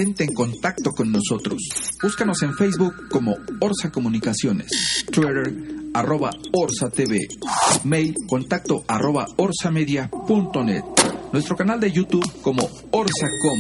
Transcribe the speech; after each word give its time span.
Mantente 0.01 0.25
en 0.25 0.33
contacto 0.33 0.93
con 0.93 1.13
nosotros. 1.13 1.61
Búscanos 2.03 2.43
en 2.43 2.55
Facebook 2.55 3.07
como 3.11 3.37
Orsa 3.61 3.93
Comunicaciones, 3.93 5.05
Twitter 5.13 5.53
arroba 5.93 6.31
Orsa 6.55 6.89
TV, 6.89 7.19
mail 7.85 8.15
contacto 8.27 8.83
arroba 8.89 9.27
orsamedia.net, 9.37 10.85
nuestro 11.35 11.55
canal 11.55 11.81
de 11.81 11.93
YouTube 11.93 12.25
como 12.41 12.63
Orsacom, 12.93 13.59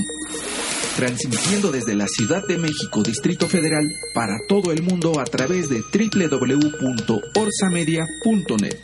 transmitiendo 0.96 1.70
desde 1.70 1.94
la 1.94 2.06
Ciudad 2.08 2.40
de 2.48 2.56
México, 2.56 3.02
Distrito 3.02 3.46
Federal, 3.46 3.84
para 4.14 4.38
todo 4.48 4.72
el 4.72 4.82
mundo 4.82 5.20
a 5.20 5.24
través 5.24 5.68
de 5.68 5.82
www.orsamedia.net. 5.92 8.78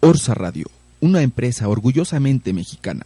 Orsa 0.00 0.34
Radio, 0.34 0.66
una 1.00 1.22
empresa 1.22 1.68
orgullosamente 1.68 2.52
mexicana. 2.52 3.04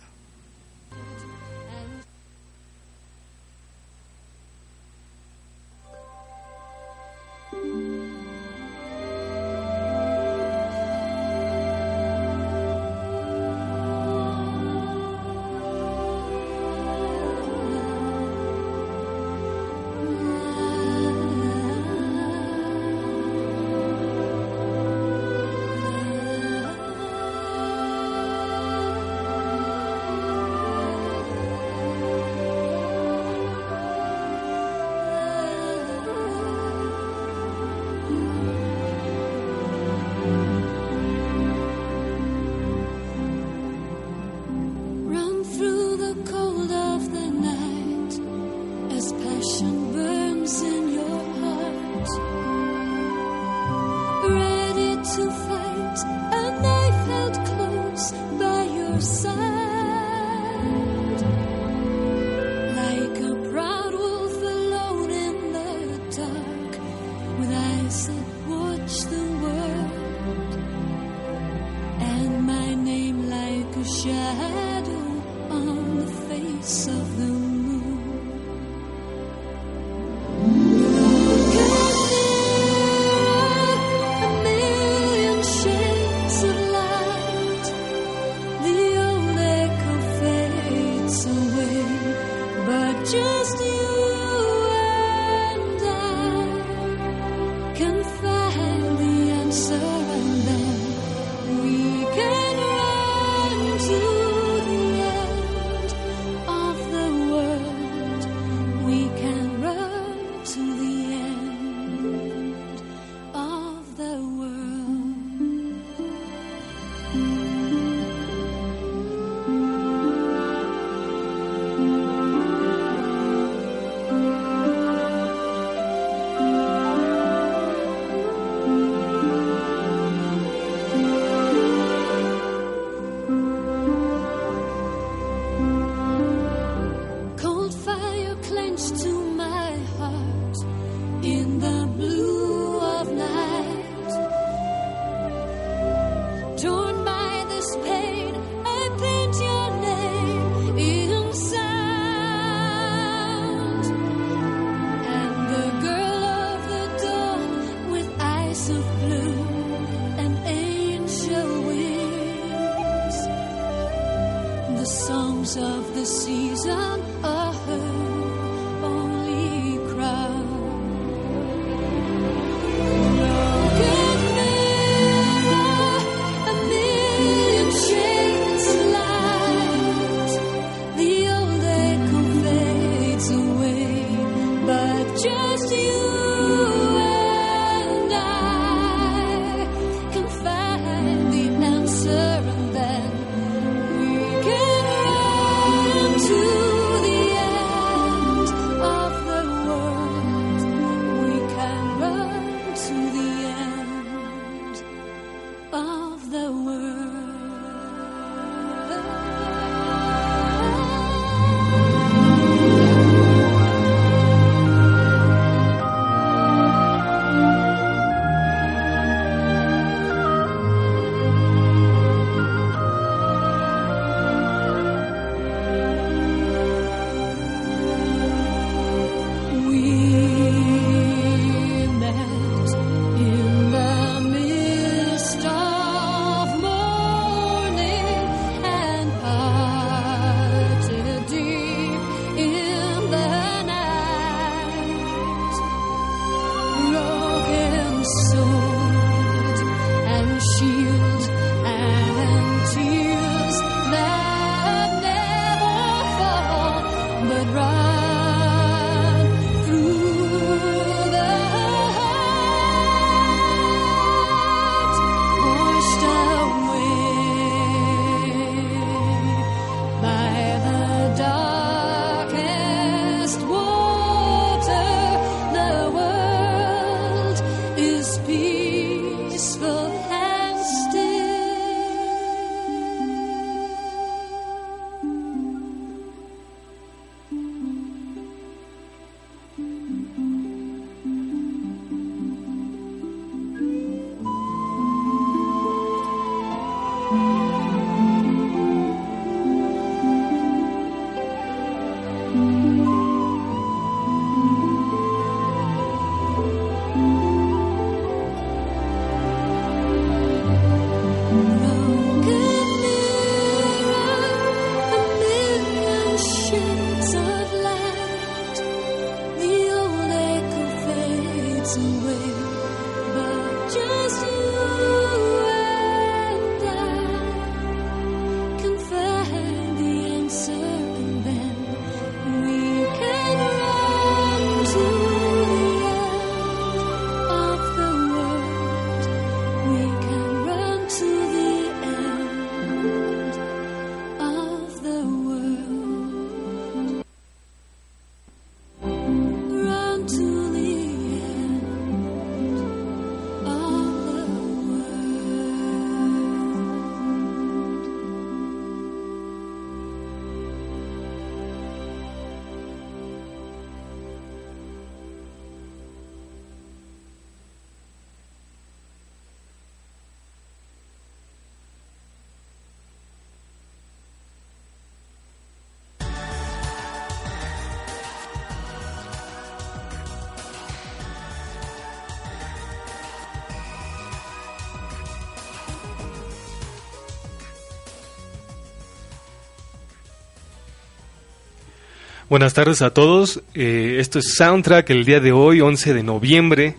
Buenas 392.32 392.54
tardes 392.54 392.80
a 392.80 392.94
todos. 392.94 393.42
Eh, 393.52 393.98
esto 393.98 394.18
es 394.18 394.32
Soundtrack 394.36 394.88
el 394.88 395.04
día 395.04 395.20
de 395.20 395.32
hoy, 395.32 395.60
11 395.60 395.92
de 395.92 396.02
noviembre. 396.02 396.76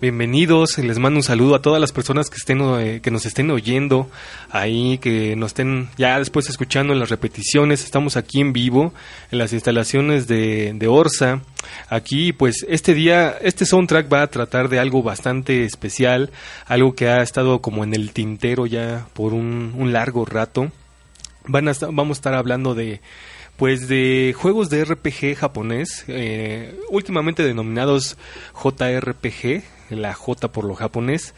Bienvenidos. 0.00 0.78
Les 0.78 0.98
mando 0.98 1.18
un 1.18 1.22
saludo 1.22 1.54
a 1.54 1.62
todas 1.62 1.80
las 1.80 1.92
personas 1.92 2.28
que 2.28 2.38
estén 2.38 2.60
eh, 2.80 2.98
que 3.00 3.12
nos 3.12 3.24
estén 3.24 3.48
oyendo 3.52 4.10
ahí, 4.50 4.98
que 4.98 5.36
nos 5.36 5.50
estén 5.50 5.90
ya 5.96 6.18
después 6.18 6.48
escuchando 6.48 6.92
en 6.92 6.98
las 6.98 7.08
repeticiones. 7.08 7.84
Estamos 7.84 8.16
aquí 8.16 8.40
en 8.40 8.52
vivo 8.52 8.92
en 9.30 9.38
las 9.38 9.52
instalaciones 9.52 10.26
de, 10.26 10.72
de 10.74 10.88
Orsa. 10.88 11.40
Aquí, 11.88 12.32
pues, 12.32 12.66
este 12.68 12.92
día, 12.92 13.38
este 13.40 13.64
soundtrack 13.64 14.12
va 14.12 14.22
a 14.22 14.26
tratar 14.26 14.68
de 14.68 14.80
algo 14.80 15.04
bastante 15.04 15.64
especial, 15.64 16.32
algo 16.66 16.96
que 16.96 17.06
ha 17.06 17.22
estado 17.22 17.60
como 17.60 17.84
en 17.84 17.94
el 17.94 18.10
tintero 18.10 18.66
ya 18.66 19.06
por 19.12 19.34
un, 19.34 19.72
un 19.76 19.92
largo 19.92 20.24
rato. 20.24 20.72
Van 21.46 21.68
a, 21.68 21.74
vamos 21.92 22.16
a 22.16 22.18
estar 22.18 22.34
hablando 22.34 22.74
de 22.74 23.00
pues 23.56 23.88
de 23.88 24.34
juegos 24.36 24.70
de 24.70 24.84
RPG 24.84 25.36
japonés, 25.36 26.04
eh, 26.08 26.78
últimamente 26.90 27.42
denominados 27.42 28.16
JRPG, 28.54 29.62
la 29.90 30.14
J 30.14 30.52
por 30.52 30.64
lo 30.64 30.74
japonés. 30.74 31.34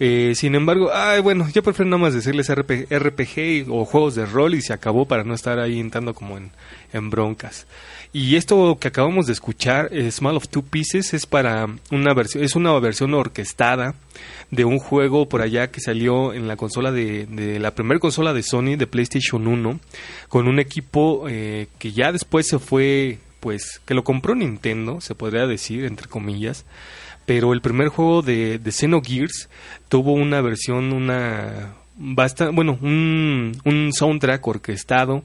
Eh, 0.00 0.32
sin 0.34 0.56
embargo, 0.56 0.90
ay, 0.92 1.20
bueno, 1.20 1.48
yo 1.52 1.62
prefiero 1.62 1.88
nada 1.88 2.02
más 2.02 2.14
decirles 2.14 2.50
RPG, 2.50 3.70
o 3.70 3.84
juegos 3.84 4.14
de 4.16 4.26
rol 4.26 4.54
y 4.54 4.60
se 4.60 4.72
acabó 4.72 5.06
para 5.06 5.22
no 5.22 5.34
estar 5.34 5.60
ahí 5.60 5.78
entrando 5.78 6.14
como 6.14 6.36
en, 6.36 6.50
en 6.92 7.10
broncas. 7.10 7.66
Y 8.16 8.36
esto 8.36 8.78
que 8.78 8.86
acabamos 8.86 9.26
de 9.26 9.32
escuchar, 9.32 9.88
eh, 9.90 10.08
Small 10.08 10.36
of 10.36 10.46
Two 10.46 10.62
Pieces, 10.62 11.14
es 11.14 11.26
para 11.26 11.66
una 11.90 12.14
versión, 12.14 12.44
es 12.44 12.54
una 12.54 12.78
versión 12.78 13.12
orquestada 13.12 13.96
de 14.52 14.64
un 14.64 14.78
juego 14.78 15.28
por 15.28 15.42
allá 15.42 15.72
que 15.72 15.80
salió 15.80 16.32
en 16.32 16.46
la 16.46 16.54
consola 16.54 16.92
de, 16.92 17.26
de 17.26 17.58
la 17.58 17.74
primera 17.74 17.98
consola 17.98 18.32
de 18.32 18.44
Sony, 18.44 18.76
de 18.76 18.86
PlayStation 18.86 19.48
1, 19.48 19.80
con 20.28 20.46
un 20.46 20.60
equipo 20.60 21.26
eh, 21.28 21.66
que 21.80 21.90
ya 21.90 22.12
después 22.12 22.46
se 22.46 22.60
fue, 22.60 23.18
pues, 23.40 23.80
que 23.84 23.94
lo 23.94 24.04
compró 24.04 24.36
Nintendo, 24.36 25.00
se 25.00 25.16
podría 25.16 25.48
decir, 25.48 25.84
entre 25.84 26.06
comillas. 26.06 26.66
Pero 27.26 27.52
el 27.52 27.62
primer 27.62 27.88
juego 27.88 28.22
de, 28.22 28.60
de 28.60 28.70
Xenogears 28.70 29.48
tuvo 29.88 30.12
una 30.12 30.40
versión, 30.40 30.92
una, 30.92 31.74
bastante, 31.96 32.54
bueno, 32.54 32.78
un, 32.80 33.60
un 33.64 33.92
soundtrack 33.92 34.46
orquestado 34.46 35.24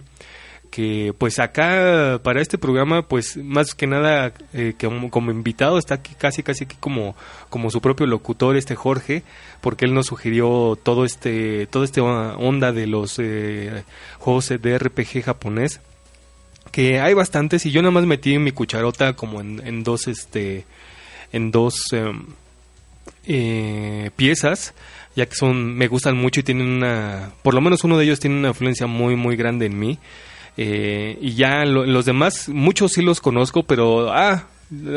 que 0.69 1.13
pues 1.17 1.39
acá 1.39 2.19
para 2.23 2.41
este 2.41 2.57
programa 2.57 3.01
pues 3.07 3.37
más 3.37 3.73
que 3.73 3.87
nada 3.87 4.33
eh, 4.53 4.75
que 4.77 4.87
como, 5.09 5.31
invitado 5.31 5.77
está 5.77 5.95
aquí 5.95 6.13
casi 6.17 6.43
casi 6.43 6.65
como 6.65 7.15
como 7.49 7.71
su 7.71 7.81
propio 7.81 8.05
locutor 8.05 8.55
este 8.55 8.75
Jorge 8.75 9.23
porque 9.61 9.85
él 9.85 9.93
nos 9.93 10.07
sugirió 10.07 10.77
todo 10.81 11.05
este 11.05 11.67
todo 11.67 11.83
este 11.83 12.01
onda 12.01 12.71
de 12.71 12.87
los 12.87 13.17
eh, 13.19 13.83
juegos 14.19 14.49
de 14.49 14.77
RPG 14.77 15.23
japonés 15.23 15.81
que 16.71 16.99
hay 16.99 17.13
bastantes 17.13 17.65
y 17.65 17.71
yo 17.71 17.81
nada 17.81 17.91
más 17.91 18.05
metí 18.05 18.37
mi 18.37 18.51
cucharota 18.51 19.13
como 19.13 19.41
en, 19.41 19.65
en 19.65 19.83
dos 19.83 20.07
este 20.07 20.65
en 21.31 21.51
dos 21.51 21.81
em, 21.93 22.27
eh, 23.25 24.11
piezas 24.15 24.73
ya 25.15 25.25
que 25.25 25.35
son 25.35 25.75
me 25.75 25.87
gustan 25.87 26.15
mucho 26.15 26.41
y 26.41 26.43
tienen 26.43 26.67
una 26.67 27.31
por 27.41 27.55
lo 27.55 27.61
menos 27.61 27.83
uno 27.83 27.97
de 27.97 28.05
ellos 28.05 28.19
tiene 28.19 28.37
una 28.37 28.49
influencia 28.49 28.85
muy 28.85 29.15
muy 29.15 29.35
grande 29.35 29.65
en 29.65 29.79
mí 29.79 29.97
eh, 30.61 31.17
y 31.21 31.35
ya 31.35 31.63
los 31.63 32.03
demás, 32.03 32.49
muchos 32.49 32.91
sí 32.91 33.01
los 33.01 33.21
conozco, 33.21 33.63
pero 33.63 34.11
ah, 34.11 34.43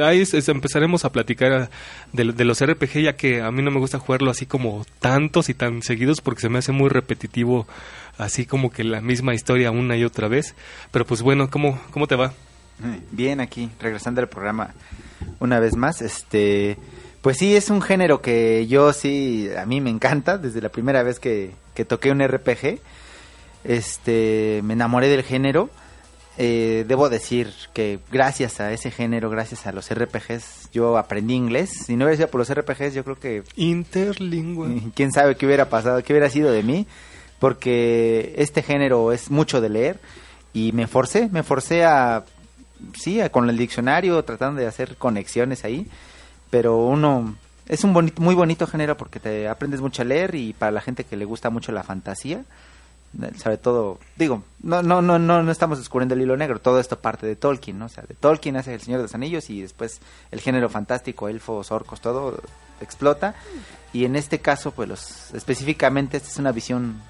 ahí 0.04 0.24
empezaremos 0.48 1.04
a 1.04 1.12
platicar 1.12 1.70
de, 2.12 2.32
de, 2.32 2.44
los 2.44 2.66
RPG, 2.66 3.02
ya 3.02 3.14
que 3.14 3.40
a 3.42 3.52
mí 3.52 3.62
no 3.62 3.70
me 3.70 3.78
gusta 3.78 4.00
jugarlo 4.00 4.32
así 4.32 4.44
como 4.44 4.84
tantos 4.98 5.48
y 5.50 5.54
tan 5.54 5.80
seguidos 5.82 6.20
porque 6.20 6.40
se 6.40 6.48
me 6.48 6.58
hace 6.58 6.72
muy 6.72 6.88
repetitivo, 6.88 7.68
así 8.18 8.44
como 8.44 8.72
que 8.72 8.82
la 8.82 9.00
misma 9.00 9.34
historia 9.34 9.70
una 9.70 9.96
y 9.96 10.02
otra 10.02 10.26
vez. 10.26 10.56
Pero 10.90 11.06
pues 11.06 11.22
bueno, 11.22 11.48
¿cómo, 11.48 11.80
cómo 11.92 12.08
te 12.08 12.16
va? 12.16 12.32
Bien, 13.12 13.40
aquí, 13.40 13.70
regresando 13.78 14.20
al 14.20 14.28
programa 14.28 14.74
una 15.38 15.60
vez 15.60 15.76
más, 15.76 16.02
este... 16.02 16.76
Pues 17.20 17.38
sí, 17.38 17.54
es 17.54 17.70
un 17.70 17.82
género 17.82 18.20
que 18.20 18.66
yo 18.66 18.92
sí, 18.92 19.48
a 19.56 19.64
mí 19.64 19.80
me 19.80 19.90
encanta, 19.90 20.38
desde 20.38 20.60
la 20.60 20.70
primera 20.70 21.04
vez 21.04 21.20
que, 21.20 21.52
que 21.72 21.84
toqué 21.84 22.10
un 22.10 22.20
RPG 22.20 22.80
este, 23.64 24.60
me 24.64 24.74
enamoré 24.74 25.08
del 25.08 25.22
género. 25.22 25.70
Eh, 26.38 26.84
debo 26.88 27.10
decir 27.10 27.52
que 27.74 27.98
gracias 28.10 28.58
a 28.60 28.72
ese 28.72 28.90
género, 28.90 29.28
gracias 29.28 29.66
a 29.66 29.72
los 29.72 29.92
RPGs, 29.92 30.70
yo 30.72 30.96
aprendí 30.96 31.34
inglés. 31.34 31.70
Si 31.86 31.96
no 31.96 32.04
hubiera 32.04 32.16
sido 32.16 32.28
por 32.28 32.38
los 32.38 32.52
RPGs, 32.52 32.94
yo 32.94 33.04
creo 33.04 33.18
que... 33.18 33.42
Interlingüe. 33.56 34.92
¿Quién 34.94 35.12
sabe 35.12 35.36
qué 35.36 35.46
hubiera 35.46 35.68
pasado, 35.68 36.02
qué 36.02 36.12
hubiera 36.12 36.30
sido 36.30 36.50
de 36.50 36.62
mí? 36.62 36.86
Porque 37.38 38.34
este 38.38 38.62
género 38.62 39.12
es 39.12 39.30
mucho 39.30 39.60
de 39.60 39.68
leer 39.68 40.00
y 40.52 40.72
me 40.72 40.86
forcé, 40.86 41.28
me 41.30 41.42
forcé 41.42 41.84
a... 41.84 42.24
Sí, 42.98 43.20
con 43.30 43.48
el 43.48 43.56
diccionario, 43.56 44.24
tratando 44.24 44.60
de 44.60 44.66
hacer 44.66 44.96
conexiones 44.96 45.64
ahí. 45.64 45.86
Pero 46.50 46.78
uno... 46.78 47.36
Es 47.68 47.84
un 47.84 47.94
bonito, 47.94 48.20
muy 48.20 48.34
bonito 48.34 48.66
género 48.66 48.96
porque 48.96 49.20
te 49.20 49.48
aprendes 49.48 49.80
mucho 49.80 50.02
a 50.02 50.04
leer 50.04 50.34
y 50.34 50.52
para 50.52 50.72
la 50.72 50.80
gente 50.80 51.04
que 51.04 51.16
le 51.16 51.24
gusta 51.24 51.48
mucho 51.48 51.70
la 51.70 51.84
fantasía, 51.84 52.44
sobre 53.36 53.58
todo, 53.58 53.98
digo, 54.16 54.42
no, 54.62 54.82
no, 54.82 55.02
no, 55.02 55.18
no, 55.18 55.42
no 55.42 55.52
estamos 55.52 55.78
descubriendo 55.78 56.14
el 56.14 56.22
hilo 56.22 56.36
negro, 56.36 56.60
todo 56.60 56.80
esto 56.80 56.98
parte 56.98 57.26
de 57.26 57.36
Tolkien, 57.36 57.78
¿no? 57.78 57.86
O 57.86 57.88
sea, 57.88 58.04
de 58.04 58.14
Tolkien 58.14 58.56
hace 58.56 58.74
El 58.74 58.80
Señor 58.80 58.98
de 58.98 59.04
los 59.04 59.14
Anillos 59.14 59.50
y 59.50 59.60
después 59.60 60.00
el 60.30 60.40
género 60.40 60.68
fantástico, 60.68 61.28
elfos, 61.28 61.70
orcos, 61.70 62.00
todo 62.00 62.40
explota. 62.80 63.34
Y 63.92 64.06
en 64.06 64.16
este 64.16 64.40
caso, 64.40 64.70
pues 64.70 64.88
los, 64.88 65.34
específicamente 65.34 66.16
esta 66.16 66.30
es 66.30 66.38
una 66.38 66.52
visión 66.52 67.02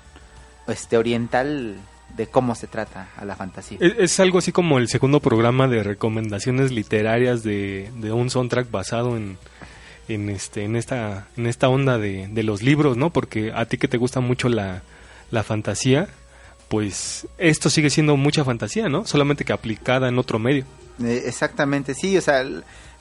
este, 0.66 0.96
oriental 0.96 1.76
de 2.16 2.26
cómo 2.26 2.54
se 2.54 2.66
trata 2.66 3.08
a 3.16 3.24
la 3.24 3.36
fantasía. 3.36 3.78
Es, 3.80 4.20
algo 4.20 4.38
así 4.38 4.52
como 4.52 4.78
el 4.78 4.88
segundo 4.88 5.20
programa 5.20 5.68
de 5.68 5.82
recomendaciones 5.82 6.72
literarias 6.72 7.42
de, 7.42 7.90
de 7.96 8.12
un 8.12 8.28
soundtrack 8.28 8.70
basado 8.70 9.16
en, 9.16 9.38
en 10.08 10.28
este 10.28 10.64
en 10.64 10.76
esta 10.76 11.28
en 11.36 11.46
esta 11.46 11.68
onda 11.68 11.96
de, 11.96 12.28
de 12.28 12.42
los 12.42 12.62
libros, 12.62 12.96
¿no? 12.96 13.10
Porque 13.10 13.52
a 13.54 13.64
ti 13.64 13.78
que 13.78 13.88
te 13.88 13.96
gusta 13.96 14.20
mucho 14.20 14.48
la 14.48 14.82
la 15.32 15.42
fantasía, 15.42 16.08
pues 16.68 17.26
esto 17.38 17.68
sigue 17.68 17.90
siendo 17.90 18.16
mucha 18.16 18.44
fantasía, 18.44 18.88
¿no? 18.88 19.04
Solamente 19.04 19.44
que 19.44 19.52
aplicada 19.52 20.08
en 20.08 20.18
otro 20.18 20.38
medio. 20.38 20.64
Eh, 21.02 21.24
exactamente, 21.26 21.94
sí, 21.94 22.16
o 22.16 22.20
sea, 22.20 22.44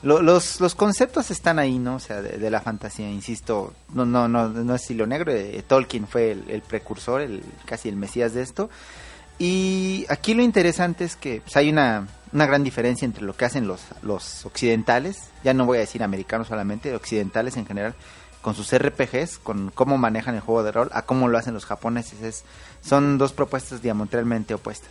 los, 0.02 0.60
los 0.60 0.74
conceptos 0.74 1.30
están 1.30 1.58
ahí, 1.58 1.78
¿no? 1.78 1.96
O 1.96 2.00
sea, 2.00 2.22
de, 2.22 2.50
la 2.50 2.60
fantasía, 2.60 3.08
insisto, 3.08 3.74
no, 3.92 4.04
no, 4.04 4.28
no, 4.28 4.48
no 4.48 4.74
es 4.74 4.90
hilo 4.90 5.06
negro, 5.06 5.30
eh, 5.30 5.62
Tolkien 5.66 6.08
fue 6.08 6.32
el, 6.32 6.62
precursor, 6.62 7.20
el, 7.20 7.42
casi 7.66 7.88
el 7.88 7.96
mesías 7.96 8.34
de 8.34 8.42
esto. 8.42 8.70
Y 9.38 10.06
aquí 10.08 10.34
lo 10.34 10.42
interesante 10.42 11.04
es 11.04 11.16
que 11.16 11.42
pues, 11.42 11.56
hay 11.56 11.70
una, 11.70 12.08
una 12.32 12.46
gran 12.46 12.64
diferencia 12.64 13.04
entre 13.04 13.24
lo 13.24 13.36
que 13.36 13.44
hacen 13.44 13.66
los, 13.66 13.82
los 14.02 14.46
occidentales, 14.46 15.28
ya 15.44 15.52
no 15.52 15.66
voy 15.66 15.78
a 15.78 15.80
decir 15.80 16.02
americanos 16.02 16.48
solamente, 16.48 16.94
occidentales 16.94 17.56
en 17.56 17.66
general, 17.66 17.94
con 18.42 18.54
sus 18.54 18.76
RPGs, 18.76 19.38
con 19.38 19.70
cómo 19.70 19.96
manejan 19.96 20.34
el 20.34 20.40
juego 20.40 20.62
de 20.62 20.72
rol, 20.72 20.90
a 20.92 21.02
cómo 21.02 21.28
lo 21.28 21.38
hacen 21.38 21.54
los 21.54 21.64
japoneses. 21.64 22.20
Es, 22.22 22.44
son 22.82 23.16
dos 23.16 23.32
propuestas 23.32 23.80
diametralmente 23.80 24.52
opuestas. 24.52 24.90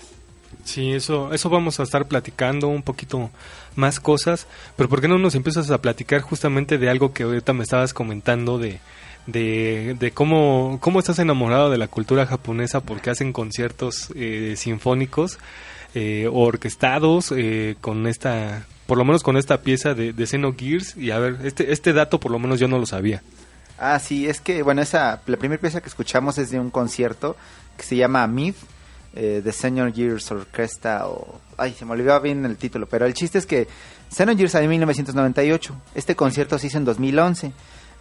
Sí, 0.64 0.92
eso, 0.92 1.34
eso 1.34 1.50
vamos 1.50 1.80
a 1.80 1.84
estar 1.84 2.08
platicando 2.08 2.68
un 2.68 2.84
poquito 2.84 3.30
más 3.76 4.00
cosas, 4.00 4.48
pero 4.76 4.90
¿por 4.90 5.02
qué 5.02 5.08
no 5.08 5.18
nos 5.18 5.36
empiezas 5.36 5.72
a 5.72 5.82
platicar 5.82 6.22
justamente 6.22 6.78
de 6.78 6.90
algo 6.90 7.14
que 7.14 7.24
ahorita 7.24 7.54
me 7.54 7.64
estabas 7.64 7.94
comentando 7.94 8.58
de, 8.58 8.80
de, 9.28 9.96
de 10.00 10.12
cómo, 10.12 10.78
cómo 10.82 11.00
estás 11.00 11.20
enamorado 11.20 11.70
de 11.70 11.78
la 11.78 11.88
cultura 11.88 12.26
japonesa 12.26 12.82
porque 12.82 13.10
hacen 13.10 13.34
conciertos 13.34 14.12
eh, 14.16 14.56
sinfónicos 14.58 15.40
eh, 15.94 16.30
orquestados 16.32 17.34
eh, 17.36 17.76
con 17.82 18.08
esta, 18.08 18.66
por 18.88 18.98
lo 18.98 19.06
menos 19.06 19.24
con 19.24 19.38
esta 19.38 19.62
pieza 19.62 19.94
de, 19.94 20.14
de 20.14 20.26
Xenogears 20.26 20.98
y 20.98 21.12
a 21.12 21.20
ver, 21.20 21.38
este, 21.44 21.72
este 21.72 21.94
dato 21.94 22.20
por 22.20 22.32
lo 22.32 22.40
menos 22.40 22.60
yo 22.60 22.68
no 22.68 22.78
lo 22.78 22.86
sabía. 22.86 23.22
Ah, 23.84 23.98
sí, 23.98 24.30
es 24.30 24.40
que, 24.42 24.62
bueno, 24.62 24.84
esa, 24.84 25.22
la 25.26 25.38
primera 25.38 25.60
pieza 25.60 25.82
que 25.82 25.90
escuchamos 25.90 26.38
es 26.38 26.52
de 26.52 26.60
un 26.60 26.70
concierto 26.70 27.36
que 27.76 27.82
se 27.82 27.96
llama 27.96 28.28
Myth, 28.28 28.58
eh, 29.16 29.42
de 29.44 29.52
Senior 29.52 29.92
Years 29.92 30.30
Orquesta, 30.32 31.08
o... 31.08 31.42
Ay, 31.58 31.74
se 31.74 31.84
me 31.86 31.94
olvidó 31.94 32.22
bien 32.22 32.46
el 32.46 32.58
título, 32.58 32.86
pero 32.86 33.08
el 33.08 33.16
chiste 33.16 33.40
es 33.40 33.48
que 33.48 33.68
Senior 34.08 34.38
Years 34.38 34.54
en 34.54 34.70
1998, 34.70 35.76
este 35.96 36.16
concierto 36.16 36.60
se 36.60 36.68
hizo 36.68 36.78
en 36.78 36.86
2011. 36.86 37.54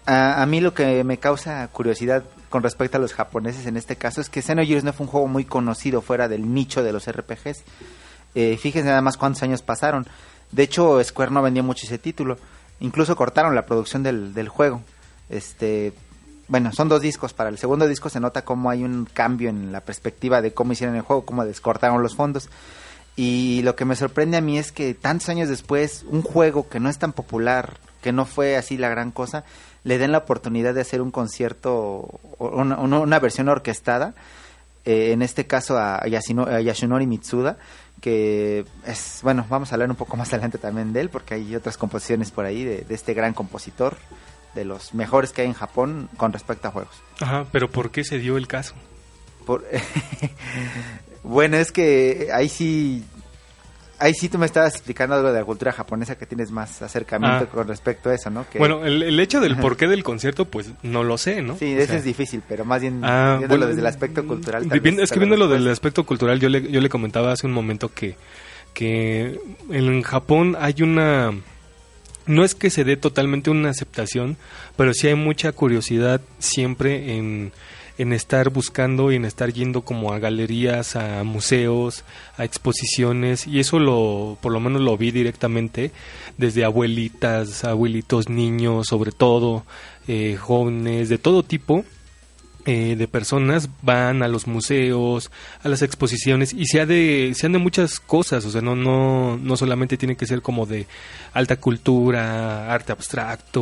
A, 0.04 0.42
a, 0.42 0.44
mí 0.44 0.60
lo 0.60 0.74
que 0.74 1.02
me 1.02 1.16
causa 1.16 1.66
curiosidad 1.68 2.24
con 2.50 2.62
respecto 2.62 2.98
a 2.98 3.00
los 3.00 3.14
japoneses 3.14 3.64
en 3.64 3.78
este 3.78 3.96
caso 3.96 4.20
es 4.20 4.28
que 4.28 4.42
Xenogears 4.42 4.84
no 4.84 4.92
fue 4.92 5.06
un 5.06 5.10
juego 5.10 5.28
muy 5.28 5.46
conocido 5.46 6.02
fuera 6.02 6.28
del 6.28 6.52
nicho 6.52 6.82
de 6.82 6.92
los 6.92 7.10
RPGs. 7.10 7.64
Eh, 8.34 8.58
fíjense 8.60 8.90
nada 8.90 9.00
más 9.00 9.16
cuántos 9.16 9.42
años 9.44 9.62
pasaron. 9.62 10.06
De 10.52 10.62
hecho, 10.62 11.02
Square 11.02 11.30
no 11.30 11.40
vendió 11.40 11.62
mucho 11.62 11.86
ese 11.86 11.96
título. 11.96 12.36
Incluso 12.80 13.16
cortaron 13.16 13.54
la 13.54 13.64
producción 13.64 14.02
del, 14.02 14.34
del 14.34 14.50
juego. 14.50 14.82
Este, 15.30 15.92
bueno, 16.48 16.72
son 16.72 16.88
dos 16.88 17.00
discos. 17.00 17.32
Para 17.32 17.48
el 17.50 17.58
segundo 17.58 17.86
disco 17.86 18.08
se 18.08 18.20
nota 18.20 18.44
cómo 18.44 18.68
hay 18.70 18.82
un 18.84 19.06
cambio 19.12 19.48
en 19.48 19.72
la 19.72 19.80
perspectiva 19.80 20.42
de 20.42 20.52
cómo 20.52 20.72
hicieron 20.72 20.96
el 20.96 21.02
juego, 21.02 21.24
cómo 21.24 21.44
descortaron 21.44 22.02
los 22.02 22.16
fondos. 22.16 22.48
Y 23.16 23.62
lo 23.62 23.76
que 23.76 23.84
me 23.84 23.96
sorprende 23.96 24.36
a 24.36 24.40
mí 24.40 24.58
es 24.58 24.72
que 24.72 24.94
tantos 24.94 25.28
años 25.28 25.48
después, 25.48 26.04
un 26.08 26.22
juego 26.22 26.68
que 26.68 26.80
no 26.80 26.88
es 26.88 26.98
tan 26.98 27.12
popular, 27.12 27.76
que 28.02 28.12
no 28.12 28.24
fue 28.24 28.56
así 28.56 28.76
la 28.76 28.88
gran 28.88 29.10
cosa, 29.10 29.44
le 29.84 29.98
den 29.98 30.12
la 30.12 30.18
oportunidad 30.18 30.74
de 30.74 30.80
hacer 30.80 31.02
un 31.02 31.10
concierto, 31.10 32.20
una, 32.38 33.18
versión 33.18 33.48
orquestada. 33.48 34.14
eh, 34.86 35.12
en 35.12 35.20
este 35.22 35.46
caso 35.46 35.76
a, 35.78 36.00
Yasino- 36.06 36.46
a 36.48 36.60
Yasunori 36.62 37.06
Mitsuda, 37.06 37.58
que 38.00 38.64
es, 38.86 39.20
bueno, 39.22 39.44
vamos 39.50 39.70
a 39.70 39.74
hablar 39.74 39.90
un 39.90 39.96
poco 39.96 40.16
más 40.16 40.28
adelante 40.32 40.56
también 40.56 40.94
de 40.94 41.00
él, 41.02 41.10
porque 41.10 41.34
hay 41.34 41.54
otras 41.54 41.76
composiciones 41.76 42.30
por 42.30 42.46
ahí 42.46 42.64
de, 42.64 42.82
de 42.88 42.94
este 42.94 43.12
gran 43.12 43.34
compositor, 43.34 43.96
de 44.54 44.64
los 44.64 44.94
mejores 44.94 45.32
que 45.32 45.42
hay 45.42 45.48
en 45.48 45.54
Japón 45.54 46.08
con 46.16 46.32
respecto 46.32 46.68
a 46.68 46.70
juegos. 46.70 46.94
Ajá, 47.20 47.46
pero 47.52 47.70
¿por 47.70 47.90
qué 47.90 48.04
se 48.04 48.18
dio 48.18 48.36
el 48.36 48.46
caso? 48.48 48.74
Por- 49.46 49.64
bueno, 51.22 51.56
es 51.56 51.72
que 51.72 52.28
ahí 52.32 52.48
sí, 52.48 53.04
ahí 53.98 54.14
sí 54.14 54.28
tú 54.28 54.38
me 54.38 54.46
estabas 54.46 54.74
explicando 54.74 55.14
algo 55.16 55.32
de 55.32 55.38
la 55.38 55.44
cultura 55.44 55.72
japonesa 55.72 56.16
que 56.16 56.26
tienes 56.26 56.50
más 56.50 56.80
acercamiento 56.82 57.44
Ah. 57.44 57.52
con 57.54 57.68
respecto 57.68 58.10
a 58.10 58.14
eso, 58.14 58.30
¿no? 58.30 58.48
Que, 58.48 58.58
Bueno, 58.58 58.84
el, 58.84 59.02
el 59.02 59.20
hecho 59.20 59.40
del 59.40 59.56
porqué 59.56 59.86
del 59.86 60.02
concierto, 60.02 60.46
pues 60.46 60.70
no 60.82 61.04
lo 61.04 61.18
sé, 61.18 61.42
¿no? 61.42 61.56
sí, 61.56 61.74
O 61.74 61.78
ese 61.78 61.86
sea, 61.88 61.96
es 61.96 62.04
difícil, 62.04 62.42
pero 62.48 62.64
más 62.64 62.80
bien 62.80 63.00
Ah, 63.04 63.36
viéndolo 63.38 63.48
bueno, 63.48 63.66
desde 63.66 63.80
el 63.80 63.86
aspecto 63.86 64.26
cultural. 64.26 64.64
vez 64.64 64.72
es 64.74 64.80
que 64.82 64.84
te 64.84 65.14
lo 65.16 65.20
viendo 65.20 65.36
lo 65.36 65.44
del 65.48 65.58
respuesta. 65.64 65.72
aspecto 65.72 66.06
cultural, 66.06 66.40
yo 66.40 66.48
le, 66.48 66.70
yo 66.70 66.80
le 66.80 66.88
comentaba 66.88 67.32
hace 67.32 67.46
un 67.46 67.52
momento 67.52 67.92
que, 67.94 68.16
que 68.74 69.38
en 69.70 70.02
Japón 70.02 70.56
hay 70.58 70.82
una... 70.82 71.32
No 72.30 72.44
es 72.44 72.54
que 72.54 72.70
se 72.70 72.84
dé 72.84 72.96
totalmente 72.96 73.50
una 73.50 73.70
aceptación, 73.70 74.36
pero 74.76 74.94
sí 74.94 75.08
hay 75.08 75.16
mucha 75.16 75.50
curiosidad 75.50 76.20
siempre 76.38 77.16
en, 77.16 77.50
en 77.98 78.12
estar 78.12 78.50
buscando 78.50 79.10
y 79.10 79.16
en 79.16 79.24
estar 79.24 79.52
yendo 79.52 79.82
como 79.82 80.12
a 80.12 80.20
galerías, 80.20 80.94
a 80.94 81.24
museos, 81.24 82.04
a 82.36 82.44
exposiciones, 82.44 83.48
y 83.48 83.58
eso 83.58 83.80
lo, 83.80 84.38
por 84.40 84.52
lo 84.52 84.60
menos 84.60 84.80
lo 84.80 84.96
vi 84.96 85.10
directamente 85.10 85.90
desde 86.38 86.64
abuelitas, 86.64 87.64
abuelitos, 87.64 88.28
niños, 88.28 88.86
sobre 88.86 89.10
todo, 89.10 89.64
eh, 90.06 90.36
jóvenes, 90.36 91.08
de 91.08 91.18
todo 91.18 91.42
tipo, 91.42 91.84
eh, 92.72 92.94
de 92.94 93.08
personas 93.08 93.68
van 93.82 94.22
a 94.22 94.28
los 94.28 94.46
museos, 94.46 95.32
a 95.64 95.68
las 95.68 95.82
exposiciones 95.82 96.52
y 96.52 96.66
se 96.66 96.80
ha 96.80 96.86
de, 96.86 97.32
se 97.34 97.46
han 97.46 97.52
de 97.52 97.58
muchas 97.58 97.98
cosas, 97.98 98.44
o 98.44 98.50
sea, 98.52 98.60
no, 98.60 98.76
no, 98.76 99.36
no 99.36 99.56
solamente 99.56 99.96
tiene 99.96 100.14
que 100.14 100.24
ser 100.24 100.40
como 100.40 100.66
de 100.66 100.86
alta 101.32 101.56
cultura, 101.56 102.72
arte 102.72 102.92
abstracto, 102.92 103.60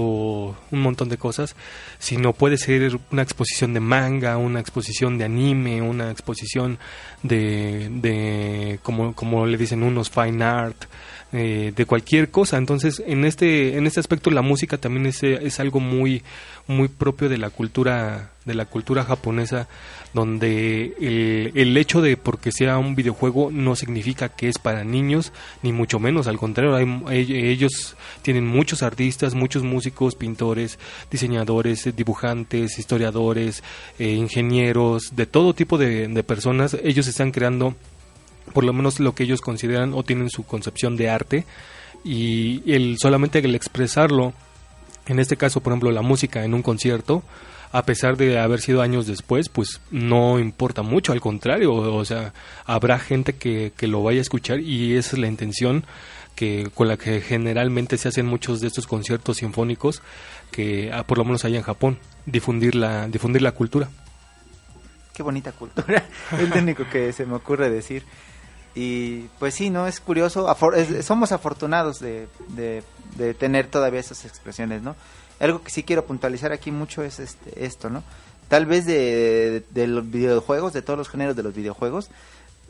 un 0.71 0.83
montón 0.83 1.09
de 1.09 1.17
cosas, 1.17 1.57
sino 1.99 2.35
puede 2.35 2.59
ser 2.59 3.01
una 3.11 3.23
exposición 3.23 3.73
de 3.73 3.81
manga, 3.81 4.37
una 4.37 4.61
exposición 4.61 5.17
de 5.17 5.25
anime, 5.25 5.81
una 5.81 6.11
exposición 6.11 6.79
de, 7.23 7.89
de 7.91 8.79
como, 8.83 9.15
como 9.15 9.47
le 9.47 9.57
dicen 9.57 9.85
unos, 9.85 10.11
fine 10.11 10.45
art, 10.45 10.85
eh, 11.33 11.73
de 11.77 11.85
cualquier 11.87 12.31
cosa. 12.31 12.57
Entonces, 12.57 13.03
en 13.07 13.25
este, 13.25 13.77
en 13.77 13.87
este 13.87 14.01
aspecto, 14.01 14.31
la 14.31 14.43
música 14.43 14.79
también 14.79 15.07
es, 15.07 15.23
es 15.23 15.61
algo 15.61 15.79
muy, 15.81 16.23
muy 16.67 16.89
propio 16.89 17.29
de 17.29 17.37
la 17.39 17.51
cultura, 17.51 18.31
de 18.45 18.55
la 18.55 18.65
cultura 18.65 19.05
japonesa, 19.05 19.69
donde 20.15 20.95
el, 21.55 21.77
hecho 21.77 22.01
de 22.01 22.17
porque 22.17 22.51
sea 22.51 22.79
un 22.79 22.95
videojuego 22.95 23.51
no 23.53 23.77
significa 23.77 24.31
que 24.31 24.49
es 24.49 24.59
para 24.59 24.85
niños, 24.85 25.33
ni 25.63 25.73
mucho 25.73 25.99
menos, 25.99 26.27
al 26.29 26.39
contrario, 26.39 26.75
hay- 26.75 27.33
ellos 27.49 27.95
tienen 28.23 28.47
muchos 28.47 28.83
artistas, 28.83 29.35
muchos 29.35 29.63
músicos, 29.63 30.15
pintores, 30.15 30.79
diseñadores, 31.11 31.95
dibujantes, 31.95 32.79
historiadores, 32.79 33.63
eh, 33.99 34.13
ingenieros, 34.13 35.15
de 35.15 35.27
todo 35.27 35.53
tipo 35.55 35.77
de, 35.79 36.09
de 36.09 36.23
personas, 36.23 36.77
ellos 36.83 37.07
están 37.07 37.31
creando 37.33 37.75
por 38.49 38.65
lo 38.65 38.73
menos 38.73 39.01
lo 39.01 39.15
que 39.15 39.25
ellos 39.25 39.41
consideran 39.41 39.93
o 39.95 40.03
tienen 40.03 40.31
su 40.31 40.45
concepción 40.45 40.97
de 40.97 41.11
arte 41.11 41.45
y 42.05 42.63
el 42.73 42.97
solamente 42.99 43.39
el 43.39 43.55
expresarlo 43.55 44.33
en 45.07 45.19
este 45.19 45.37
caso 45.37 45.61
por 45.61 45.73
ejemplo 45.73 45.91
la 45.91 46.03
música 46.03 46.45
en 46.45 46.55
un 46.55 46.63
concierto 46.63 47.23
a 47.71 47.83
pesar 47.83 48.17
de 48.17 48.39
haber 48.39 48.61
sido 48.61 48.83
años 48.83 49.07
después 49.07 49.49
pues 49.49 49.81
no 49.91 50.39
importa 50.39 50.83
mucho 50.83 51.13
al 51.13 51.21
contrario 51.21 51.75
o 51.75 52.05
sea 52.05 52.33
habrá 52.65 52.99
gente 52.99 53.35
que, 53.35 53.73
que 53.77 53.89
lo 53.89 54.03
vaya 54.03 54.21
a 54.21 54.23
escuchar 54.23 54.61
y 54.61 54.97
esa 54.97 55.17
es 55.17 55.19
la 55.19 55.27
intención 55.27 55.85
que 56.35 56.71
con 56.73 56.87
la 56.89 56.97
que 56.97 57.21
generalmente 57.21 57.99
se 57.99 58.09
hacen 58.09 58.27
muchos 58.27 58.61
de 58.61 58.69
estos 58.69 58.87
conciertos 58.87 59.39
sinfónicos 59.39 60.03
que 60.51 60.91
ah, 60.93 61.05
por 61.05 61.19
lo 61.19 61.25
menos 61.25 61.45
allá 61.45 61.59
en 61.59 61.65
Japón 61.65 61.99
difundir 62.27 62.75
la 62.75 63.09
difundir 63.09 63.43
la 63.43 63.53
cultura 63.53 63.91
Qué 65.19 65.25
bonita 65.25 65.51
cultura, 65.51 66.05
es 66.39 66.49
lo 66.49 66.59
único 66.59 66.89
que 66.89 67.13
se 67.13 67.27
me 67.27 67.35
ocurre 67.35 67.71
decir. 67.71 68.05
Y 68.81 69.23
pues 69.41 69.57
sí, 69.57 69.71
¿no? 69.71 69.89
Es 69.89 69.99
curioso, 69.99 70.47
somos 71.03 71.33
afortunados 71.33 71.99
de, 71.99 72.29
de, 72.51 72.85
de 73.17 73.35
tener 73.35 73.67
todavía 73.67 73.99
esas 73.99 74.25
expresiones, 74.25 74.83
¿no? 74.83 74.95
Algo 75.41 75.65
que 75.65 75.71
sí 75.73 75.83
quiero 75.83 76.05
puntualizar 76.05 76.53
aquí 76.53 76.71
mucho 76.71 77.03
es 77.03 77.19
este, 77.19 77.65
esto, 77.65 77.91
¿no? 77.91 78.05
Tal 78.47 78.67
vez 78.67 78.87
de, 78.87 79.65
de 79.71 79.89
los 79.89 80.09
videojuegos, 80.09 80.75
de 80.75 80.83
todos 80.83 80.97
los 80.97 81.09
géneros 81.09 81.35
de 81.35 81.43
los 81.43 81.55
videojuegos, 81.55 82.11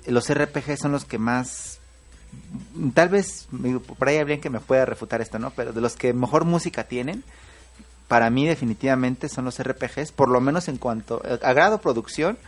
los 0.07 0.33
RPG 0.33 0.79
son 0.79 0.93
los 0.93 1.05
que 1.05 1.19
más 1.19 1.79
tal 2.95 3.11
vez 3.11 3.47
por 3.99 4.09
ahí 4.09 4.17
habría 4.17 4.41
que 4.41 4.49
me 4.49 4.61
pueda 4.61 4.87
refutar 4.87 5.21
esto, 5.21 5.39
¿no? 5.39 5.51
Pero 5.51 5.75
de 5.75 5.83
los 5.83 5.95
que 5.95 6.15
mejor 6.15 6.47
música 6.47 6.85
tienen, 6.85 7.23
para 8.09 8.31
mí 8.31 8.47
definitivamente 8.47 9.29
son 9.29 9.45
los 9.45 9.63
RPGs, 9.63 10.13
por 10.13 10.31
lo 10.31 10.41
menos 10.41 10.69
en 10.69 10.79
cuanto 10.79 11.21
a 11.43 11.53
grado 11.53 11.83
producción 11.83 12.39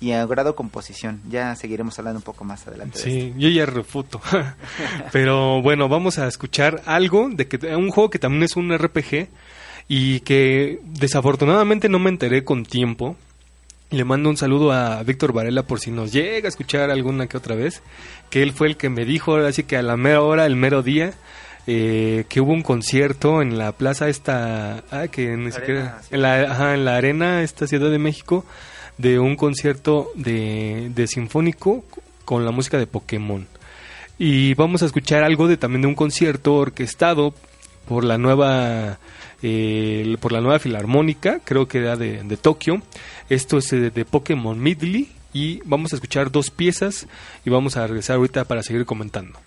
y 0.00 0.12
a 0.12 0.24
grado 0.26 0.54
composición. 0.54 1.20
Ya 1.28 1.54
seguiremos 1.56 1.98
hablando 1.98 2.18
un 2.18 2.24
poco 2.24 2.44
más 2.44 2.66
adelante. 2.66 2.98
de 2.98 3.04
Sí, 3.04 3.34
yo 3.36 3.48
ya 3.48 3.66
refuto. 3.66 4.20
Pero 5.12 5.60
bueno, 5.62 5.88
vamos 5.88 6.18
a 6.18 6.28
escuchar 6.28 6.82
algo 6.86 7.28
de 7.30 7.48
que 7.48 7.74
un 7.76 7.90
juego 7.90 8.10
que 8.10 8.18
también 8.18 8.44
es 8.44 8.56
un 8.56 8.76
RPG 8.76 9.28
y 9.88 10.20
que 10.20 10.80
desafortunadamente 10.84 11.88
no 11.88 11.98
me 11.98 12.10
enteré 12.10 12.44
con 12.44 12.64
tiempo. 12.64 13.16
Le 13.90 14.04
mando 14.04 14.28
un 14.28 14.36
saludo 14.36 14.70
a 14.70 15.02
Víctor 15.02 15.32
Varela 15.32 15.62
por 15.62 15.80
si 15.80 15.90
nos 15.90 16.12
llega 16.12 16.46
a 16.46 16.50
escuchar 16.50 16.90
alguna 16.90 17.26
que 17.26 17.38
otra 17.38 17.54
vez, 17.54 17.82
que 18.28 18.42
él 18.42 18.52
fue 18.52 18.68
el 18.68 18.76
que 18.76 18.90
me 18.90 19.06
dijo, 19.06 19.36
así 19.36 19.62
que 19.62 19.78
a 19.78 19.82
la 19.82 19.96
mera 19.96 20.20
hora, 20.20 20.44
el 20.44 20.56
mero 20.56 20.82
día, 20.82 21.14
eh, 21.66 22.26
que 22.28 22.42
hubo 22.42 22.52
un 22.52 22.62
concierto 22.62 23.40
en 23.40 23.56
la 23.56 23.72
plaza 23.72 24.10
esta, 24.10 24.84
ah, 24.90 25.08
que 25.08 25.28
ni 25.28 25.46
Arena, 25.46 25.52
siquiera, 25.52 25.98
sí. 26.02 26.08
en 26.14 26.22
la, 26.22 26.34
ajá, 26.42 26.74
en 26.74 26.84
la 26.84 26.96
arena, 26.96 27.42
esta 27.42 27.66
Ciudad 27.66 27.90
de 27.90 27.98
México, 27.98 28.44
de 28.98 29.18
un 29.18 29.36
concierto 29.36 30.10
de, 30.14 30.90
de 30.94 31.06
sinfónico 31.06 31.84
con 32.24 32.44
la 32.44 32.50
música 32.50 32.78
de 32.78 32.86
Pokémon. 32.86 33.46
Y 34.18 34.54
vamos 34.54 34.82
a 34.82 34.86
escuchar 34.86 35.22
algo 35.22 35.46
de 35.46 35.56
también 35.56 35.82
de 35.82 35.88
un 35.88 35.94
concierto 35.94 36.54
orquestado 36.54 37.32
por 37.86 38.04
la 38.04 38.18
nueva 38.18 38.98
eh, 39.42 40.16
por 40.20 40.32
la 40.32 40.40
nueva 40.40 40.58
filarmónica, 40.58 41.40
creo 41.44 41.68
que 41.68 41.78
era 41.78 41.96
de, 41.96 42.22
de 42.24 42.36
Tokio. 42.36 42.82
Esto 43.28 43.58
es 43.58 43.72
eh, 43.72 43.90
de 43.90 44.04
Pokémon 44.04 44.60
Midley 44.60 45.08
y 45.32 45.60
vamos 45.64 45.92
a 45.92 45.96
escuchar 45.96 46.32
dos 46.32 46.50
piezas 46.50 47.06
y 47.44 47.50
vamos 47.50 47.76
a 47.76 47.86
regresar 47.86 48.16
ahorita 48.16 48.44
para 48.44 48.62
seguir 48.62 48.84
comentando. 48.84 49.38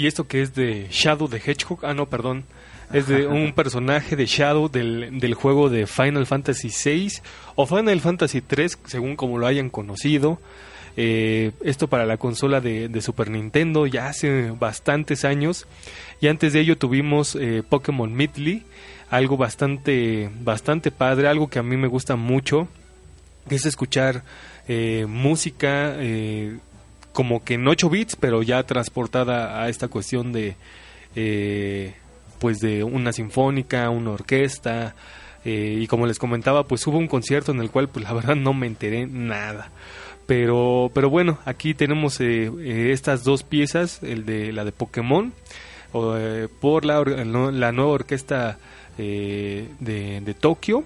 Y 0.00 0.06
esto 0.06 0.26
que 0.26 0.40
es 0.40 0.54
de 0.54 0.86
Shadow 0.90 1.28
the 1.28 1.36
Hedgehog, 1.36 1.84
ah 1.84 1.92
no, 1.92 2.08
perdón, 2.08 2.44
es 2.90 3.06
de 3.06 3.26
un 3.26 3.52
personaje 3.52 4.16
de 4.16 4.24
Shadow 4.24 4.70
del, 4.70 5.20
del 5.20 5.34
juego 5.34 5.68
de 5.68 5.86
Final 5.86 6.26
Fantasy 6.26 6.70
VI 6.70 7.12
o 7.54 7.66
Final 7.66 8.00
Fantasy 8.00 8.38
III, 8.38 8.68
según 8.86 9.14
como 9.14 9.36
lo 9.36 9.46
hayan 9.46 9.68
conocido. 9.68 10.40
Eh, 10.96 11.52
esto 11.62 11.88
para 11.88 12.06
la 12.06 12.16
consola 12.16 12.62
de, 12.62 12.88
de 12.88 13.02
Super 13.02 13.30
Nintendo 13.30 13.86
ya 13.86 14.08
hace 14.08 14.52
bastantes 14.52 15.26
años. 15.26 15.66
Y 16.18 16.28
antes 16.28 16.54
de 16.54 16.60
ello 16.60 16.78
tuvimos 16.78 17.36
eh, 17.36 17.62
Pokémon 17.68 18.10
Midley, 18.10 18.64
algo 19.10 19.36
bastante, 19.36 20.30
bastante 20.40 20.90
padre, 20.90 21.28
algo 21.28 21.50
que 21.50 21.58
a 21.58 21.62
mí 21.62 21.76
me 21.76 21.88
gusta 21.88 22.16
mucho, 22.16 22.68
que 23.50 23.56
es 23.56 23.66
escuchar 23.66 24.24
eh, 24.66 25.04
música 25.06 25.94
eh, 25.98 26.56
como 27.12 27.44
que 27.44 27.54
en 27.54 27.66
8 27.66 27.88
bits, 27.90 28.16
pero 28.16 28.42
ya 28.42 28.62
transportada 28.64 29.62
a 29.62 29.68
esta 29.68 29.88
cuestión 29.88 30.32
de, 30.32 30.56
eh, 31.16 31.94
pues 32.38 32.58
de 32.58 32.84
una 32.84 33.12
sinfónica, 33.12 33.90
una 33.90 34.10
orquesta. 34.10 34.94
eh, 35.44 35.78
y 35.80 35.86
como 35.86 36.06
les 36.06 36.18
comentaba, 36.18 36.64
pues 36.64 36.86
hubo 36.86 36.98
un 36.98 37.08
concierto 37.08 37.52
en 37.52 37.60
el 37.60 37.70
cual, 37.70 37.88
pues 37.88 38.04
la 38.04 38.12
verdad 38.14 38.36
no 38.36 38.52
me 38.54 38.66
enteré 38.66 39.06
nada. 39.06 39.70
Pero, 40.30 40.92
pero 40.94 41.10
bueno, 41.10 41.38
aquí 41.44 41.74
tenemos 41.74 42.20
eh, 42.20 42.52
eh, 42.60 42.90
estas 42.92 43.24
dos 43.24 43.42
piezas, 43.42 44.00
el 44.04 44.24
de 44.24 44.52
la 44.52 44.64
de 44.64 44.70
Pokémon, 44.70 45.32
eh, 45.92 46.46
por 46.60 46.84
la, 46.84 47.02
la 47.02 47.72
nueva 47.72 47.90
orquesta 47.90 48.56
de, 48.96 49.66
de 49.80 50.34
Tokio. 50.38 50.84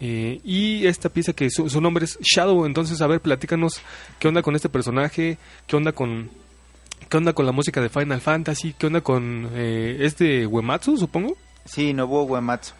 Eh, 0.00 0.40
y 0.42 0.86
esta 0.86 1.10
pieza 1.10 1.34
que 1.34 1.50
su, 1.50 1.68
su 1.68 1.80
nombre 1.80 2.06
es 2.06 2.18
Shadow. 2.20 2.64
Entonces, 2.64 3.00
a 3.02 3.06
ver, 3.06 3.20
platícanos 3.20 3.82
qué 4.18 4.28
onda 4.28 4.42
con 4.42 4.56
este 4.56 4.70
personaje, 4.70 5.36
qué 5.66 5.76
onda 5.76 5.92
con, 5.92 6.30
qué 7.08 7.16
onda 7.16 7.34
con 7.34 7.44
la 7.44 7.52
música 7.52 7.82
de 7.82 7.90
Final 7.90 8.20
Fantasy, 8.20 8.74
qué 8.78 8.86
onda 8.86 9.02
con 9.02 9.50
eh, 9.52 9.98
es 10.00 10.16
de 10.16 10.46
Uematsu, 10.46 10.96
supongo. 10.96 11.36
Sí, 11.66 11.92
Nobuo 11.92 12.24
Uematsu. 12.24 12.72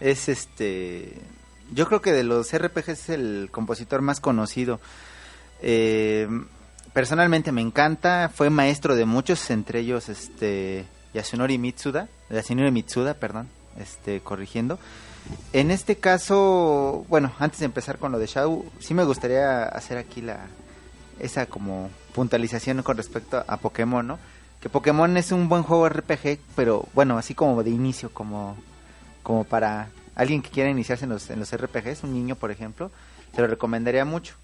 Es 0.00 0.28
este. 0.28 1.12
Yo 1.72 1.86
creo 1.86 2.02
que 2.02 2.12
de 2.12 2.24
los 2.24 2.52
RPGs 2.52 2.88
es 2.88 3.08
el 3.08 3.48
compositor 3.52 4.02
más 4.02 4.20
conocido. 4.20 4.80
Eh, 5.62 6.28
personalmente 6.92 7.52
me 7.52 7.60
encanta. 7.60 8.30
Fue 8.34 8.50
maestro 8.50 8.96
de 8.96 9.04
muchos, 9.04 9.48
entre 9.50 9.78
ellos 9.80 10.08
este 10.08 10.86
Yasunori 11.14 11.56
Mitsuda. 11.58 12.08
Yasunori 12.30 12.72
Mitsuda, 12.72 13.14
perdón. 13.14 13.48
Este, 13.78 14.20
corrigiendo. 14.20 14.78
En 15.52 15.70
este 15.70 15.96
caso, 15.96 17.04
bueno, 17.08 17.32
antes 17.38 17.60
de 17.60 17.66
empezar 17.66 17.98
con 17.98 18.12
lo 18.12 18.18
de 18.18 18.26
Shadow, 18.26 18.64
sí 18.80 18.92
me 18.92 19.04
gustaría 19.04 19.64
hacer 19.64 19.98
aquí 19.98 20.20
la 20.20 20.46
esa 21.20 21.46
como 21.46 21.90
puntualización 22.12 22.82
con 22.82 22.96
respecto 22.96 23.44
a 23.46 23.56
Pokémon, 23.56 24.06
¿no? 24.06 24.18
Que 24.60 24.68
Pokémon 24.68 25.16
es 25.16 25.32
un 25.32 25.48
buen 25.48 25.62
juego 25.62 25.88
RPG, 25.88 26.38
pero 26.56 26.88
bueno, 26.94 27.18
así 27.18 27.34
como 27.34 27.62
de 27.62 27.70
inicio, 27.70 28.10
como, 28.12 28.56
como 29.22 29.44
para 29.44 29.90
alguien 30.14 30.42
que 30.42 30.50
quiera 30.50 30.70
iniciarse 30.70 31.04
en 31.04 31.10
los, 31.10 31.30
en 31.30 31.38
los 31.38 31.54
RPGs, 31.54 32.02
un 32.02 32.14
niño 32.14 32.34
por 32.36 32.50
ejemplo, 32.50 32.90
te 33.34 33.42
lo 33.42 33.46
recomendaría 33.46 34.04
mucho. 34.04 34.34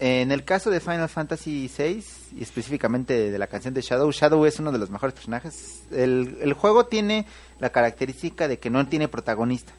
En 0.00 0.30
el 0.30 0.44
caso 0.44 0.70
de 0.70 0.78
Final 0.78 1.08
Fantasy 1.08 1.68
VI, 1.76 2.04
y 2.36 2.42
específicamente 2.42 3.32
de 3.32 3.38
la 3.38 3.48
canción 3.48 3.74
de 3.74 3.80
Shadow, 3.80 4.12
Shadow 4.12 4.46
es 4.46 4.60
uno 4.60 4.70
de 4.70 4.78
los 4.78 4.90
mejores 4.90 5.12
personajes. 5.12 5.82
El 5.90 6.52
juego 6.52 6.86
tiene 6.86 7.26
la 7.58 7.70
característica 7.70 8.46
de 8.46 8.60
que 8.60 8.70
no 8.70 8.86
tiene 8.86 9.08
protagonista. 9.08 9.72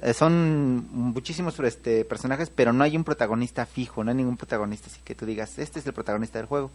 Eh, 0.00 0.14
son 0.14 0.88
muchísimos 0.92 1.58
este, 1.60 2.04
personajes, 2.04 2.50
pero 2.50 2.72
no 2.72 2.84
hay 2.84 2.96
un 2.96 3.04
protagonista 3.04 3.66
fijo, 3.66 4.04
no 4.04 4.10
hay 4.10 4.16
ningún 4.16 4.36
protagonista 4.36 4.88
así 4.88 5.00
que 5.02 5.14
tú 5.14 5.26
digas, 5.26 5.58
este 5.58 5.80
es 5.80 5.86
el 5.86 5.92
protagonista 5.92 6.38
del 6.38 6.46
juego. 6.46 6.70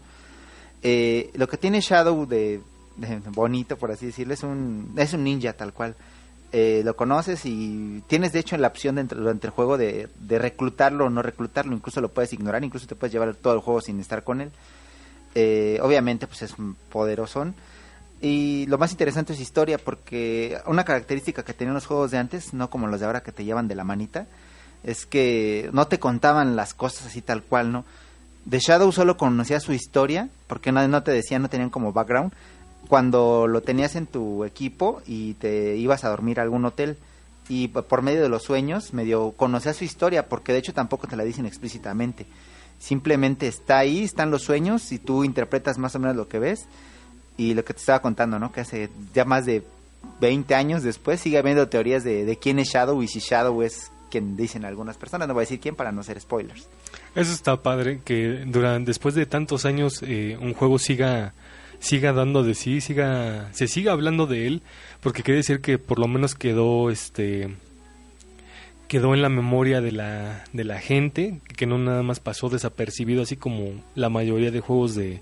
Eh, 0.82 1.32
lo 1.36 1.48
que 1.48 1.58
tiene 1.58 1.80
Shadow 1.80 2.26
de, 2.26 2.62
bonito, 3.32 3.78
por 3.78 3.92
así 3.92 4.08
decirlo, 4.08 4.34
es 4.34 4.44
un, 4.44 4.94
es 4.98 5.14
un 5.14 5.24
ninja 5.24 5.54
tal 5.54 5.74
cual. 5.74 5.96
Eh, 6.52 6.82
lo 6.86 6.96
conoces 6.96 7.46
y 7.46 8.04
tienes 8.08 8.32
de 8.32 8.40
hecho 8.40 8.58
la 8.58 8.68
opción 8.68 8.96
de, 8.96 9.04
durante 9.06 9.48
el 9.48 9.54
juego 9.54 9.78
de, 9.78 10.08
de 10.20 10.38
reclutarlo 10.38 11.06
o 11.06 11.10
no 11.10 11.24
reclutarlo, 11.24 11.74
incluso 11.74 12.00
lo 12.00 12.10
puedes 12.10 12.32
ignorar, 12.34 12.64
incluso 12.64 12.86
te 12.86 12.96
puedes 12.96 13.12
llevar 13.12 13.34
todo 13.36 13.54
el 13.54 13.60
juego 13.60 13.82
sin 13.82 14.00
estar 14.00 14.24
con 14.24 14.42
él. 14.42 14.52
Eh, 15.36 15.80
obviamente 15.82 16.28
pues 16.28 16.44
es 16.44 16.56
poderosón. 16.90 17.56
Y 18.24 18.66
lo 18.68 18.78
más 18.78 18.94
interesante 18.94 19.34
es 19.34 19.42
historia, 19.42 19.78
porque 19.78 20.58
una 20.66 20.86
característica 20.86 21.44
que 21.44 21.54
tenían 21.54 21.74
los 21.74 21.86
juegos 21.86 22.10
de 22.10 22.20
antes, 22.20 22.54
no 22.54 22.70
como 22.70 22.88
los 22.88 23.02
de 23.02 23.06
ahora 23.06 23.22
que 23.22 23.34
te 23.34 23.44
llevan 23.44 23.68
de 23.68 23.76
la 23.76 23.84
manita, 23.84 24.28
es 24.86 25.06
que 25.06 25.70
no 25.74 25.88
te 25.88 26.00
contaban 26.00 26.56
las 26.56 26.74
cosas 26.74 27.08
así 27.08 27.22
tal 27.22 27.44
cual, 27.44 27.74
¿no? 27.74 27.84
De 28.46 28.60
Shadow 28.60 28.94
solo 28.94 29.18
conocías 29.18 29.62
su 29.62 29.74
historia, 29.74 30.30
porque 30.48 30.72
no, 30.72 30.88
no 30.88 31.04
te 31.04 31.12
decían, 31.12 31.42
no 31.42 31.50
tenían 31.50 31.70
como 31.70 31.92
background, 31.92 32.32
cuando 32.88 33.46
lo 33.46 33.60
tenías 33.60 33.98
en 33.98 34.08
tu 34.08 34.46
equipo 34.46 35.02
y 35.06 35.34
te 35.34 35.76
ibas 35.76 36.06
a 36.06 36.10
dormir 36.10 36.40
a 36.40 36.44
algún 36.44 36.64
hotel. 36.64 36.98
Y 37.50 37.68
por 37.68 38.04
medio 38.04 38.22
de 38.22 38.30
los 38.30 38.44
sueños, 38.44 38.94
medio 38.94 39.34
conocías 39.34 39.76
su 39.76 39.84
historia, 39.84 40.30
porque 40.30 40.54
de 40.54 40.60
hecho 40.60 40.74
tampoco 40.74 41.08
te 41.08 41.18
la 41.18 41.26
dicen 41.26 41.46
explícitamente. 41.46 42.26
Simplemente 42.80 43.50
está 43.50 43.80
ahí, 43.80 44.06
están 44.06 44.32
los 44.32 44.44
sueños 44.44 44.94
y 44.94 45.00
tú 45.00 45.26
interpretas 45.26 45.78
más 45.78 45.94
o 45.96 46.00
menos 46.00 46.16
lo 46.16 46.30
que 46.30 46.40
ves 46.40 46.68
y 47.38 47.54
lo 47.54 47.64
que 47.66 47.74
te 47.74 47.80
estaba 47.80 48.02
contando, 48.02 48.40
¿no? 48.40 48.52
Que 48.52 48.62
hace 48.62 48.90
ya 49.14 49.26
más 49.26 49.46
de 49.46 49.64
20 50.20 50.54
años 50.56 50.84
después 50.84 51.20
sigue 51.20 51.38
habiendo 51.38 51.68
teorías 51.68 52.04
de, 52.04 52.38
quién 52.42 52.60
es 52.60 52.70
Shadow 52.70 53.02
y 53.02 53.08
si 53.08 53.20
Shadow 53.20 53.62
es 53.62 53.92
quien 54.10 54.38
dicen 54.38 54.66
algunas 54.66 54.98
personas. 54.98 55.28
No 55.28 55.34
voy 55.34 55.42
a 55.42 55.46
decir 55.46 55.60
quién 55.60 55.76
para 55.76 55.92
no 55.92 56.04
ser 56.04 56.20
spoilers. 56.20 56.68
Eso 57.16 57.34
está 57.34 57.62
padre, 57.62 58.02
que 58.04 58.44
durante, 58.46 58.88
después 58.88 59.16
de 59.16 59.26
tantos 59.26 59.66
años 59.66 60.04
eh, 60.04 60.38
un 60.40 60.54
juego 60.54 60.80
siga 60.80 61.34
siga 61.80 62.14
dando 62.14 62.44
de 62.44 62.56
sí, 62.56 62.80
siga 62.80 63.50
se 63.52 63.68
siga 63.68 63.92
hablando 63.92 64.26
de 64.26 64.48
él, 64.48 64.62
porque 65.02 65.24
quiere 65.24 65.40
decir 65.40 65.60
que 65.60 65.78
por 65.78 66.00
lo 66.00 66.08
menos 66.08 66.36
quedó 66.36 66.90
este 66.90 67.56
quedó 68.88 69.14
en 69.14 69.22
la 69.22 69.30
memoria 69.30 69.82
de 69.82 69.92
la 69.92 70.46
de 70.54 70.64
la 70.64 70.80
gente, 70.80 71.42
que 71.58 71.66
no 71.66 71.78
nada 71.78 72.04
más 72.04 72.20
pasó 72.20 72.50
desapercibido 72.50 73.24
así 73.24 73.36
como 73.36 73.84
la 73.96 74.10
mayoría 74.10 74.52
de 74.52 74.62
juegos 74.62 74.96
de 74.96 75.22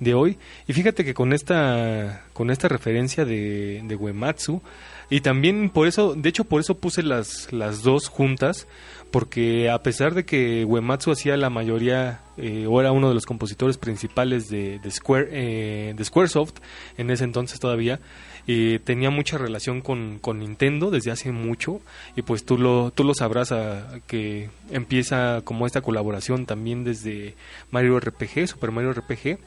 de 0.00 0.14
hoy. 0.14 0.38
Y 0.66 0.72
fíjate 0.72 1.04
que 1.04 1.14
con 1.14 1.32
esta 1.32 2.24
con 2.32 2.50
esta 2.50 2.68
referencia 2.68 3.24
de 3.24 3.82
de 3.84 3.96
Uematsu 3.96 4.62
y 5.10 5.20
también 5.22 5.70
por 5.70 5.86
eso, 5.88 6.14
de 6.14 6.28
hecho 6.28 6.44
por 6.44 6.60
eso 6.60 6.76
puse 6.78 7.02
las 7.02 7.52
las 7.52 7.82
dos 7.82 8.08
juntas 8.08 8.66
porque 9.10 9.70
a 9.70 9.82
pesar 9.82 10.14
de 10.14 10.24
que 10.26 10.64
Uematsu 10.66 11.10
hacía 11.10 11.36
la 11.38 11.48
mayoría 11.48 12.20
eh, 12.36 12.66
o 12.68 12.78
era 12.80 12.92
uno 12.92 13.08
de 13.08 13.14
los 13.14 13.24
compositores 13.24 13.78
principales 13.78 14.48
de, 14.50 14.78
de 14.80 14.90
Square 14.90 15.28
eh, 15.32 15.94
de 15.96 16.04
Squaresoft 16.04 16.56
en 16.98 17.10
ese 17.10 17.24
entonces 17.24 17.58
todavía 17.58 18.00
eh, 18.46 18.80
tenía 18.84 19.08
mucha 19.10 19.36
relación 19.38 19.80
con, 19.80 20.18
con 20.18 20.38
Nintendo 20.40 20.90
desde 20.90 21.10
hace 21.10 21.32
mucho 21.32 21.80
y 22.16 22.22
pues 22.22 22.44
tú 22.44 22.58
lo 22.58 22.90
tú 22.94 23.02
lo 23.04 23.14
sabrás 23.14 23.50
a- 23.50 24.00
que 24.06 24.50
empieza 24.70 25.40
como 25.42 25.66
esta 25.66 25.80
colaboración 25.80 26.44
también 26.44 26.84
desde 26.84 27.34
Mario 27.70 27.98
RPG 27.98 28.46
Super 28.46 28.70
Mario 28.72 28.92
RPG 28.92 29.38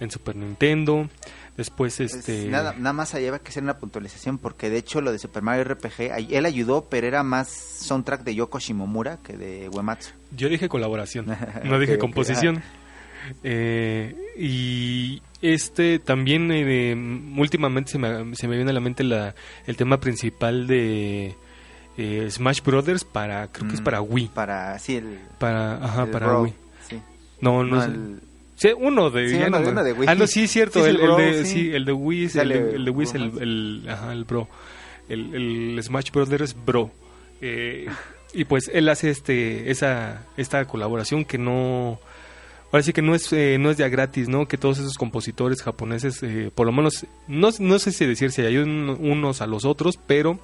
en 0.00 0.10
Super 0.10 0.34
Nintendo 0.36 1.08
después 1.56 1.96
Pues, 1.98 2.14
este 2.14 2.48
nada, 2.48 2.74
nada 2.76 2.92
más 2.92 3.14
allá 3.14 3.38
que 3.38 3.48
hacer 3.50 3.62
una 3.62 3.78
puntualización 3.78 4.38
porque 4.38 4.70
de 4.70 4.78
hecho 4.78 5.00
lo 5.00 5.12
de 5.12 5.18
Super 5.20 5.42
Mario 5.42 5.62
RPG, 5.64 6.12
él 6.30 6.46
ayudó, 6.46 6.88
pero 6.90 7.06
era 7.06 7.22
más 7.22 7.48
soundtrack 7.48 8.22
de 8.24 8.34
Yoko 8.34 8.58
Shimomura 8.58 9.18
que 9.18 9.36
de 9.36 9.68
Uematsu. 9.68 10.10
Yo 10.36 10.48
dije 10.48 10.68
colaboración, 10.68 11.26
no 11.64 11.78
dije 11.78 11.98
composición. 11.98 12.62
Eh, 13.42 14.14
y 14.36 15.22
este 15.40 15.98
también 15.98 16.50
eh, 16.52 16.94
últimamente 17.38 17.92
se 17.92 17.98
me, 17.98 18.34
se 18.36 18.48
me 18.48 18.56
viene 18.56 18.70
a 18.70 18.74
la 18.74 18.80
mente 18.80 19.02
la, 19.04 19.34
el 19.66 19.76
tema 19.76 19.98
principal 19.98 20.66
de 20.66 21.34
eh, 21.96 22.28
Smash 22.30 22.60
Brothers 22.62 23.04
para 23.04 23.48
creo 23.50 23.68
que 23.68 23.74
es 23.76 23.80
Mm, 23.80 23.84
para 23.84 24.00
Wii, 24.02 24.28
Para, 24.34 24.78
sí, 24.78 24.96
el, 24.96 25.18
para 25.38 25.76
ajá, 25.82 26.02
el 26.04 26.10
para 26.10 26.26
Bro, 26.26 26.42
Wii. 26.42 26.54
sí. 26.88 27.00
No, 27.40 27.64
no, 27.64 27.82
el- 27.82 28.20
Sí, 28.68 28.74
uno 28.78 29.10
de, 29.10 29.28
Sí, 29.28 29.34
uno 29.36 29.50
no 29.50 29.58
de- 29.58 29.64
me- 29.64 29.70
uno 29.72 29.84
de 29.84 29.92
Wii. 29.92 30.08
Ah, 30.08 30.14
no, 30.14 30.26
sí, 30.26 30.46
cierto, 30.46 30.82
Sí, 30.82 30.90
el, 30.90 31.00
el 31.00 31.16
de, 31.16 31.44
sí. 31.44 31.70
el 31.74 31.84
de 31.84 31.92
Wii 31.92 32.24
es 32.24 32.36
el, 32.36 32.52
el 32.52 32.84
de 32.84 32.90
Wii 32.90 33.06
es 33.06 33.14
el, 33.14 33.82
ajá, 33.88 34.12
el 34.12 34.24
Bro. 34.24 34.48
El, 35.08 35.34
el 35.76 35.82
Smash 35.82 36.10
Brothers 36.10 36.56
Bro. 36.64 36.90
Eh, 37.42 37.86
y 38.32 38.44
pues 38.44 38.70
él 38.72 38.88
hace 38.88 39.10
este 39.10 39.70
esa 39.70 40.26
esta 40.38 40.64
colaboración 40.64 41.24
que 41.26 41.36
no 41.36 41.98
ahora 42.74 42.82
sí 42.82 42.92
que 42.92 43.02
no 43.02 43.14
es 43.14 43.32
eh, 43.32 43.56
no 43.60 43.70
es 43.70 43.76
ya 43.76 43.88
gratis 43.88 44.28
no 44.28 44.48
que 44.48 44.58
todos 44.58 44.80
esos 44.80 44.98
compositores 44.98 45.62
japoneses 45.62 46.20
eh, 46.24 46.50
por 46.52 46.66
lo 46.66 46.72
menos 46.72 47.06
no, 47.28 47.50
no 47.60 47.78
sé 47.78 47.92
si 47.92 48.04
decir 48.04 48.32
si 48.32 48.42
ayudan 48.42 48.88
unos 48.88 49.40
a 49.40 49.46
los 49.46 49.64
otros 49.64 49.96
pero 49.96 50.40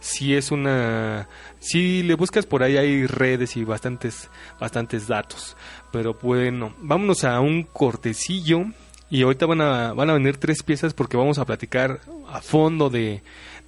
sí 0.00 0.34
es 0.34 0.50
una 0.50 1.28
si 1.58 2.02
le 2.02 2.14
buscas 2.14 2.46
por 2.46 2.62
ahí 2.62 2.78
hay 2.78 3.06
redes 3.06 3.58
y 3.58 3.64
bastantes 3.64 4.30
bastantes 4.58 5.08
datos. 5.08 5.58
Pero 5.92 6.16
bueno 6.22 6.74
vámonos 6.80 7.22
a 7.24 7.38
un 7.40 7.64
cortecillo 7.64 8.64
y 9.10 9.22
ahorita 9.22 9.44
van 9.44 9.60
a 9.60 9.92
van 9.92 10.08
a 10.08 10.14
venir 10.14 10.38
tres 10.38 10.62
piezas 10.62 10.94
porque 10.94 11.18
vamos 11.18 11.38
a 11.38 11.44
platicar 11.44 12.00
a 12.30 12.40
fondo 12.40 12.88
de 12.88 13.22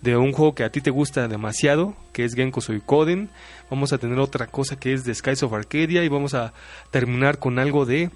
de 0.07 0.17
un 0.17 0.33
juego 0.33 0.55
que 0.55 0.63
a 0.65 0.71
ti 0.71 0.81
te 0.81 0.91
gusta 0.91 1.27
demasiado, 1.29 1.97
que 2.13 2.25
es 2.25 2.35
Genko 2.35 2.61
Suikoden. 2.61 3.29
Vamos 3.71 3.93
a 3.93 3.99
tener 3.99 4.19
otra 4.21 4.47
cosa 4.47 4.79
que 4.79 4.93
es 4.93 5.05
de 5.05 5.15
Skies 5.15 5.43
of 5.43 5.53
Arcadia 5.53 6.05
y 6.05 6.09
vamos 6.09 6.33
a 6.35 6.53
terminar 6.91 7.39
con 7.39 7.59
algo 7.59 7.85
de 7.85 8.11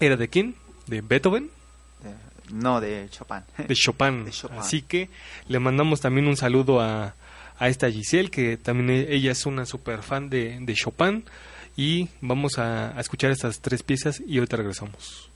¿Era 0.00 0.16
de 0.16 0.28
quién? 0.28 0.54
¿De 0.86 1.00
Beethoven? 1.00 1.50
No, 2.52 2.80
de 2.80 3.08
Chopin. 3.10 3.42
de 3.66 3.74
Chopin. 3.74 4.24
De 4.26 4.30
Chopin. 4.30 4.58
Así 4.58 4.80
que 4.82 5.10
le 5.48 5.58
mandamos 5.58 6.00
también 6.00 6.28
un 6.28 6.36
saludo 6.36 6.80
a, 6.80 7.14
a 7.58 7.68
esta 7.68 7.90
Giselle, 7.90 8.30
que 8.30 8.56
también 8.56 8.88
e- 8.90 9.12
ella 9.14 9.32
es 9.32 9.44
una 9.44 9.66
super 9.66 10.02
fan 10.02 10.30
de, 10.30 10.56
de 10.60 10.74
Chopin. 10.74 11.24
Y 11.76 12.08
vamos 12.20 12.58
a, 12.58 12.96
a 12.96 13.00
escuchar 13.00 13.32
estas 13.32 13.60
tres 13.60 13.82
piezas 13.82 14.22
y 14.26 14.38
ahorita 14.38 14.56
regresamos. 14.56 15.27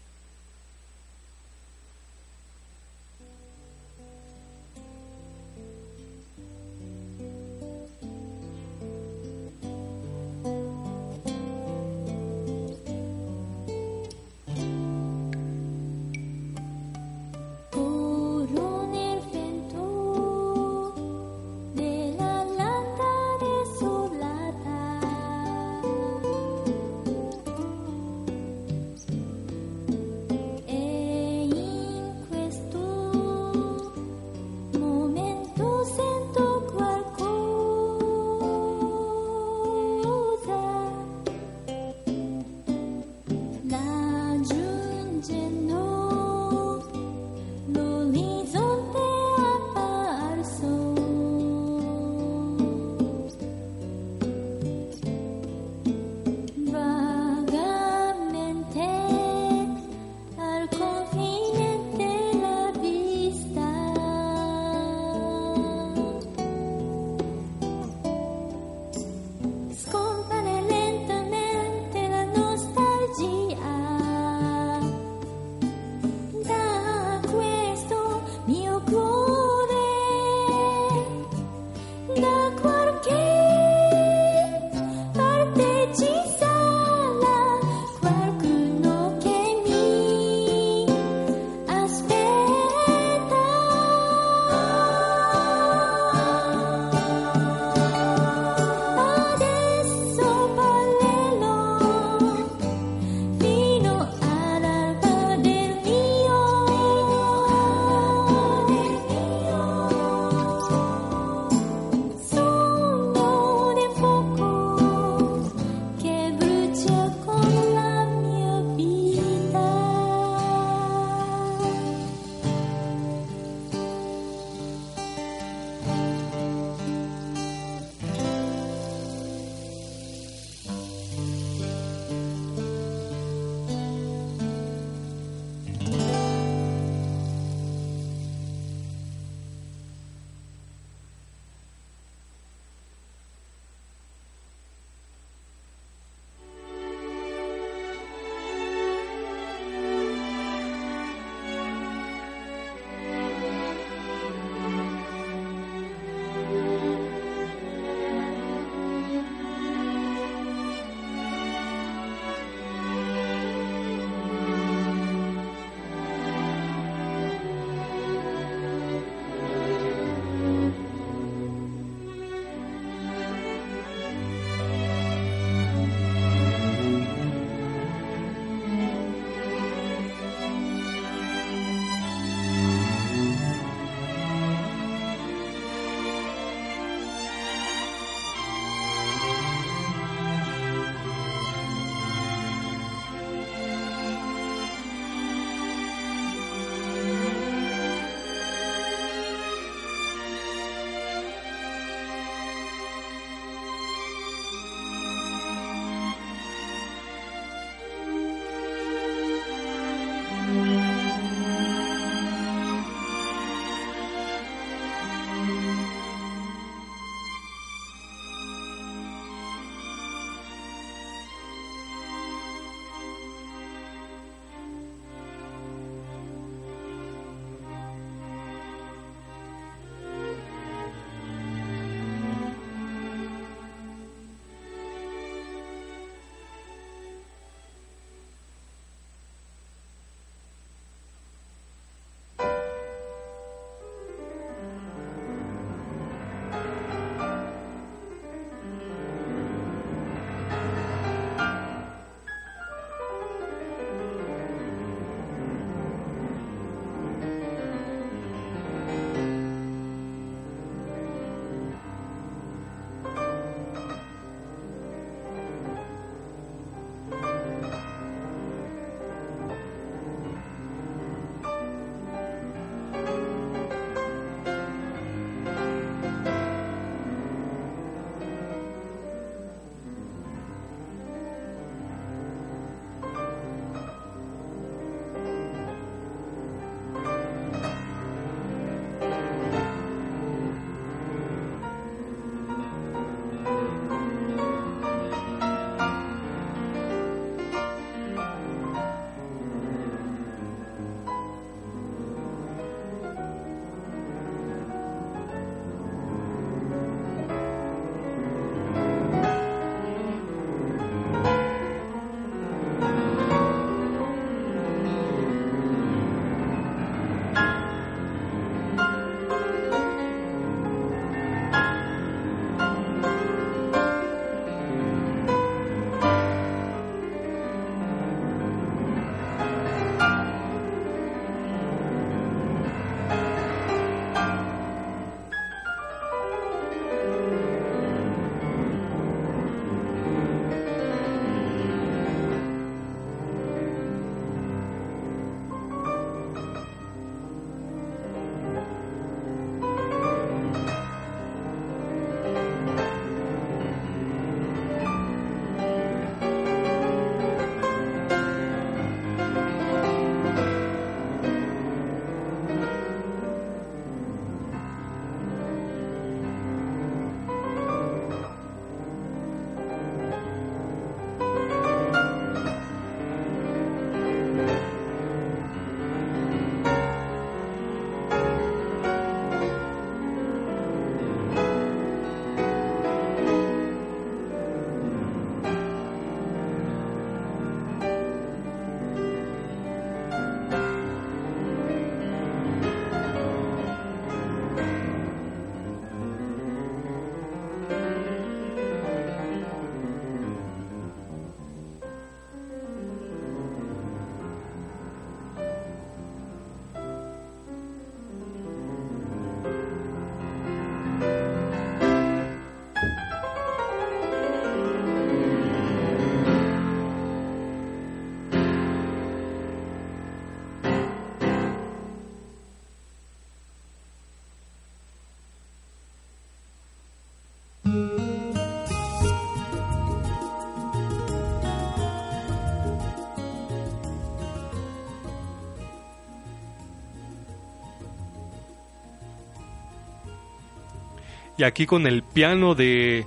Y 441.42 441.44
aquí 441.44 441.66
con 441.66 441.88
el 441.88 442.04
piano 442.04 442.54
de 442.54 443.04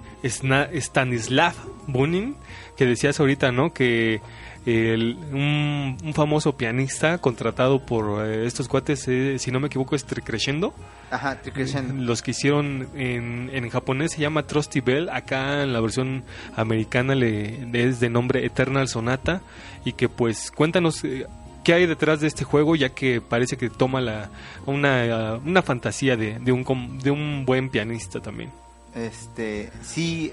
Stanislav 0.74 1.54
Bunin, 1.88 2.36
que 2.76 2.86
decías 2.86 3.18
ahorita, 3.22 3.54
¿no? 3.54 3.72
Que 3.74 4.20
el- 4.66 5.18
un, 5.32 5.96
un 6.04 6.14
famoso 6.14 6.58
pianista 6.58 7.20
contratado 7.20 7.86
por 7.86 8.26
eh, 8.28 8.46
estos 8.46 8.68
cuates, 8.68 9.08
eh, 9.08 9.38
si 9.40 9.52
no 9.52 9.60
me 9.62 9.68
equivoco, 9.68 9.96
es 9.96 10.04
Tricrescendo. 10.06 10.74
Ajá, 11.12 11.40
Tricrescendo. 11.42 11.94
Los 12.04 12.22
que 12.22 12.32
hicieron 12.32 12.90
en, 12.96 13.50
en 13.54 13.70
japonés 13.70 14.12
se 14.14 14.20
llama 14.22 14.44
Trusty 14.48 14.82
Bell, 14.82 15.08
acá 15.10 15.64
en 15.64 15.72
la 15.72 15.80
versión 15.80 16.24
americana 16.58 17.16
le, 17.16 17.66
le 17.68 17.88
es 17.88 18.00
de 18.02 18.10
nombre 18.10 18.46
Eternal 18.46 18.88
Sonata 18.90 19.42
y 19.86 19.94
que 19.94 20.10
pues 20.10 20.52
cuéntanos 20.52 21.04
eh, 21.06 21.26
qué 21.66 21.74
hay 21.74 21.86
detrás 21.86 22.22
de 22.22 22.28
este 22.28 22.46
juego 22.46 22.78
ya 22.78 22.90
que 22.90 23.20
parece 23.20 23.58
que 23.58 23.70
toma 23.70 24.00
la 24.00 24.30
una, 24.66 25.34
una 25.44 25.62
fantasía 25.62 26.16
de, 26.16 26.40
de 26.40 26.52
un 26.54 27.00
de 27.04 27.12
un 27.12 27.44
buen 27.46 27.70
pianista 27.70 28.22
también. 28.22 28.52
Este, 28.96 29.70
sí, 29.84 30.32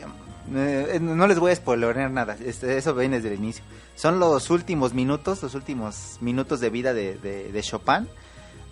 eh, 0.54 0.98
no 1.00 1.26
les 1.26 1.40
voy 1.40 1.50
a 1.50 1.56
spoilear 1.56 2.08
nada, 2.12 2.36
este, 2.44 2.76
eso 2.78 2.94
viene 2.94 3.16
desde 3.16 3.34
el 3.34 3.40
inicio. 3.40 3.64
Son 3.96 4.20
los 4.20 4.50
últimos 4.50 4.94
minutos, 4.94 5.42
los 5.42 5.54
últimos 5.56 6.18
minutos 6.20 6.60
de 6.60 6.70
vida 6.70 6.94
de, 6.94 7.16
de- 7.18 7.50
de 7.50 7.62
Chopin, 7.62 8.06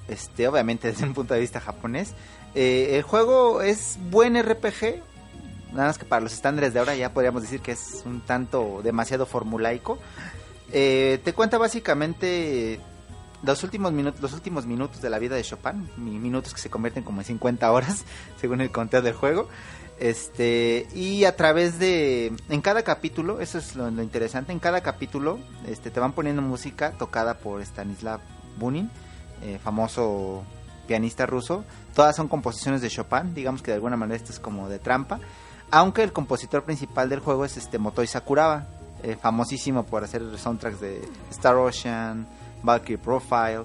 este, 0.06 0.46
obviamente 0.46 0.88
desde 0.88 1.04
un 1.04 1.14
punto 1.14 1.34
de 1.34 1.40
vista 1.40 1.60
japonés. 1.60 2.14
Eh, 2.54 2.90
el 2.96 3.02
juego 3.02 3.62
es 3.62 3.98
buen 4.10 4.40
RPG, 4.40 5.02
nada 5.72 5.88
más 5.88 5.98
que 5.98 6.04
para 6.04 6.20
los 6.20 6.32
estándares 6.32 6.72
de 6.72 6.78
ahora 6.80 6.94
ya 6.94 7.12
podríamos 7.12 7.42
decir 7.42 7.60
que 7.60 7.72
es 7.72 8.02
un 8.04 8.20
tanto 8.20 8.80
demasiado 8.84 9.26
formulaico. 9.26 9.98
Eh, 10.72 11.20
te 11.24 11.32
cuenta 11.32 11.58
básicamente 11.58 12.80
los 13.42 13.62
últimos 13.64 13.92
minutos 13.92 14.20
los 14.20 14.32
últimos 14.34 14.66
minutos 14.66 15.00
de 15.00 15.08
la 15.10 15.18
vida 15.18 15.34
de 15.34 15.42
Chopin 15.42 15.88
mi- 15.96 16.18
minutos 16.18 16.52
que 16.54 16.60
se 16.60 16.68
convierten 16.70 17.02
como 17.02 17.22
en 17.22 17.24
50 17.26 17.72
horas 17.72 18.04
según 18.40 18.60
el 18.60 18.70
conteo 18.70 19.02
del 19.02 19.14
juego. 19.14 19.48
Este 19.98 20.86
y 20.94 21.24
a 21.24 21.36
través 21.36 21.78
de 21.78 22.32
en 22.48 22.60
cada 22.62 22.82
capítulo 22.82 23.40
eso 23.40 23.58
es 23.58 23.76
lo, 23.76 23.90
lo 23.90 24.02
interesante 24.02 24.50
en 24.52 24.58
cada 24.58 24.80
capítulo 24.82 25.38
este 25.66 25.90
te 25.90 26.00
van 26.00 26.12
poniendo 26.12 26.40
música 26.40 26.92
tocada 26.92 27.34
por 27.38 27.60
Stanislav 27.62 28.20
Bunin 28.58 28.90
eh, 29.42 29.58
famoso 29.62 30.42
pianista 30.86 31.26
ruso. 31.26 31.64
Todas 31.94 32.16
son 32.16 32.28
composiciones 32.28 32.80
de 32.80 32.88
Chopin 32.90 33.34
digamos 33.34 33.60
que 33.62 33.72
de 33.72 33.74
alguna 33.76 33.96
manera 33.96 34.16
esto 34.16 34.32
es 34.32 34.38
como 34.40 34.68
de 34.68 34.78
trampa. 34.78 35.18
Aunque 35.70 36.02
el 36.02 36.12
compositor 36.12 36.64
principal 36.64 37.08
del 37.08 37.20
juego 37.20 37.44
es 37.44 37.56
este 37.56 37.78
Motoi 37.78 38.06
Sakuraba 38.06 38.66
eh, 39.02 39.16
famosísimo 39.20 39.84
por 39.84 40.04
hacer 40.04 40.22
soundtracks 40.38 40.80
de 40.80 41.00
Star 41.30 41.56
Ocean 41.56 42.26
Valkyrie 42.62 42.98
Profile 42.98 43.64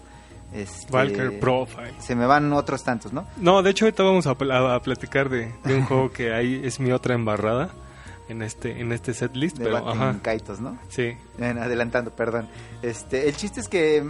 este, 0.53 0.91
Valkyrie 0.91 1.39
Profile. 1.39 1.93
se 1.99 2.15
me 2.15 2.25
van 2.25 2.51
otros 2.53 2.83
tantos 2.83 3.11
no 3.11 3.25
No, 3.37 3.61
de 3.63 3.71
hecho 3.71 3.85
ahorita 3.85 4.03
vamos 4.03 4.27
a, 4.27 4.35
pl- 4.37 4.51
a- 4.53 4.75
a 4.75 4.81
platicar 4.81 5.29
de, 5.29 5.51
de 5.63 5.75
un 5.75 5.85
juego 5.85 6.11
que 6.11 6.33
ahí 6.33 6.61
es 6.63 6.79
mi 6.79 6.91
otra 6.91 7.15
embarrada 7.15 7.69
en 8.29 8.41
este 8.41 8.79
en 8.79 8.91
este 8.91 9.13
set 9.13 9.35
list, 9.35 9.57
de 9.57 9.65
pero 9.65 9.87
ajá, 9.87 10.15
Kaitos, 10.21 10.59
¿no? 10.59 10.77
sí. 10.89 11.15
Bueno, 11.37 11.61
adelantando, 11.61 12.09
perdón. 12.11 12.47
Este, 12.81 13.27
el 13.29 13.35
chiste 13.35 13.59
es 13.59 13.67
que 13.67 14.03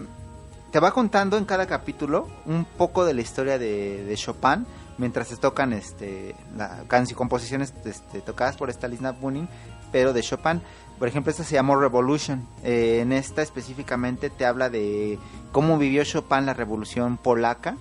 te 0.72 0.80
va 0.80 0.92
contando 0.92 1.38
en 1.38 1.44
cada 1.46 1.66
capítulo 1.66 2.28
un 2.46 2.64
poco 2.66 3.04
de 3.06 3.14
la 3.14 3.22
historia 3.22 3.58
de, 3.60 4.04
de 4.06 4.16
Chopin 4.16 4.66
mientras 4.98 5.28
se 5.28 5.36
tocan 5.36 5.74
este 5.74 6.34
la 6.56 6.84
composiciones 7.16 7.74
este, 7.84 8.22
tocadas 8.22 8.56
por 8.56 8.70
Stanislav 8.70 9.20
Bunin, 9.20 9.50
pero 9.92 10.14
de 10.14 10.22
Chopin. 10.22 10.62
Por 10.98 11.08
ejemplo, 11.08 11.32
esta 11.32 11.44
se 11.44 11.56
llamó 11.56 11.76
Revolution. 11.76 12.48
Eh, 12.64 13.00
en 13.02 13.12
esta 13.12 13.42
específicamente 13.42 14.30
te 14.30 14.46
habla 14.46 14.70
de 14.70 15.20
cómo 15.52 15.78
vivió 15.78 16.04
Chopin 16.04 16.46
la 16.46 16.54
revolución 16.54 17.18
polaca 17.18 17.76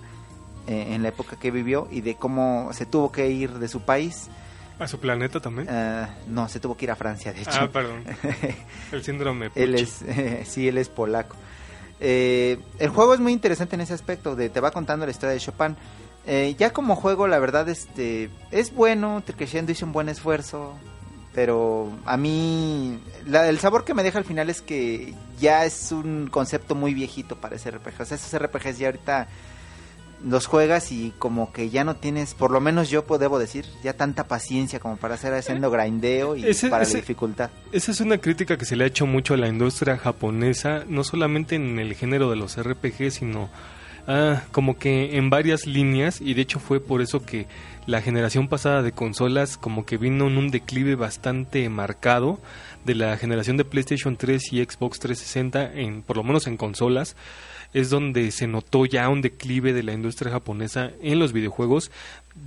eh, 0.67 0.87
en 0.89 1.03
la 1.03 1.09
época 1.09 1.37
que 1.37 1.51
vivió 1.51 1.87
y 1.91 2.01
de 2.01 2.15
cómo 2.15 2.69
se 2.73 2.85
tuvo 2.85 3.11
que 3.11 3.29
ir 3.29 3.53
de 3.59 3.67
su 3.67 3.81
país. 3.81 4.29
A 4.77 4.87
su 4.87 4.99
planeta 4.99 5.39
también. 5.39 5.67
Eh, 5.71 6.07
no, 6.27 6.49
se 6.49 6.59
tuvo 6.59 6.75
que 6.75 6.85
ir 6.85 6.91
a 6.91 6.95
Francia, 6.95 7.31
de 7.31 7.41
hecho. 7.41 7.51
ah, 7.53 7.69
perdón. 7.71 8.03
El 8.91 9.03
síndrome 9.03 9.49
Él 9.55 9.75
es, 9.75 10.01
eh, 10.01 10.43
sí, 10.45 10.67
él 10.67 10.77
es 10.77 10.89
polaco. 10.89 11.37
Eh, 11.99 12.59
el 12.79 12.89
juego 12.89 13.13
es 13.13 13.21
muy 13.21 13.31
interesante 13.31 13.75
en 13.75 13.81
ese 13.81 13.93
aspecto, 13.93 14.35
de 14.35 14.49
te 14.49 14.59
va 14.59 14.71
contando 14.71 15.05
la 15.05 15.11
historia 15.11 15.33
de 15.33 15.39
Chopin. 15.39 15.77
Eh, 16.27 16.55
ya 16.57 16.73
como 16.73 16.95
juego, 16.95 17.27
la 17.27 17.39
verdad, 17.39 17.69
este, 17.69 18.29
es 18.51 18.73
bueno, 18.73 19.23
Crescendo 19.37 19.71
hizo 19.71 19.85
un 19.85 19.91
buen 19.91 20.09
esfuerzo, 20.09 20.73
pero 21.35 21.91
a 22.05 22.15
mí 22.17 22.97
la- 23.27 23.47
el 23.49 23.59
sabor 23.59 23.83
que 23.83 23.93
me 23.93 24.01
deja 24.03 24.17
al 24.17 24.25
final 24.25 24.49
es 24.49 24.61
que 24.61 25.13
ya 25.39 25.65
es 25.65 25.91
un 25.91 26.27
concepto 26.31 26.73
muy 26.75 26.93
viejito 26.93 27.35
para 27.35 27.57
ese 27.57 27.69
RPG. 27.71 28.01
O 28.01 28.05
sea, 28.05 28.15
esos 28.15 28.33
RPGs 28.33 28.77
ya 28.79 28.87
ahorita 28.87 29.27
los 30.25 30.45
juegas 30.47 30.91
y 30.93 31.13
como 31.19 31.51
que 31.51 31.69
ya 31.69 31.83
no 31.83 31.97
tienes, 31.97 32.33
por 32.33 32.49
lo 32.49 32.59
menos 32.61 32.89
yo 32.89 33.05
pues, 33.05 33.19
debo 33.19 33.37
decir, 33.37 33.65
ya 33.83 33.93
tanta 33.93 34.27
paciencia 34.27 34.79
como 34.79 34.95
para 34.97 35.15
hacer 35.15 35.33
haciendo 35.33 35.69
grindeo 35.69 36.35
y 36.37 36.45
Ese- 36.45 36.69
para 36.69 36.83
ese- 36.83 36.93
la 36.93 36.99
dificultad. 37.01 37.49
Esa 37.73 37.91
es 37.91 37.99
una 37.99 38.17
crítica 38.17 38.57
que 38.57 38.65
se 38.65 38.75
le 38.77 38.85
ha 38.85 38.87
hecho 38.87 39.05
mucho 39.05 39.33
a 39.33 39.37
la 39.37 39.49
industria 39.49 39.97
japonesa, 39.97 40.83
no 40.87 41.03
solamente 41.03 41.55
en 41.55 41.77
el 41.79 41.93
género 41.95 42.29
de 42.29 42.37
los 42.37 42.57
RPG, 42.57 43.11
sino 43.11 43.49
ah, 44.07 44.43
como 44.51 44.77
que 44.77 45.17
en 45.17 45.29
varias 45.31 45.65
líneas, 45.65 46.21
y 46.21 46.33
de 46.35 46.41
hecho 46.43 46.59
fue 46.59 46.79
por 46.79 47.01
eso 47.01 47.25
que 47.25 47.47
la 47.85 48.01
generación 48.01 48.47
pasada 48.47 48.81
de 48.81 48.91
consolas 48.91 49.57
como 49.57 49.85
que 49.85 49.97
vino 49.97 50.27
en 50.27 50.37
un 50.37 50.49
declive 50.49 50.95
bastante 50.95 51.69
marcado 51.69 52.39
de 52.83 52.95
la 52.95 53.17
generación 53.17 53.57
de 53.57 53.65
PlayStation 53.65 54.17
3 54.17 54.53
y 54.53 54.63
Xbox 54.63 54.99
360, 54.99 55.73
en, 55.73 56.01
por 56.01 56.17
lo 56.17 56.23
menos 56.23 56.47
en 56.47 56.57
consolas, 56.57 57.15
es 57.73 57.89
donde 57.89 58.31
se 58.31 58.47
notó 58.47 58.85
ya 58.85 59.09
un 59.09 59.21
declive 59.21 59.73
de 59.73 59.83
la 59.83 59.91
industria 59.91 60.31
japonesa 60.31 60.91
en 61.01 61.19
los 61.19 61.33
videojuegos, 61.33 61.91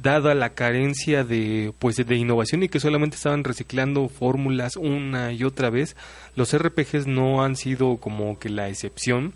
dada 0.02 0.34
la 0.34 0.50
carencia 0.50 1.22
de 1.22 1.72
pues 1.78 1.96
de 1.96 2.16
innovación 2.16 2.62
y 2.62 2.68
que 2.68 2.80
solamente 2.80 3.16
estaban 3.16 3.44
reciclando 3.44 4.08
fórmulas 4.08 4.76
una 4.76 5.32
y 5.32 5.44
otra 5.44 5.70
vez. 5.70 5.96
Los 6.34 6.56
RPGs 6.56 7.06
no 7.06 7.42
han 7.42 7.56
sido 7.56 7.98
como 7.98 8.38
que 8.38 8.48
la 8.48 8.68
excepción 8.68 9.34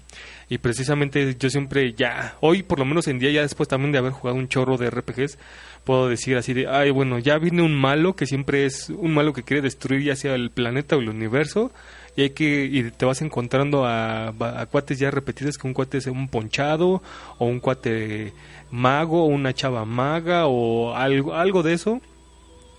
y 0.48 0.58
precisamente 0.58 1.36
yo 1.38 1.50
siempre 1.50 1.92
ya 1.94 2.36
hoy 2.40 2.62
por 2.62 2.78
lo 2.78 2.84
menos 2.84 3.06
en 3.08 3.18
día 3.18 3.30
ya 3.30 3.42
después 3.42 3.68
también 3.68 3.92
de 3.92 3.98
haber 3.98 4.12
jugado 4.12 4.38
un 4.38 4.48
chorro 4.48 4.78
de 4.78 4.88
RPGs 4.90 5.38
puedo 5.84 6.08
decir 6.08 6.36
así 6.36 6.52
de 6.54 6.68
ay 6.68 6.90
bueno 6.90 7.18
ya 7.18 7.38
viene 7.38 7.62
un 7.62 7.74
malo 7.74 8.14
que 8.14 8.26
siempre 8.26 8.66
es 8.66 8.90
un 8.90 9.14
malo 9.14 9.32
que 9.32 9.42
quiere 9.42 9.62
destruir 9.62 10.02
ya 10.02 10.16
sea 10.16 10.34
el 10.34 10.50
planeta 10.50 10.96
o 10.96 11.00
el 11.00 11.08
universo 11.08 11.72
y 12.16 12.22
hay 12.22 12.30
que 12.30 12.66
y 12.66 12.90
te 12.90 13.04
vas 13.04 13.22
encontrando 13.22 13.84
a, 13.86 14.32
cuates 14.70 14.98
ya 14.98 15.10
repetidos 15.10 15.58
que 15.58 15.66
un 15.66 15.74
cuate 15.74 15.98
es 15.98 16.06
un 16.06 16.28
ponchado 16.28 17.02
o 17.38 17.46
un 17.46 17.60
cuate 17.60 18.32
mago 18.70 19.24
o 19.24 19.26
una 19.26 19.54
chava 19.54 19.84
maga 19.84 20.46
o 20.46 20.94
algo 20.94 21.34
algo 21.34 21.62
de 21.62 21.72
eso 21.72 22.00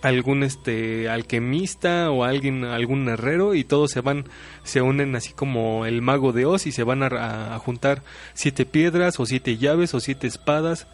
algún 0.02 0.42
este 0.42 1.08
alquimista 1.08 2.10
o 2.10 2.24
alguien 2.24 2.64
algún 2.64 3.08
herrero 3.08 3.54
y 3.54 3.64
todos 3.64 3.90
se 3.90 4.00
van 4.00 4.26
se 4.62 4.82
unen 4.82 5.16
así 5.16 5.32
como 5.32 5.86
el 5.86 6.02
mago 6.02 6.32
de 6.32 6.44
Oz 6.46 6.66
y 6.66 6.72
se 6.72 6.84
van 6.84 7.02
a 7.02 7.58
juntar 7.58 8.02
siete 8.34 8.66
piedras 8.66 9.18
o 9.18 9.26
siete 9.26 9.56
llaves 9.56 9.94
o 9.94 10.00
siete 10.00 10.26
espadas 10.26 10.86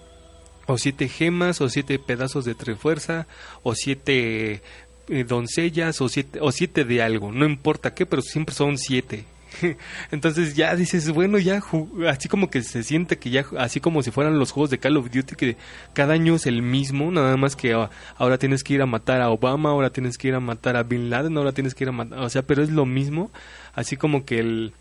o 0.66 0.78
siete 0.78 1.08
gemas 1.08 1.60
o 1.60 1.68
siete 1.68 1.98
pedazos 1.98 2.44
de 2.44 2.54
trefuerza 2.54 3.26
o 3.62 3.74
siete 3.74 4.62
eh, 5.08 5.24
doncellas 5.24 6.00
o 6.00 6.08
siete 6.08 6.40
o 6.40 6.52
siete 6.52 6.84
de 6.84 7.02
algo 7.02 7.32
no 7.32 7.46
importa 7.46 7.94
qué 7.94 8.06
pero 8.06 8.22
siempre 8.22 8.54
son 8.54 8.78
siete. 8.78 9.24
Entonces 10.10 10.54
ya 10.54 10.74
dices, 10.76 11.10
bueno, 11.10 11.38
ya 11.38 11.62
así 12.08 12.28
como 12.28 12.50
que 12.50 12.62
se 12.62 12.82
siente 12.82 13.18
que 13.18 13.30
ya, 13.30 13.44
así 13.58 13.80
como 13.80 14.02
si 14.02 14.10
fueran 14.10 14.38
los 14.38 14.52
juegos 14.52 14.70
de 14.70 14.78
Call 14.78 14.96
of 14.96 15.10
Duty, 15.10 15.34
que 15.34 15.56
cada 15.92 16.14
año 16.14 16.34
es 16.34 16.46
el 16.46 16.62
mismo, 16.62 17.10
nada 17.10 17.36
más 17.36 17.56
que 17.56 17.74
ah, 17.74 17.90
ahora 18.16 18.38
tienes 18.38 18.62
que 18.62 18.74
ir 18.74 18.82
a 18.82 18.86
matar 18.86 19.20
a 19.20 19.30
Obama, 19.30 19.70
ahora 19.70 19.90
tienes 19.90 20.18
que 20.18 20.28
ir 20.28 20.34
a 20.34 20.40
matar 20.40 20.76
a 20.76 20.82
Bin 20.82 21.10
Laden, 21.10 21.36
ahora 21.36 21.52
tienes 21.52 21.74
que 21.74 21.84
ir 21.84 21.88
a 21.88 21.92
matar, 21.92 22.18
o 22.20 22.30
sea, 22.30 22.42
pero 22.42 22.62
es 22.62 22.70
lo 22.70 22.86
mismo, 22.86 23.30
así 23.74 23.96
como 23.96 24.24
que 24.24 24.38
el, 24.38 24.72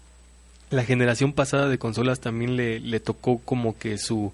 la 0.70 0.84
generación 0.84 1.34
pasada 1.34 1.68
de 1.68 1.78
consolas 1.78 2.20
también 2.20 2.56
le, 2.56 2.80
le 2.80 3.00
tocó 3.00 3.40
como 3.40 3.78
que 3.78 3.98
su, 3.98 4.32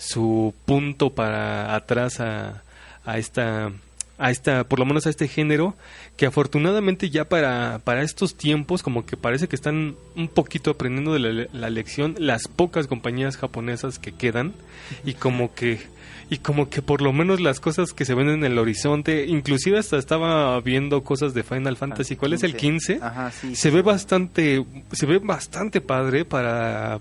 su 0.00 0.54
punto 0.64 1.10
para 1.10 1.74
atrás 1.74 2.20
a, 2.20 2.62
a 3.04 3.18
esta 3.18 3.70
a 4.20 4.30
esta, 4.30 4.64
por 4.64 4.78
lo 4.78 4.84
menos 4.84 5.06
a 5.06 5.10
este 5.10 5.28
género, 5.28 5.74
que 6.18 6.26
afortunadamente 6.26 7.08
ya 7.08 7.24
para, 7.24 7.80
para 7.84 8.02
estos 8.02 8.36
tiempos 8.36 8.82
como 8.82 9.06
que 9.06 9.16
parece 9.16 9.48
que 9.48 9.56
están 9.56 9.96
un 10.14 10.28
poquito 10.28 10.72
aprendiendo 10.72 11.14
de 11.14 11.20
la, 11.20 11.46
la 11.52 11.70
lección 11.70 12.14
las 12.18 12.46
pocas 12.46 12.86
compañías 12.86 13.38
japonesas 13.38 13.98
que 13.98 14.12
quedan 14.12 14.52
y 15.06 15.14
como 15.14 15.54
que 15.54 15.80
y 16.28 16.38
como 16.38 16.68
que 16.68 16.82
por 16.82 17.00
lo 17.00 17.12
menos 17.12 17.40
las 17.40 17.60
cosas 17.60 17.92
que 17.92 18.04
se 18.04 18.14
ven 18.14 18.28
en 18.28 18.44
el 18.44 18.58
horizonte, 18.58 19.26
inclusive 19.26 19.78
hasta 19.78 19.96
estaba 19.96 20.60
viendo 20.60 21.02
cosas 21.02 21.32
de 21.34 21.42
Final 21.42 21.76
Fantasy, 21.78 22.14
¿cuál 22.14 22.34
es 22.34 22.42
el 22.42 22.54
15? 22.54 23.00
Ajá, 23.02 23.30
sí. 23.32 23.56
se 23.56 23.70
ve 23.70 23.80
bastante 23.80 24.64
se 24.92 25.06
ve 25.06 25.18
bastante 25.18 25.80
padre 25.80 26.26
para 26.26 27.00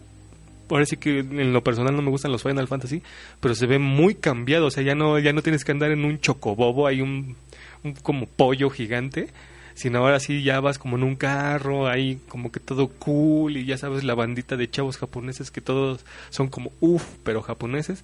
ahora 0.69 0.85
sí 0.85 0.97
que 0.97 1.19
en 1.19 1.53
lo 1.53 1.63
personal 1.63 1.95
no 1.95 2.01
me 2.01 2.09
gustan 2.09 2.31
los 2.31 2.43
Final 2.43 2.67
Fantasy 2.67 3.01
pero 3.39 3.55
se 3.55 3.67
ve 3.67 3.79
muy 3.79 4.15
cambiado 4.15 4.67
o 4.67 4.71
sea 4.71 4.83
ya 4.83 4.95
no 4.95 5.19
ya 5.19 5.33
no 5.33 5.41
tienes 5.41 5.65
que 5.65 5.71
andar 5.71 5.91
en 5.91 6.05
un 6.05 6.19
chocobobo 6.19 6.87
hay 6.87 7.01
un, 7.01 7.35
un 7.83 7.93
como 7.93 8.25
pollo 8.25 8.69
gigante 8.69 9.29
sino 9.73 9.99
ahora 9.99 10.19
sí 10.19 10.43
ya 10.43 10.59
vas 10.59 10.77
como 10.77 10.97
en 10.97 11.03
un 11.03 11.15
carro 11.15 11.87
ahí 11.87 12.19
como 12.27 12.51
que 12.51 12.59
todo 12.59 12.87
cool 12.87 13.57
y 13.57 13.65
ya 13.65 13.77
sabes 13.77 14.03
la 14.03 14.15
bandita 14.15 14.57
de 14.57 14.69
chavos 14.69 14.97
japoneses 14.97 15.51
que 15.51 15.61
todos 15.61 16.05
son 16.29 16.49
como 16.49 16.71
uff 16.81 17.05
pero 17.23 17.41
japoneses 17.41 18.03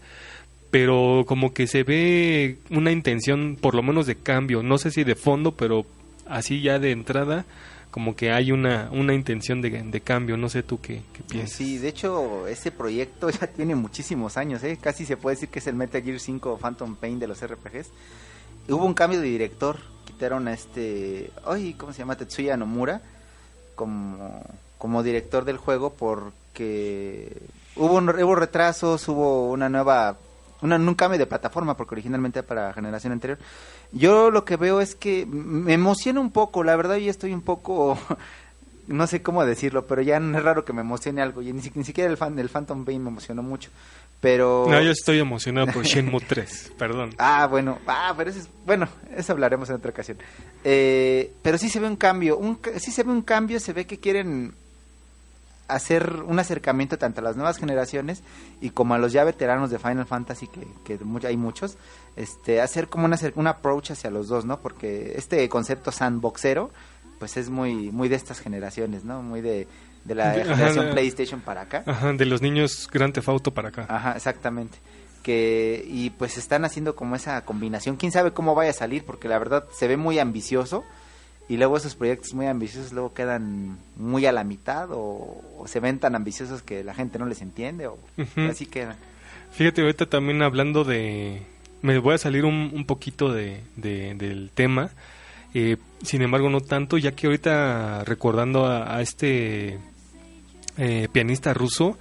pero 0.76 1.24
como 1.26 1.54
que 1.54 1.68
se 1.68 1.84
ve 1.84 2.58
una 2.70 2.92
intención 2.92 3.56
por 3.56 3.76
lo 3.76 3.82
menos 3.82 4.08
de 4.08 4.16
cambio, 4.16 4.62
no 4.62 4.78
sé 4.78 4.92
si 4.92 5.06
de 5.06 5.16
fondo, 5.16 5.54
pero 5.54 5.86
así 6.28 6.60
ya 6.60 6.80
de 6.80 6.92
entrada 6.92 7.46
como 7.96 8.14
que 8.14 8.30
hay 8.34 8.52
una, 8.52 8.90
una 8.92 9.14
intención 9.14 9.62
de, 9.62 9.70
de 9.70 10.02
cambio, 10.02 10.36
no 10.36 10.50
sé 10.50 10.64
tú 10.64 10.82
qué, 10.82 11.02
piensas. 11.30 11.56
Sí, 11.56 11.78
de 11.78 11.88
hecho, 11.88 12.46
ese 12.46 12.70
proyecto 12.70 13.30
ya 13.40 13.48
tiene 13.48 13.74
muchísimos 13.74 14.36
años, 14.36 14.62
¿eh? 14.66 14.78
Casi 14.82 15.06
se 15.06 15.16
puede 15.16 15.38
decir 15.38 15.48
que 15.48 15.60
es 15.60 15.68
el 15.68 15.76
Metal 15.76 16.04
Gear 16.04 16.20
5 16.20 16.58
Phantom 16.58 16.98
Pain 16.98 17.20
de 17.20 17.28
los 17.28 17.42
RPGs. 17.42 17.88
Hubo 18.68 18.84
un 18.84 18.94
cambio 18.94 19.22
de 19.22 19.28
director, 19.28 19.78
quitaron 20.04 20.50
a 20.50 20.54
este, 20.54 21.32
ay, 21.46 21.74
¿cómo 21.78 21.94
se 21.94 22.00
llama? 22.00 22.18
Tetsuya 22.18 22.58
Nomura 22.58 23.02
como, 23.76 24.44
como 24.78 25.02
director 25.02 25.46
del 25.46 25.56
juego 25.56 25.94
porque 25.94 27.32
hubo, 27.78 27.94
un- 27.96 28.10
hubo 28.10 28.36
retrasos, 28.36 29.08
hubo 29.08 29.50
una 29.52 29.70
nueva, 29.70 30.18
una, 30.66 30.76
un 30.76 30.96
cambio 30.96 31.18
de 31.20 31.26
plataforma 31.26 31.78
porque 31.78 31.96
originalmente 31.96 32.40
era 32.40 32.48
para 32.48 32.74
generación 32.74 33.14
anterior. 33.14 33.40
Yo 33.92 34.30
lo 34.32 34.44
que 34.46 34.58
veo 34.58 34.82
es 34.82 34.96
que 34.96 35.26
me 35.26 35.74
emociona 35.74 36.20
un 36.20 36.32
poco, 36.32 36.64
la 36.64 36.76
verdad 36.76 36.98
yo 36.98 37.10
estoy 37.10 37.34
un 37.34 37.42
poco 37.42 37.98
no 38.88 39.08
sé 39.08 39.22
cómo 39.22 39.46
decirlo, 39.46 39.86
pero 39.88 40.02
ya 40.02 40.20
no 40.20 40.38
es 40.38 40.44
raro 40.44 40.66
que 40.66 40.74
me 40.74 40.82
emocione 40.82 41.22
algo. 41.22 41.42
Y 41.42 41.54
ni, 41.54 41.62
si- 41.62 41.72
ni 41.76 41.84
siquiera 41.84 42.10
el 42.10 42.18
fan 42.18 42.36
del 42.36 42.50
Phantom 42.50 42.84
Pain 42.86 43.02
me 43.04 43.10
emocionó 43.10 43.42
mucho. 43.42 43.70
Pero. 44.22 44.66
No, 44.70 44.82
yo 44.82 44.92
estoy 44.92 45.20
emocionado 45.20 45.68
por 45.68 45.84
Shenmue 45.84 46.22
3, 46.28 46.74
perdón. 46.78 47.12
Ah, 47.18 47.48
bueno, 47.48 47.80
ah, 47.86 48.14
pero 48.18 48.30
eso 48.30 48.40
es, 48.40 48.50
bueno, 48.66 48.88
eso 49.16 49.34
hablaremos 49.34 49.70
en 49.70 49.76
otra 49.76 49.92
ocasión. 49.92 50.18
Eh, 50.64 51.34
pero 51.42 51.58
sí 51.58 51.70
se 51.70 51.80
ve 51.80 51.88
un 51.88 51.96
cambio, 51.98 52.38
un, 52.38 52.60
sí 52.78 52.92
se 52.92 53.04
ve 53.04 53.12
un 53.12 53.22
cambio, 53.22 53.60
se 53.60 53.74
ve 53.74 53.86
que 53.86 54.00
quieren 54.00 54.54
hacer 55.68 56.24
un 56.28 56.38
acercamiento 56.40 56.98
tanto 56.98 57.22
a 57.22 57.24
las 57.24 57.36
nuevas 57.36 57.58
generaciones 57.58 58.22
y 58.62 58.70
como 58.70 58.94
a 58.94 58.98
los 58.98 59.12
ya 59.14 59.24
veteranos 59.24 59.72
de 59.72 59.80
Final 59.80 60.06
Fantasy, 60.06 60.48
que, 60.48 60.68
que 60.84 61.28
hay 61.28 61.38
muchos, 61.38 61.78
este, 62.16 62.62
hacer 62.62 62.88
como 62.88 63.06
un, 63.06 63.14
acer- 63.14 63.34
un 63.36 63.48
approach 63.48 63.92
hacia 63.92 64.10
los 64.12 64.28
dos, 64.28 64.46
¿no? 64.46 64.60
Porque 64.60 65.14
este 65.18 65.48
concepto 65.50 65.92
sandboxero, 65.92 66.70
pues 67.20 67.38
es 67.38 67.50
muy, 67.50 67.92
muy 67.92 68.10
de 68.10 68.16
estas 68.16 68.40
generaciones, 68.40 69.04
¿no? 69.06 69.22
Muy 69.24 69.42
de, 69.42 69.68
de 70.04 70.16
la 70.16 70.32
De- 70.34 70.44
generación 70.46 70.92
PlayStation 70.92 71.42
para 71.42 71.62
acá. 71.62 71.84
Ajá, 71.88 72.14
de 72.14 72.26
los 72.26 72.42
niños 72.42 72.88
Grand 72.92 73.14
Theft 73.14 73.30
Auto 73.30 73.54
para 73.54 73.70
acá. 73.70 73.86
Ajá, 73.90 74.12
exactamente. 74.16 74.78
Que, 75.24 75.84
y 75.88 76.12
pues 76.12 76.38
están 76.38 76.66
haciendo 76.66 76.96
como 76.96 77.16
esa 77.16 77.44
combinación. 77.46 77.96
Quién 77.96 78.12
sabe 78.12 78.32
cómo 78.32 78.54
vaya 78.54 78.70
a 78.70 78.74
salir, 78.74 79.04
porque 79.04 79.28
la 79.28 79.40
verdad 79.40 79.66
se 79.76 79.88
ve 79.88 79.98
muy 79.98 80.20
ambicioso. 80.20 80.84
Y 81.48 81.58
luego 81.58 81.78
esos 81.78 81.94
proyectos 81.96 82.34
muy 82.34 82.48
ambiciosos 82.48 82.92
luego 82.92 83.14
quedan 83.14 83.78
muy 83.98 84.26
a 84.26 84.32
la 84.32 84.44
mitad 84.44 84.90
o, 84.92 85.44
o 85.60 85.68
se 85.68 85.80
ven 85.80 86.00
tan 86.00 86.16
ambiciosos 86.16 86.64
que 86.64 86.84
la 86.84 86.94
gente 86.96 87.20
no 87.20 87.26
les 87.28 87.42
entiende 87.42 87.86
o 87.88 87.98
así 88.50 88.66
quedan. 88.66 88.96
Fíjate, 89.52 89.82
ahorita 89.82 90.08
también 90.08 90.42
hablando 90.42 90.84
de... 90.84 91.44
Me 91.82 92.00
voy 92.00 92.16
a 92.16 92.18
salir 92.18 92.46
un, 92.46 92.72
un 92.74 92.86
poquito 92.86 93.32
de, 93.32 93.62
de- 93.76 94.16
del 94.16 94.50
tema, 94.56 94.90
eh, 95.54 95.78
sin 96.02 96.24
embargo 96.24 96.50
no 96.50 96.62
tanto, 96.62 96.98
ya 96.98 97.12
que 97.12 97.28
ahorita 97.28 98.04
recordando 98.06 98.66
a, 98.66 98.96
a 98.96 99.02
este 99.02 99.78
eh, 100.78 101.08
pianista 101.12 101.54
ruso, 101.54 101.98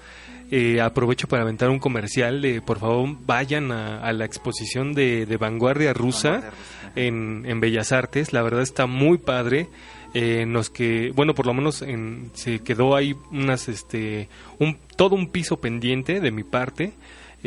eh, 0.57 0.80
aprovecho 0.80 1.26
para 1.26 1.42
aventar 1.42 1.68
un 1.70 1.78
comercial 1.80 2.40
de 2.40 2.61
por 2.61 2.78
favor 2.78 3.16
vayan 3.26 3.72
a, 3.72 3.98
a 4.09 4.12
la 4.12 4.24
exposición 4.24 4.92
de, 4.94 5.26
de 5.26 5.36
vanguardia 5.36 5.92
rusa 5.92 6.30
Vanguardia 6.30 6.50
rusa. 6.50 6.92
en, 6.96 7.42
en 7.46 7.61
Bellas 7.61 7.90
Artes, 7.92 8.32
la 8.32 8.42
verdad 8.42 8.62
está 8.62 8.86
muy 8.86 9.18
padre. 9.18 9.68
eh, 10.14 10.42
en 10.42 10.52
los 10.52 10.70
que, 10.70 11.11
bueno, 11.14 11.34
por 11.34 11.46
lo 11.46 11.55
menos 11.55 11.82
en, 11.82 12.30
se 12.34 12.61
quedó 12.61 12.94
ahí 12.94 13.14
unas, 13.32 13.68
este, 13.68 14.28
un, 14.61 14.76
todo 14.96 15.16
un 15.16 15.26
piso 15.28 15.57
pendiente 15.61 16.20
de 16.20 16.30
mi 16.30 16.44
parte. 16.44 16.92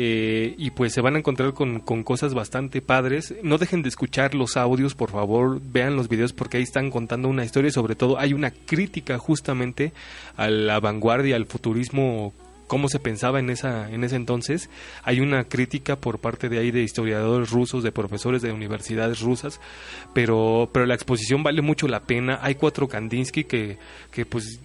eh, 0.00 0.54
y 0.58 0.70
pues 0.70 0.92
se 0.92 1.00
van 1.00 1.16
a 1.16 1.18
encontrar 1.18 1.54
con, 1.54 1.80
con 1.80 2.04
cosas 2.04 2.32
bastante 2.34 2.80
padres. 2.82 3.34
No 3.42 3.58
dejen 3.58 3.82
de 3.82 3.88
escuchar 3.88 4.34
los 4.34 4.56
audios, 4.56 4.94
por 4.94 5.10
favor, 5.10 5.60
vean 5.60 5.96
los 5.96 6.08
videos 6.08 6.32
porque 6.32 6.58
ahí 6.58 6.62
están 6.62 6.90
contando 6.90 7.26
una 7.28 7.44
historia 7.44 7.68
y 7.70 7.72
sobre 7.72 7.96
todo 7.96 8.18
hay 8.18 8.32
una 8.32 8.50
crítica 8.52 9.18
justamente 9.18 9.92
a 10.36 10.50
la 10.50 10.78
vanguardia, 10.78 11.34
al 11.36 11.46
futurismo 11.46 12.32
cómo 12.68 12.88
se 12.88 13.00
pensaba 13.00 13.40
en 13.40 13.50
esa 13.50 13.90
en 13.90 14.04
ese 14.04 14.14
entonces 14.14 14.70
hay 15.02 15.18
una 15.18 15.44
crítica 15.44 15.96
por 15.96 16.20
parte 16.20 16.48
de 16.48 16.58
ahí 16.58 16.70
de 16.70 16.82
historiadores 16.82 17.50
rusos 17.50 17.82
de 17.82 17.90
profesores 17.90 18.42
de 18.42 18.52
universidades 18.52 19.20
rusas 19.20 19.60
pero 20.14 20.70
pero 20.72 20.86
la 20.86 20.94
exposición 20.94 21.42
vale 21.42 21.62
mucho 21.62 21.88
la 21.88 22.04
pena. 22.04 22.38
Hay 22.42 22.54
cuatro 22.54 22.88
Kandinsky 22.88 23.44
que 23.44 23.78
que 24.10 24.26
pues 24.26 24.60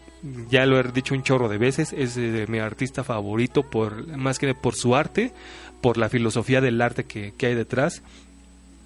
ya 0.49 0.65
lo 0.65 0.79
he 0.79 0.83
dicho 0.91 1.13
un 1.13 1.23
chorro 1.23 1.49
de 1.49 1.57
veces 1.57 1.93
es 1.93 2.17
eh, 2.17 2.45
mi 2.47 2.59
artista 2.59 3.03
favorito 3.03 3.63
por 3.63 4.07
más 4.17 4.39
que 4.39 4.53
por 4.55 4.75
su 4.75 4.95
arte 4.95 5.33
por 5.81 5.97
la 5.97 6.09
filosofía 6.09 6.61
del 6.61 6.81
arte 6.81 7.03
que, 7.03 7.33
que 7.37 7.47
hay 7.47 7.55
detrás. 7.55 8.01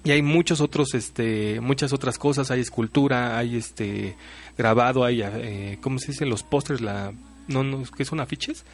Y 0.04 0.10
hay 0.12 0.22
muchos 0.22 0.60
otros 0.60 0.94
este 0.94 1.60
muchas 1.60 1.92
otras 1.92 2.18
cosas 2.18 2.50
hay 2.50 2.60
escultura 2.60 3.36
hay 3.36 3.56
este 3.56 4.16
grabado 4.56 5.04
hay 5.04 5.22
eh, 5.22 5.78
cómo 5.80 5.98
se 5.98 6.12
dice 6.12 6.24
los 6.24 6.44
pósters 6.44 6.80
la 6.80 7.12
no 7.48 7.64
no 7.64 7.82
qué 7.96 8.04
son 8.04 8.20
afiches 8.20 8.64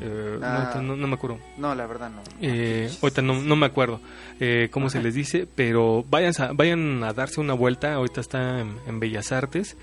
Eh, 0.00 0.36
no, 0.40 0.46
Ah. 0.46 0.80
no 0.82 1.06
me 1.06 1.14
acuerdo 1.14 1.38
No, 1.58 1.74
la 1.74 1.86
verdad 1.86 2.10
no. 2.10 2.22
eh, 2.40 2.90
ahorita 3.02 3.22
no, 3.22 3.34
no 3.42 3.56
me 3.56 3.66
acuerdo 3.66 4.00
eh, 4.38 4.68
cómo 4.70 4.88
se 4.90 5.02
les 5.02 5.14
dice, 5.14 5.46
pero 5.54 6.04
vayan 6.08 6.32
a, 6.38 6.52
vayan 6.52 7.02
a 7.04 7.12
darse 7.12 7.40
una 7.40 7.54
vuelta, 7.54 7.94
ahorita 7.94 8.20
está 8.20 8.60
en, 8.60 8.76
en 8.86 9.00
Bellas 9.00 9.32
Artes 9.32 9.76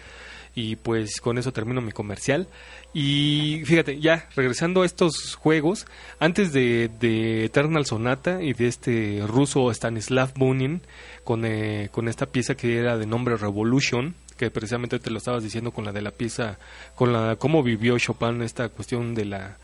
y 0.56 0.76
pues 0.78 1.22
con 1.22 1.38
eso 1.38 1.54
termino 1.54 1.82
mi 1.82 1.92
comercial. 1.92 2.48
Y 2.94 3.62
fíjate, 3.66 4.00
ya 4.00 4.28
regresando 4.36 4.82
a 4.82 4.86
estos 4.88 5.36
juegos, 5.36 5.86
antes 6.20 6.52
de, 6.52 6.90
de 7.00 7.46
Eternal 7.46 7.86
Sonata 7.86 8.42
y 8.42 8.54
de 8.54 8.68
este 8.68 9.22
ruso 9.28 9.70
Stanislav 9.72 10.34
Bunin 10.36 10.82
con, 11.24 11.46
eh, 11.46 11.90
con 11.92 12.08
esta 12.08 12.26
pieza 12.26 12.56
que 12.56 12.80
era 12.80 12.98
de 12.98 13.06
nombre 13.06 13.38
Revolution, 13.38 14.16
que 14.36 14.50
precisamente 14.50 14.98
te 14.98 15.12
lo 15.12 15.20
estabas 15.20 15.44
diciendo 15.44 15.70
con 15.72 15.86
la 15.86 15.92
de 15.92 16.02
la 16.02 16.10
pieza, 16.12 16.58
con 16.96 17.14
la 17.14 17.36
cómo 17.36 17.62
vivió 17.62 17.96
Chopin 18.00 18.42
esta 18.42 18.70
cuestión 18.70 19.14
de 19.14 19.26
la, 19.26 19.58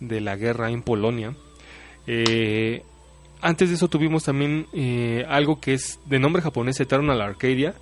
de 0.00 0.20
la 0.20 0.36
guerra 0.36 0.70
en 0.70 0.82
Polonia. 0.82 1.34
Eh, 2.06 2.82
antes 3.40 3.68
de 3.68 3.74
eso 3.76 3.88
tuvimos 3.88 4.24
también 4.24 4.66
eh, 4.72 5.24
algo 5.28 5.60
que 5.60 5.74
es 5.74 5.98
de 6.06 6.18
nombre 6.18 6.42
japonés 6.42 6.80
Eternal 6.80 7.20
Arcadia, 7.20 7.74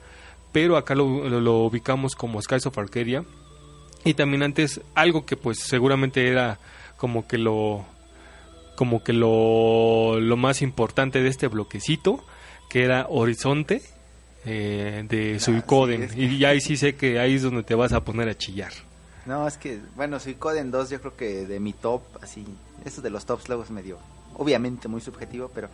pero 0.52 0.76
acá 0.76 0.94
lo, 0.94 1.28
lo- 1.28 1.40
lo 1.40 1.58
ubicamos 1.64 2.14
como 2.14 2.40
Skies 2.42 2.66
of 2.66 2.78
Arcadia. 2.78 3.24
Y 4.04 4.14
también 4.14 4.42
antes 4.42 4.80
algo 4.94 5.26
que 5.26 5.36
pues 5.36 5.58
seguramente 5.58 6.28
era 6.28 6.58
como 6.96 7.26
que 7.26 7.38
lo 7.38 7.84
como 8.76 9.02
que 9.02 9.12
lo, 9.12 10.20
lo 10.20 10.36
más 10.36 10.62
importante 10.62 11.20
de 11.20 11.28
este 11.28 11.48
bloquecito, 11.48 12.24
que 12.70 12.84
era 12.84 13.06
Horizonte 13.08 13.82
eh, 14.44 15.04
de 15.08 15.40
Suicoden. 15.40 16.04
es 16.04 16.14
que- 16.14 16.22
Y 16.22 16.38
ya 16.38 16.50
ahí 16.50 16.60
sí 16.60 16.76
sé 16.76 16.94
que 16.94 17.18
ahí 17.18 17.34
es 17.34 17.42
donde 17.42 17.64
te 17.64 17.74
vas 17.74 17.92
a 17.92 18.04
poner 18.04 18.28
a 18.28 18.38
chillar. 18.38 18.72
No, 19.28 19.46
es 19.46 19.58
que, 19.58 19.78
bueno, 19.94 20.18
Suicoden 20.18 20.70
2 20.70 20.88
yo 20.90 21.00
creo 21.00 21.14
que 21.16 21.46
de 21.46 21.60
mi 21.60 21.74
top, 21.74 22.00
así, 22.22 22.46
eso 22.84 23.02
de 23.02 23.10
los 23.10 23.26
tops 23.26 23.46
luego 23.48 23.62
es 23.62 23.70
medio, 23.70 23.98
obviamente 24.34 24.88
muy 24.88 25.00
subjetivo, 25.02 25.50
pero 25.54 25.68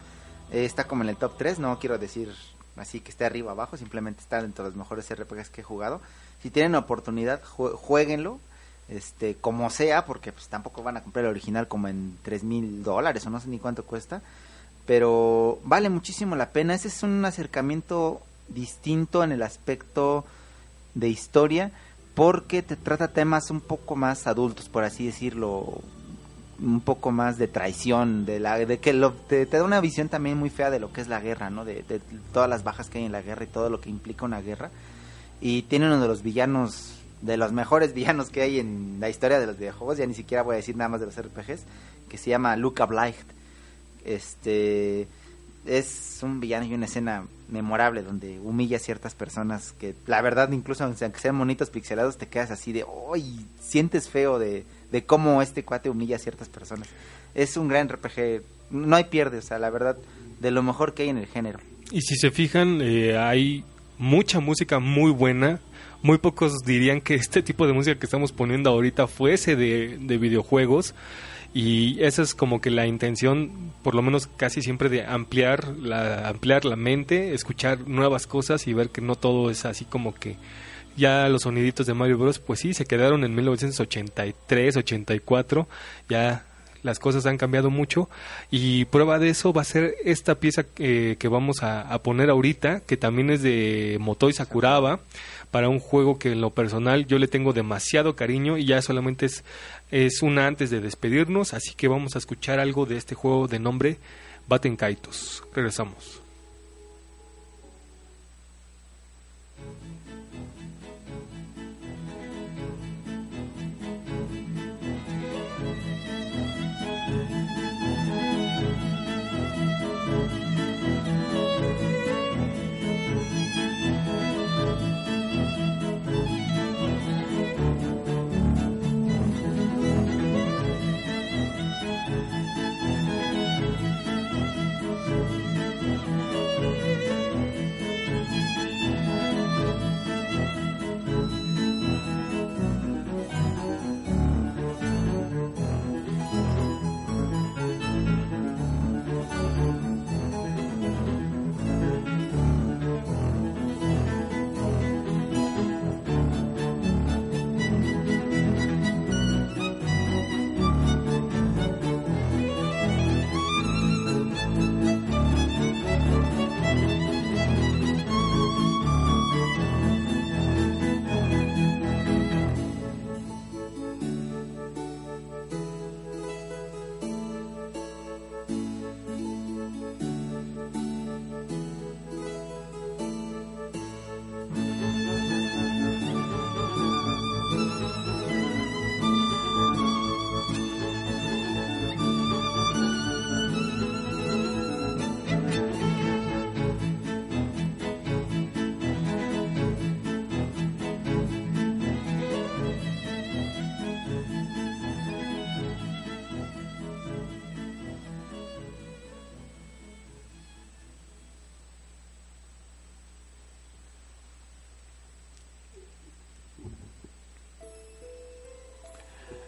eh, 0.51 0.65
está 0.65 0.85
como 0.85 1.05
en 1.05 1.11
el 1.11 1.17
top 1.17 1.35
3, 1.39 1.61
no 1.61 1.79
quiero 1.79 1.97
decir 1.99 2.35
así 2.77 2.99
que 3.01 3.11
esté 3.13 3.25
arriba 3.25 3.53
abajo, 3.53 3.77
simplemente 3.77 4.21
está 4.21 4.43
dentro 4.43 4.65
de 4.65 4.71
los 4.71 4.77
mejores 4.77 5.09
RPGs 5.09 5.51
que 5.51 5.61
he 5.61 5.65
jugado. 5.65 6.01
Si 6.43 6.51
tienen 6.51 6.75
oportunidad, 6.75 7.41
jue- 7.45 7.75
jueguenlo, 7.77 8.41
este, 8.89 9.37
como 9.37 9.71
sea, 9.71 10.05
porque 10.05 10.33
pues 10.33 10.49
tampoco 10.49 10.83
van 10.83 10.97
a 10.97 11.03
comprar 11.05 11.25
el 11.25 11.31
original 11.31 11.69
como 11.69 11.87
en 11.87 12.19
3 12.23 12.43
mil 12.43 12.83
dólares 12.83 13.25
o 13.27 13.31
no 13.31 13.39
sé 13.41 13.49
ni 13.49 13.61
cuánto 13.61 13.85
cuesta, 13.85 14.21
pero 14.87 15.61
vale 15.65 15.89
muchísimo 15.91 16.35
la 16.35 16.51
pena, 16.51 16.75
ese 16.75 16.89
es 16.89 17.03
un 17.05 17.25
acercamiento 17.25 18.21
distinto 18.49 19.23
en 19.23 19.31
el 19.31 19.43
aspecto 19.43 20.25
de 20.95 21.09
historia 21.09 21.71
porque 22.15 22.62
te 22.62 22.77
trata 22.77 23.09
temas 23.09 23.51
un 23.51 23.61
poco 23.61 23.97
más 23.97 24.27
adultos, 24.27 24.69
por 24.69 24.85
así 24.85 25.07
decirlo, 25.07 25.81
un 26.61 26.81
poco 26.81 27.11
más 27.11 27.39
de 27.39 27.49
traición, 27.49 28.25
de 28.25 28.39
la 28.39 28.57
de 28.59 28.79
que 28.79 28.93
lo, 28.93 29.12
te, 29.12 29.47
da 29.47 29.65
una 29.65 29.81
visión 29.81 30.09
también 30.09 30.39
muy 30.39 30.51
fea 30.51 30.71
de 30.71 30.79
lo 30.79 30.93
que 30.93 31.01
es 31.01 31.09
la 31.09 31.21
guerra, 31.21 31.51
¿no? 31.51 31.65
De, 31.65 31.83
de 31.83 32.01
todas 32.33 32.49
las 32.49 32.62
bajas 32.62 32.89
que 32.89 32.99
hay 32.99 33.05
en 33.05 33.12
la 33.12 33.23
guerra 33.23 33.45
y 33.45 33.49
todo 33.49 33.69
lo 33.69 33.81
que 33.81 33.91
implica 33.91 34.25
una 34.25 34.41
guerra. 34.41 34.71
Y 35.41 35.62
tiene 35.62 35.87
uno 35.87 36.01
de 36.01 36.07
los 36.07 36.23
villanos, 36.23 36.95
de 37.21 37.37
los 37.37 37.53
mejores 37.53 37.93
villanos 37.95 38.31
que 38.31 38.43
hay 38.43 38.61
en 38.61 38.99
la 39.01 39.09
historia 39.09 39.41
de 39.41 39.47
los 39.47 39.59
videojuegos, 39.59 39.99
ya 39.99 40.07
ni 40.07 40.15
siquiera 40.15 40.43
voy 40.43 40.55
a 40.55 40.57
decir 40.57 40.77
nada 40.77 40.89
más 40.91 41.01
de 41.01 41.07
los 41.07 41.21
RPGs, 41.21 41.65
que 42.09 42.19
se 42.19 42.31
llama 42.31 42.57
Luca 42.57 42.87
Blight. 42.87 43.17
Este 44.05 45.09
es 45.67 46.19
un 46.23 46.41
villano 46.41 46.67
y 46.67 46.75
una 46.75 46.87
escena 46.87 47.27
memorable 47.49 48.03
donde 48.03 48.39
humilla 48.41 48.77
a 48.77 48.81
ciertas 48.81 49.15
personas 49.15 49.73
que 49.79 49.95
la 50.07 50.21
verdad 50.23 50.51
incluso 50.53 50.85
aunque 50.85 51.21
sean 51.21 51.35
monitos 51.35 51.71
pixelados 51.71 52.19
te 52.19 52.27
quedas 52.27 52.51
así 52.51 52.73
de 52.73 52.85
¡ay! 53.12 53.47
sientes 53.61 54.09
feo 54.09 54.39
de, 54.39 54.65
de 54.91 55.05
cómo 55.05 55.43
este 55.43 55.65
cuate 55.65 55.91
humilla 55.91 56.17
a 56.17 56.19
ciertas 56.19 56.49
personas 56.49 56.89
es 57.35 57.57
un 57.57 57.69
gran 57.69 57.89
RPG 57.89 58.43
no 58.71 58.97
hay 58.97 59.05
pierde 59.05 59.39
o 59.39 59.43
sea 59.43 59.59
la 59.59 59.71
verdad 59.71 59.97
de 60.41 60.51
lo 60.51 60.62
mejor 60.62 60.95
que 60.95 61.05
hay 61.05 61.09
en 61.09 61.19
el 61.19 61.27
género 61.27 61.59
Y 61.91 62.03
si 62.03 62.17
se 62.17 62.31
fijan, 62.31 62.81
eh, 62.83 63.17
hay 63.17 63.65
mucha 63.99 64.41
música 64.41 64.79
muy 64.79 65.11
buena. 65.11 65.61
Muy 66.03 66.19
pocos 66.19 66.53
dirían 66.65 67.01
que 67.01 67.15
este 67.15 67.43
tipo 67.43 67.67
de 67.67 67.73
música 67.73 67.99
que 67.99 68.07
estamos 68.07 68.33
poniendo 68.33 68.71
ahorita 68.71 69.07
fuese 69.07 69.57
de, 69.57 69.99
de 69.99 70.19
videojuegos. 70.19 70.95
Y 71.55 72.03
esa 72.03 72.23
es 72.23 72.35
como 72.35 72.61
que 72.61 72.71
la 72.71 72.85
intención, 72.89 73.73
por 73.85 73.95
lo 73.95 74.03
menos 74.03 74.27
casi 74.27 74.61
siempre 74.61 74.89
de 74.89 75.05
ampliar 75.05 75.69
la, 75.69 76.29
ampliar 76.29 76.65
la 76.65 76.75
mente, 76.75 77.33
escuchar 77.33 77.87
nuevas 77.87 78.27
cosas 78.27 78.67
y 78.67 78.75
ver 78.75 78.91
que 78.91 79.01
no 79.01 79.15
todo 79.15 79.51
es 79.51 79.65
así 79.65 79.85
como 79.85 80.15
que 80.17 80.37
ya 80.97 81.29
los 81.29 81.43
soniditos 81.43 81.87
de 81.87 81.95
Mario 81.95 82.19
Bros. 82.19 82.41
pues 82.41 82.59
sí, 82.59 82.75
se 82.75 82.87
quedaron 82.87 83.23
en 83.23 83.37
1983, 83.37 84.77
84, 84.79 85.69
ya 86.09 86.45
las 86.83 86.99
cosas 86.99 87.25
han 87.25 87.39
cambiado 87.39 87.71
mucho 87.71 88.11
y 88.51 88.85
prueba 88.87 89.21
de 89.21 89.31
eso 89.31 89.53
va 89.53 89.63
a 89.63 89.65
ser 89.65 89.95
esta 90.05 90.35
pieza 90.35 90.67
eh, 90.79 91.15
que 91.21 91.29
vamos 91.29 91.63
a, 91.63 91.83
a 91.83 92.03
poner 92.03 92.31
ahorita, 92.31 92.81
que 92.81 92.97
también 92.97 93.31
es 93.31 93.43
de 93.43 93.97
Motoi 94.01 94.33
Sakuraba, 94.33 94.99
para 95.55 95.69
un 95.69 95.79
juego 95.79 96.19
que 96.19 96.33
en 96.33 96.41
lo 96.41 96.51
personal 96.51 97.07
yo 97.07 97.17
le 97.21 97.29
tengo 97.29 97.53
demasiado 97.53 98.17
cariño 98.17 98.59
y 98.59 98.65
ya 98.65 98.83
solamente 98.83 99.27
es, 99.27 99.45
es 99.95 100.22
una 100.22 100.49
antes 100.49 100.70
de 100.70 100.80
despedirnos, 100.80 101.55
así 101.55 101.72
que 101.76 101.86
vamos 101.86 102.16
a 102.16 102.18
escuchar 102.18 102.59
algo 102.59 102.84
de 102.84 102.97
este 102.97 103.14
juego 103.14 103.47
de 103.47 103.61
nombre 103.61 103.99
Baten 104.49 104.74
Kaitos. 104.74 105.45
Regresamos. 105.55 106.24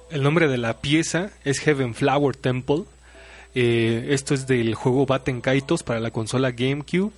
El 0.09 0.23
nombre 0.23 0.47
de 0.47 0.57
la 0.57 0.81
pieza 0.81 1.31
es 1.45 1.59
Heaven 1.59 1.95
Flower 1.95 2.37
Temple. 2.37 2.85
Eh, 3.57 4.09
esto 4.11 4.35
es 4.35 4.47
del 4.47 4.75
juego 4.75 5.05
Batten 5.05 5.41
Kaitos 5.41 5.83
para 5.83 5.99
la 5.99 6.13
consola 6.13 6.53
GameCube. 6.53 7.13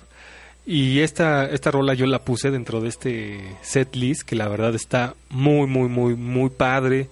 Y 0.65 0.99
esta, 0.99 1.45
esta 1.45 1.71
rola 1.71 1.93
yo 1.93 2.07
la 2.07 2.23
puse 2.23 2.49
dentro 2.49 2.81
de 2.81 2.89
este 2.89 3.57
set 3.61 3.95
list 3.95 4.23
que 4.23 4.35
la 4.35 4.47
verdad 4.47 4.73
está 4.73 5.15
muy, 5.29 5.67
muy, 5.67 5.87
muy, 5.87 6.15
muy 6.15 6.49
padre. 6.49 7.09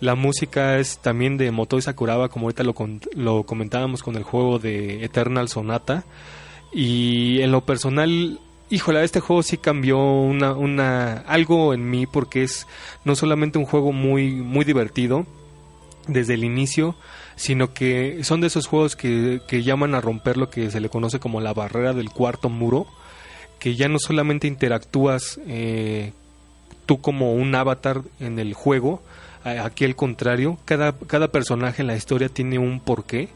La 0.00 0.14
música 0.14 0.78
es 0.78 0.98
también 0.98 1.36
de 1.36 1.50
Motoi 1.50 1.82
Sakuraba, 1.82 2.28
como 2.28 2.46
ahorita 2.46 2.64
lo, 2.64 2.74
lo 3.14 3.42
comentábamos 3.44 4.02
con 4.02 4.16
el 4.16 4.22
juego 4.22 4.58
de 4.58 5.04
Eternal 5.04 5.48
Sonata. 5.48 6.04
Y 6.72 7.40
en 7.40 7.52
lo 7.52 7.62
personal, 7.62 8.40
híjole, 8.70 9.02
este 9.02 9.20
juego 9.20 9.42
sí 9.42 9.56
cambió 9.56 9.98
una, 9.98 10.52
una, 10.52 11.18
algo 11.26 11.74
en 11.74 11.88
mí 11.88 12.06
porque 12.06 12.42
es 12.42 12.66
no 13.04 13.14
solamente 13.16 13.58
un 13.58 13.64
juego 13.64 13.92
muy, 13.92 14.32
muy 14.32 14.64
divertido 14.64 15.26
desde 16.06 16.34
el 16.34 16.44
inicio, 16.44 16.94
sino 17.36 17.72
que 17.72 18.24
son 18.24 18.40
de 18.40 18.48
esos 18.48 18.66
juegos 18.66 18.96
que, 18.96 19.40
que 19.46 19.62
llaman 19.62 19.94
a 19.94 20.00
romper 20.00 20.36
lo 20.36 20.50
que 20.50 20.70
se 20.70 20.80
le 20.80 20.88
conoce 20.88 21.20
como 21.20 21.40
la 21.40 21.54
barrera 21.54 21.92
del 21.92 22.10
cuarto 22.10 22.48
muro, 22.48 22.86
que 23.58 23.74
ya 23.76 23.88
no 23.88 23.98
solamente 23.98 24.46
interactúas 24.46 25.40
eh, 25.46 26.12
tú 26.86 27.00
como 27.00 27.34
un 27.34 27.54
avatar 27.54 28.02
en 28.20 28.38
el 28.38 28.54
juego, 28.54 29.02
aquí 29.44 29.84
al 29.84 29.96
contrario, 29.96 30.58
cada, 30.64 30.92
cada 30.92 31.28
personaje 31.28 31.82
en 31.82 31.88
la 31.88 31.96
historia 31.96 32.28
tiene 32.28 32.58
un 32.58 32.80
porqué, 32.80 33.28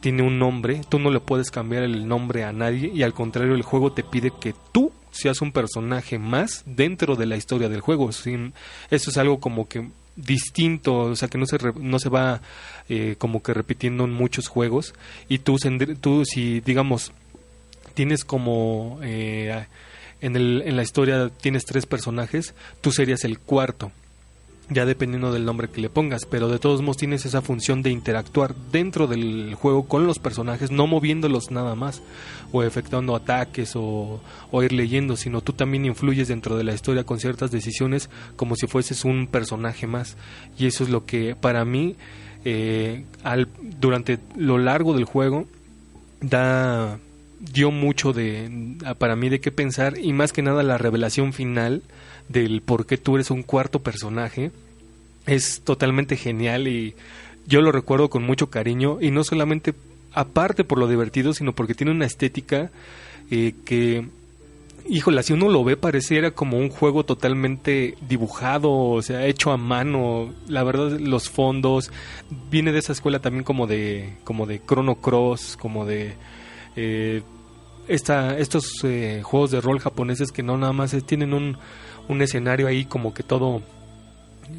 tiene 0.00 0.22
un 0.22 0.38
nombre, 0.38 0.80
tú 0.88 0.98
no 0.98 1.10
le 1.10 1.20
puedes 1.20 1.50
cambiar 1.50 1.82
el 1.82 2.08
nombre 2.08 2.44
a 2.44 2.52
nadie 2.52 2.90
y 2.94 3.02
al 3.02 3.14
contrario 3.14 3.54
el 3.54 3.62
juego 3.62 3.92
te 3.92 4.02
pide 4.02 4.32
que 4.40 4.54
tú 4.72 4.92
seas 5.12 5.40
un 5.42 5.52
personaje 5.52 6.18
más 6.18 6.62
dentro 6.66 7.16
de 7.16 7.26
la 7.26 7.36
historia 7.36 7.68
del 7.68 7.80
juego. 7.80 8.12
Sin, 8.12 8.54
eso 8.90 9.10
es 9.10 9.16
algo 9.18 9.40
como 9.40 9.68
que 9.68 9.88
distinto, 10.16 10.96
o 10.98 11.16
sea 11.16 11.28
que 11.28 11.38
no 11.38 11.46
se, 11.46 11.58
re- 11.58 11.72
no 11.78 11.98
se 11.98 12.08
va 12.08 12.40
eh, 12.88 13.14
como 13.18 13.42
que 13.42 13.54
repitiendo 13.54 14.04
en 14.04 14.12
muchos 14.12 14.48
juegos 14.48 14.94
y 15.28 15.38
tú, 15.38 15.56
si 15.58 16.60
digamos 16.60 17.12
tienes 17.94 18.24
como 18.24 18.98
eh, 19.02 19.66
en, 20.20 20.36
el, 20.36 20.62
en 20.66 20.76
la 20.76 20.82
historia 20.82 21.28
tienes 21.40 21.64
tres 21.64 21.86
personajes, 21.86 22.54
tú 22.80 22.92
serías 22.92 23.24
el 23.24 23.38
cuarto, 23.38 23.92
ya 24.70 24.86
dependiendo 24.86 25.32
del 25.32 25.44
nombre 25.44 25.68
que 25.68 25.80
le 25.80 25.90
pongas, 25.90 26.24
pero 26.24 26.48
de 26.48 26.58
todos 26.58 26.80
modos 26.80 26.96
tienes 26.96 27.26
esa 27.26 27.42
función 27.42 27.82
de 27.82 27.90
interactuar 27.90 28.54
dentro 28.72 29.06
del 29.06 29.54
juego 29.54 29.86
con 29.86 30.06
los 30.06 30.18
personajes, 30.18 30.70
no 30.70 30.86
moviéndolos 30.86 31.50
nada 31.50 31.74
más, 31.74 32.02
o 32.52 32.62
efectuando 32.62 33.14
ataques 33.14 33.74
o, 33.74 34.20
o 34.50 34.62
ir 34.62 34.72
leyendo, 34.72 35.16
sino 35.16 35.40
tú 35.40 35.52
también 35.52 35.84
influyes 35.84 36.28
dentro 36.28 36.56
de 36.56 36.64
la 36.64 36.72
historia 36.72 37.04
con 37.04 37.18
ciertas 37.18 37.50
decisiones 37.50 38.10
como 38.36 38.56
si 38.56 38.66
fueses 38.66 39.04
un 39.04 39.26
personaje 39.26 39.86
más. 39.86 40.16
Y 40.56 40.66
eso 40.66 40.84
es 40.84 40.90
lo 40.90 41.04
que 41.04 41.34
para 41.34 41.64
mí, 41.64 41.96
eh, 42.44 43.04
al, 43.24 43.48
durante 43.80 44.18
lo 44.36 44.58
largo 44.58 44.94
del 44.94 45.04
juego, 45.04 45.46
da 46.20 46.98
dio 47.40 47.70
mucho 47.70 48.12
de 48.12 48.76
para 48.98 49.16
mí 49.16 49.28
de 49.28 49.40
qué 49.40 49.50
pensar 49.50 49.98
y 49.98 50.12
más 50.12 50.32
que 50.32 50.42
nada 50.42 50.62
la 50.62 50.78
revelación 50.78 51.32
final 51.32 51.82
del 52.28 52.60
por 52.60 52.86
qué 52.86 52.98
tú 52.98 53.16
eres 53.16 53.30
un 53.30 53.42
cuarto 53.42 53.80
personaje 53.80 54.50
es 55.26 55.62
totalmente 55.62 56.16
genial 56.16 56.68
y 56.68 56.94
yo 57.46 57.62
lo 57.62 57.72
recuerdo 57.72 58.10
con 58.10 58.22
mucho 58.22 58.50
cariño 58.50 58.98
y 59.00 59.10
no 59.10 59.24
solamente 59.24 59.74
aparte 60.12 60.64
por 60.64 60.78
lo 60.78 60.86
divertido 60.86 61.32
sino 61.32 61.54
porque 61.54 61.74
tiene 61.74 61.92
una 61.92 62.06
estética 62.06 62.70
eh, 63.30 63.54
que 63.64 64.04
híjole 64.88 65.22
si 65.22 65.32
uno 65.32 65.48
lo 65.48 65.64
ve 65.64 65.76
pareciera 65.76 66.32
como 66.32 66.58
un 66.58 66.68
juego 66.68 67.04
totalmente 67.04 67.96
dibujado 68.08 68.72
o 68.72 69.02
sea 69.02 69.26
hecho 69.26 69.52
a 69.52 69.56
mano. 69.56 70.34
La 70.48 70.62
verdad 70.62 70.98
los 70.98 71.30
fondos 71.30 71.90
viene 72.50 72.72
de 72.72 72.80
esa 72.80 72.92
escuela 72.92 73.20
también 73.20 73.44
como 73.44 73.66
de 73.66 74.14
como 74.24 74.46
de 74.46 74.60
Chrono 74.64 74.96
Cross 74.96 75.56
como 75.56 75.86
de 75.86 76.14
eh, 76.82 77.22
esta, 77.88 78.38
estos 78.38 78.64
eh, 78.84 79.20
juegos 79.22 79.50
de 79.50 79.60
rol 79.60 79.80
japoneses 79.80 80.32
que 80.32 80.42
no 80.42 80.56
nada 80.56 80.72
más 80.72 80.94
es- 80.94 81.04
tienen 81.04 81.34
un, 81.34 81.56
un 82.08 82.22
escenario 82.22 82.66
ahí 82.68 82.84
como 82.84 83.12
que 83.12 83.22
todo 83.22 83.62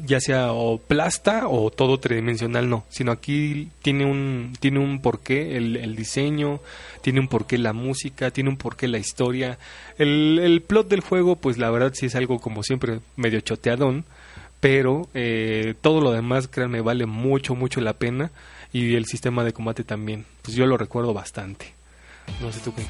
ya 0.06 0.20
sea 0.20 0.52
o 0.52 0.78
plasta 0.78 1.48
o 1.48 1.70
todo 1.70 1.98
tridimensional 1.98 2.68
no 2.68 2.84
sino 2.88 3.12
aquí 3.12 3.68
tiene 3.82 4.06
un 4.06 4.54
tiene 4.58 4.78
un 4.78 5.00
porqué 5.02 5.56
el, 5.58 5.96
diseño 5.96 6.60
tiene 7.02 7.20
un 7.20 7.28
porqué 7.28 7.58
la 7.58 7.72
música 7.74 8.30
tiene 8.30 8.48
un 8.50 8.56
porqué 8.56 8.88
la 8.88 8.96
historia 8.98 9.58
el, 9.98 10.38
el 10.42 10.62
plot 10.62 10.88
del 10.88 11.00
juego 11.00 11.36
pues 11.36 11.58
la 11.58 11.70
verdad 11.70 11.92
sí 11.94 12.06
es 12.06 12.14
algo 12.14 12.38
como 12.38 12.62
siempre 12.62 13.00
medio 13.16 13.40
choteadón 13.40 14.04
pero 14.60 15.08
eh, 15.12 15.74
todo 15.80 16.00
lo 16.00 16.12
demás, 16.12 16.46
créanme, 16.46 16.82
vale 16.82 17.04
mucho, 17.04 17.56
mucho 17.56 17.80
la 17.80 17.94
pena 17.94 18.30
y 18.72 18.94
el 18.94 19.06
sistema 19.06 19.42
de 19.42 19.52
combate 19.52 19.82
también. 19.82 20.24
Pues 20.40 20.56
yo 20.56 20.66
lo 20.66 20.76
recuerdo 20.76 21.12
bastante. 21.12 21.74
No 22.40 22.52
sé 22.52 22.60
tú 22.60 22.74
qué. 22.74 22.86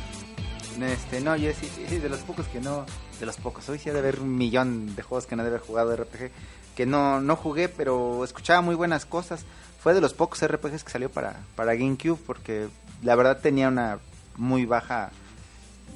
Este, 0.81 1.21
no, 1.21 1.37
yo 1.37 1.53
sí, 1.53 1.69
sí, 1.89 1.99
de 1.99 2.09
los 2.09 2.21
pocos 2.21 2.47
que 2.49 2.61
no, 2.61 2.87
de 3.21 3.27
los 3.27 3.37
pocos, 3.37 3.69
hoy 3.69 3.79
sí 3.79 3.91
ha 3.91 3.93
de 3.93 3.99
haber 3.99 4.21
un 4.21 4.37
millón 4.37 4.97
de 4.97 5.03
juegos 5.03 5.27
que 5.27 5.37
no 5.37 5.45
debe 5.45 5.57
haber 5.57 5.67
jugado 5.67 5.95
RPG, 5.95 6.31
que 6.75 6.87
no, 6.87 7.21
no 7.21 7.37
jugué, 7.37 7.69
pero 7.69 8.25
escuchaba 8.25 8.63
muy 8.63 8.75
buenas 8.75 9.05
cosas. 9.05 9.45
Fue 9.81 9.95
de 9.95 10.01
los 10.01 10.15
pocos 10.15 10.45
RPGs 10.47 10.85
que 10.85 10.91
salió 10.91 11.11
para, 11.11 11.41
para 11.57 11.75
GameCube, 11.75 12.19
porque 12.27 12.69
la 13.03 13.15
verdad 13.17 13.41
tenía 13.41 13.69
una 13.69 13.99
muy 14.37 14.65
baja, 14.65 15.11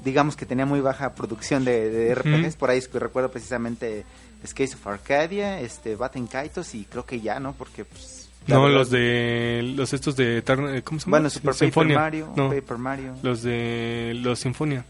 digamos 0.05 0.37
que 0.37 0.45
tenía 0.45 0.67
muy 0.67 0.81
baja 0.81 1.15
producción 1.15 1.65
de, 1.65 1.89
de 1.91 2.15
RPGs, 2.15 2.57
por 2.57 2.71
ahí 2.71 2.79
es 2.79 2.89
que 2.89 2.99
recuerdo 2.99 3.31
precisamente 3.31 4.05
Skates 4.47 4.75
of 4.75 4.87
Arcadia, 4.87 5.61
este, 5.61 5.97
Batten 5.97 6.27
Kaitos 6.27 6.75
y 6.75 6.85
creo 6.85 7.07
que 7.07 7.21
ya, 7.21 7.41
¿no? 7.41 7.55
Porque 7.55 7.85
pues... 7.85 8.26
No, 8.55 8.63
verdad- 8.63 8.79
los 8.79 8.91
de 8.91 9.73
los 9.77 9.93
estos 9.93 10.17
de 10.17 10.43
¿cómo 10.83 11.01
se 11.01 11.07
llama? 11.07 11.19
Bueno, 11.19 11.31
Super 11.31 11.53
Paper. 11.53 11.99
Mario, 12.01 12.33
No, 12.37 12.49
Paper 12.49 12.79
Mario. 12.79 13.15
los 13.23 13.43
de 13.43 14.13
los 14.23 14.39
Sinfonia. 14.39 14.85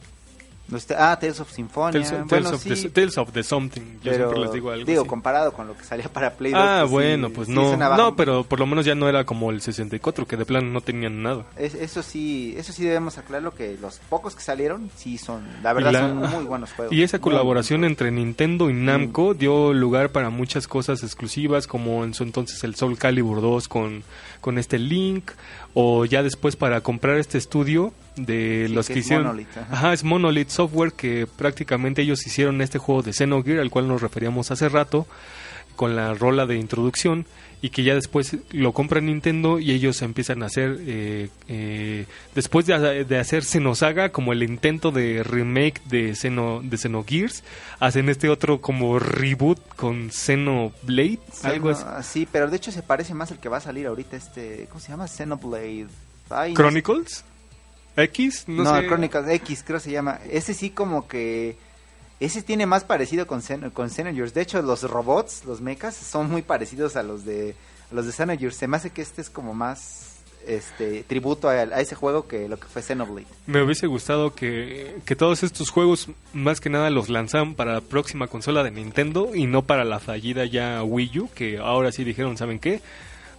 Ah, 0.98 1.16
Tales 1.20 1.38
of 1.40 1.50
Symphonia. 1.52 1.92
Tales, 1.92 2.10
bueno, 2.10 2.26
Tales 2.26 2.52
of 2.52 2.60
sí, 2.62 2.70
the, 2.70 2.88
Tales 2.90 3.18
of 3.18 3.30
the 3.32 3.42
Something. 3.42 3.80
Yo 4.02 4.10
pero 4.10 4.16
siempre 4.16 4.40
les 4.40 4.52
digo 4.52 4.70
algo 4.72 4.84
digo, 4.84 5.00
así. 5.02 5.08
comparado 5.08 5.52
con 5.52 5.68
lo 5.68 5.76
que 5.76 5.84
salía 5.84 6.08
para 6.08 6.32
Play 6.34 6.52
2. 6.52 6.60
Ah, 6.60 6.78
pues, 6.80 6.88
sí, 6.88 6.92
bueno, 6.94 7.30
pues 7.30 7.46
sí 7.48 7.54
no. 7.54 7.76
No, 7.96 8.16
pero 8.16 8.42
por 8.44 8.58
lo 8.58 8.66
menos 8.66 8.84
ya 8.84 8.94
no 8.96 9.08
era 9.08 9.24
como 9.24 9.50
el 9.50 9.60
64, 9.60 10.26
que 10.26 10.36
de 10.36 10.44
plano 10.44 10.68
no 10.70 10.80
tenían 10.80 11.22
nada. 11.22 11.44
Es- 11.56 11.74
eso 11.74 12.02
sí, 12.02 12.54
eso 12.56 12.72
sí 12.72 12.82
debemos 12.84 13.16
aclararlo 13.16 13.54
que 13.54 13.76
los 13.80 13.98
pocos 14.08 14.34
que 14.34 14.42
salieron 14.42 14.90
sí 14.96 15.18
son, 15.18 15.44
la 15.62 15.72
verdad 15.72 15.92
la- 15.92 16.00
son 16.00 16.16
muy 16.16 16.44
buenos 16.44 16.72
juegos. 16.72 16.92
Y 16.94 17.02
esa 17.02 17.18
Muy 17.18 17.22
colaboración 17.22 17.80
buenos 17.82 17.92
entre 17.92 18.10
Nintendo 18.10 18.68
y 18.68 18.72
Namco 18.72 19.34
dio 19.34 19.72
lugar 19.72 20.10
para 20.10 20.30
muchas 20.30 20.66
cosas 20.66 21.02
exclusivas, 21.04 21.66
como 21.66 22.02
en 22.04 22.12
su 22.14 22.24
entonces 22.24 22.62
el 22.64 22.74
Soul 22.74 22.98
Calibur 22.98 23.40
2 23.40 23.68
con, 23.68 24.02
con 24.40 24.58
este 24.58 24.78
Link, 24.80 25.30
o 25.78 26.06
ya 26.06 26.22
después 26.22 26.56
para 26.56 26.80
comprar 26.80 27.18
este 27.18 27.36
estudio 27.36 27.92
de 28.16 28.64
Sí, 28.66 28.72
los 28.74 28.86
que 28.86 28.94
que, 28.94 29.00
es 29.00 29.04
hicieron. 29.04 29.26
Monolith, 29.26 29.48
ajá. 29.58 29.66
Ajá, 29.70 29.92
es 29.92 30.04
Monolith 30.04 30.48
Software, 30.48 30.92
que 30.94 31.26
prácticamente 31.26 32.00
ellos 32.00 32.26
hicieron 32.26 32.62
este 32.62 32.78
juego 32.78 33.02
de 33.02 33.12
Xenogear, 33.12 33.58
al 33.58 33.68
cual 33.68 33.86
nos 33.86 34.00
referíamos 34.00 34.50
hace 34.50 34.70
rato, 34.70 35.06
con 35.76 35.94
la 35.94 36.14
rola 36.14 36.46
de 36.46 36.56
introducción 36.56 37.26
y 37.62 37.70
que 37.70 37.84
ya 37.84 37.94
después 37.94 38.36
lo 38.52 38.72
compra 38.72 39.00
Nintendo 39.00 39.58
y 39.58 39.70
ellos 39.72 40.02
empiezan 40.02 40.42
a 40.42 40.46
hacer 40.46 40.76
eh, 40.80 41.28
eh, 41.48 42.04
después 42.34 42.66
de, 42.66 43.04
de 43.04 43.18
hacer 43.18 43.44
Xenosaga 43.44 44.10
como 44.10 44.32
el 44.32 44.42
intento 44.42 44.90
de 44.90 45.22
remake 45.22 45.80
de 45.86 46.14
Xeno 46.14 46.60
de 46.62 46.76
Xenogears 46.76 47.42
hacen 47.80 48.08
este 48.10 48.28
otro 48.28 48.60
como 48.60 48.98
reboot 48.98 49.58
con 49.74 50.10
Xenoblade 50.10 51.18
algo 51.44 51.70
así 51.70 51.82
Xeno- 51.84 52.02
Sí, 52.02 52.28
pero 52.30 52.48
de 52.50 52.56
hecho 52.58 52.70
se 52.72 52.82
parece 52.82 53.14
más 53.14 53.30
al 53.32 53.40
que 53.40 53.48
va 53.48 53.56
a 53.56 53.60
salir 53.62 53.86
ahorita 53.86 54.16
este, 54.16 54.66
¿cómo 54.68 54.80
se 54.80 54.88
llama? 54.90 55.08
Xenoblade. 55.08 55.86
Ay, 56.28 56.50
no 56.52 56.56
Chronicles 56.56 57.24
X 57.96 58.44
no, 58.48 58.64
No, 58.64 58.76
sé. 58.80 58.86
Chronicles 58.86 59.28
X 59.28 59.64
creo 59.66 59.80
se 59.80 59.90
llama. 59.90 60.18
Ese 60.30 60.52
sí 60.52 60.70
como 60.70 61.08
que... 61.08 61.56
Ese 62.18 62.42
tiene 62.42 62.64
más 62.66 62.84
parecido 62.84 63.26
con, 63.26 63.42
Xen 63.42 63.70
con. 63.70 63.88
De 63.88 64.40
hecho, 64.40 64.62
los 64.62 64.82
robots, 64.82 65.44
los 65.44 65.60
mechas, 65.60 65.94
son 65.94 66.30
muy 66.30 66.42
parecidos 66.42 66.96
a 66.96 67.02
los 67.02 67.24
de 67.24 67.54
a 67.90 67.94
los 67.94 68.06
de 68.06 68.12
Xenogears. 68.12 68.56
Se 68.56 68.66
me 68.66 68.76
hace 68.76 68.90
que 68.90 69.02
este 69.02 69.20
es 69.20 69.30
como 69.30 69.54
más 69.54 70.16
este 70.46 71.02
tributo 71.02 71.48
a, 71.48 71.52
a 71.52 71.80
ese 71.80 71.94
juego 71.94 72.26
que 72.26 72.48
lo 72.48 72.58
que 72.58 72.68
fue 72.68 72.82
Xenoblade. 72.82 73.26
Me 73.46 73.62
hubiese 73.62 73.86
gustado 73.86 74.34
que, 74.34 74.96
que 75.04 75.16
todos 75.16 75.42
estos 75.42 75.70
juegos 75.70 76.08
más 76.32 76.60
que 76.60 76.70
nada 76.70 76.88
los 76.90 77.08
lanzaran 77.08 77.54
para 77.54 77.74
la 77.74 77.80
próxima 77.80 78.28
consola 78.28 78.62
de 78.62 78.70
Nintendo 78.70 79.34
y 79.34 79.46
no 79.46 79.62
para 79.62 79.84
la 79.84 79.98
fallida 79.98 80.46
ya 80.46 80.82
Wii 80.82 81.18
U, 81.18 81.30
que 81.34 81.58
ahora 81.58 81.92
sí 81.92 82.04
dijeron, 82.04 82.38
¿saben 82.38 82.60
qué? 82.60 82.80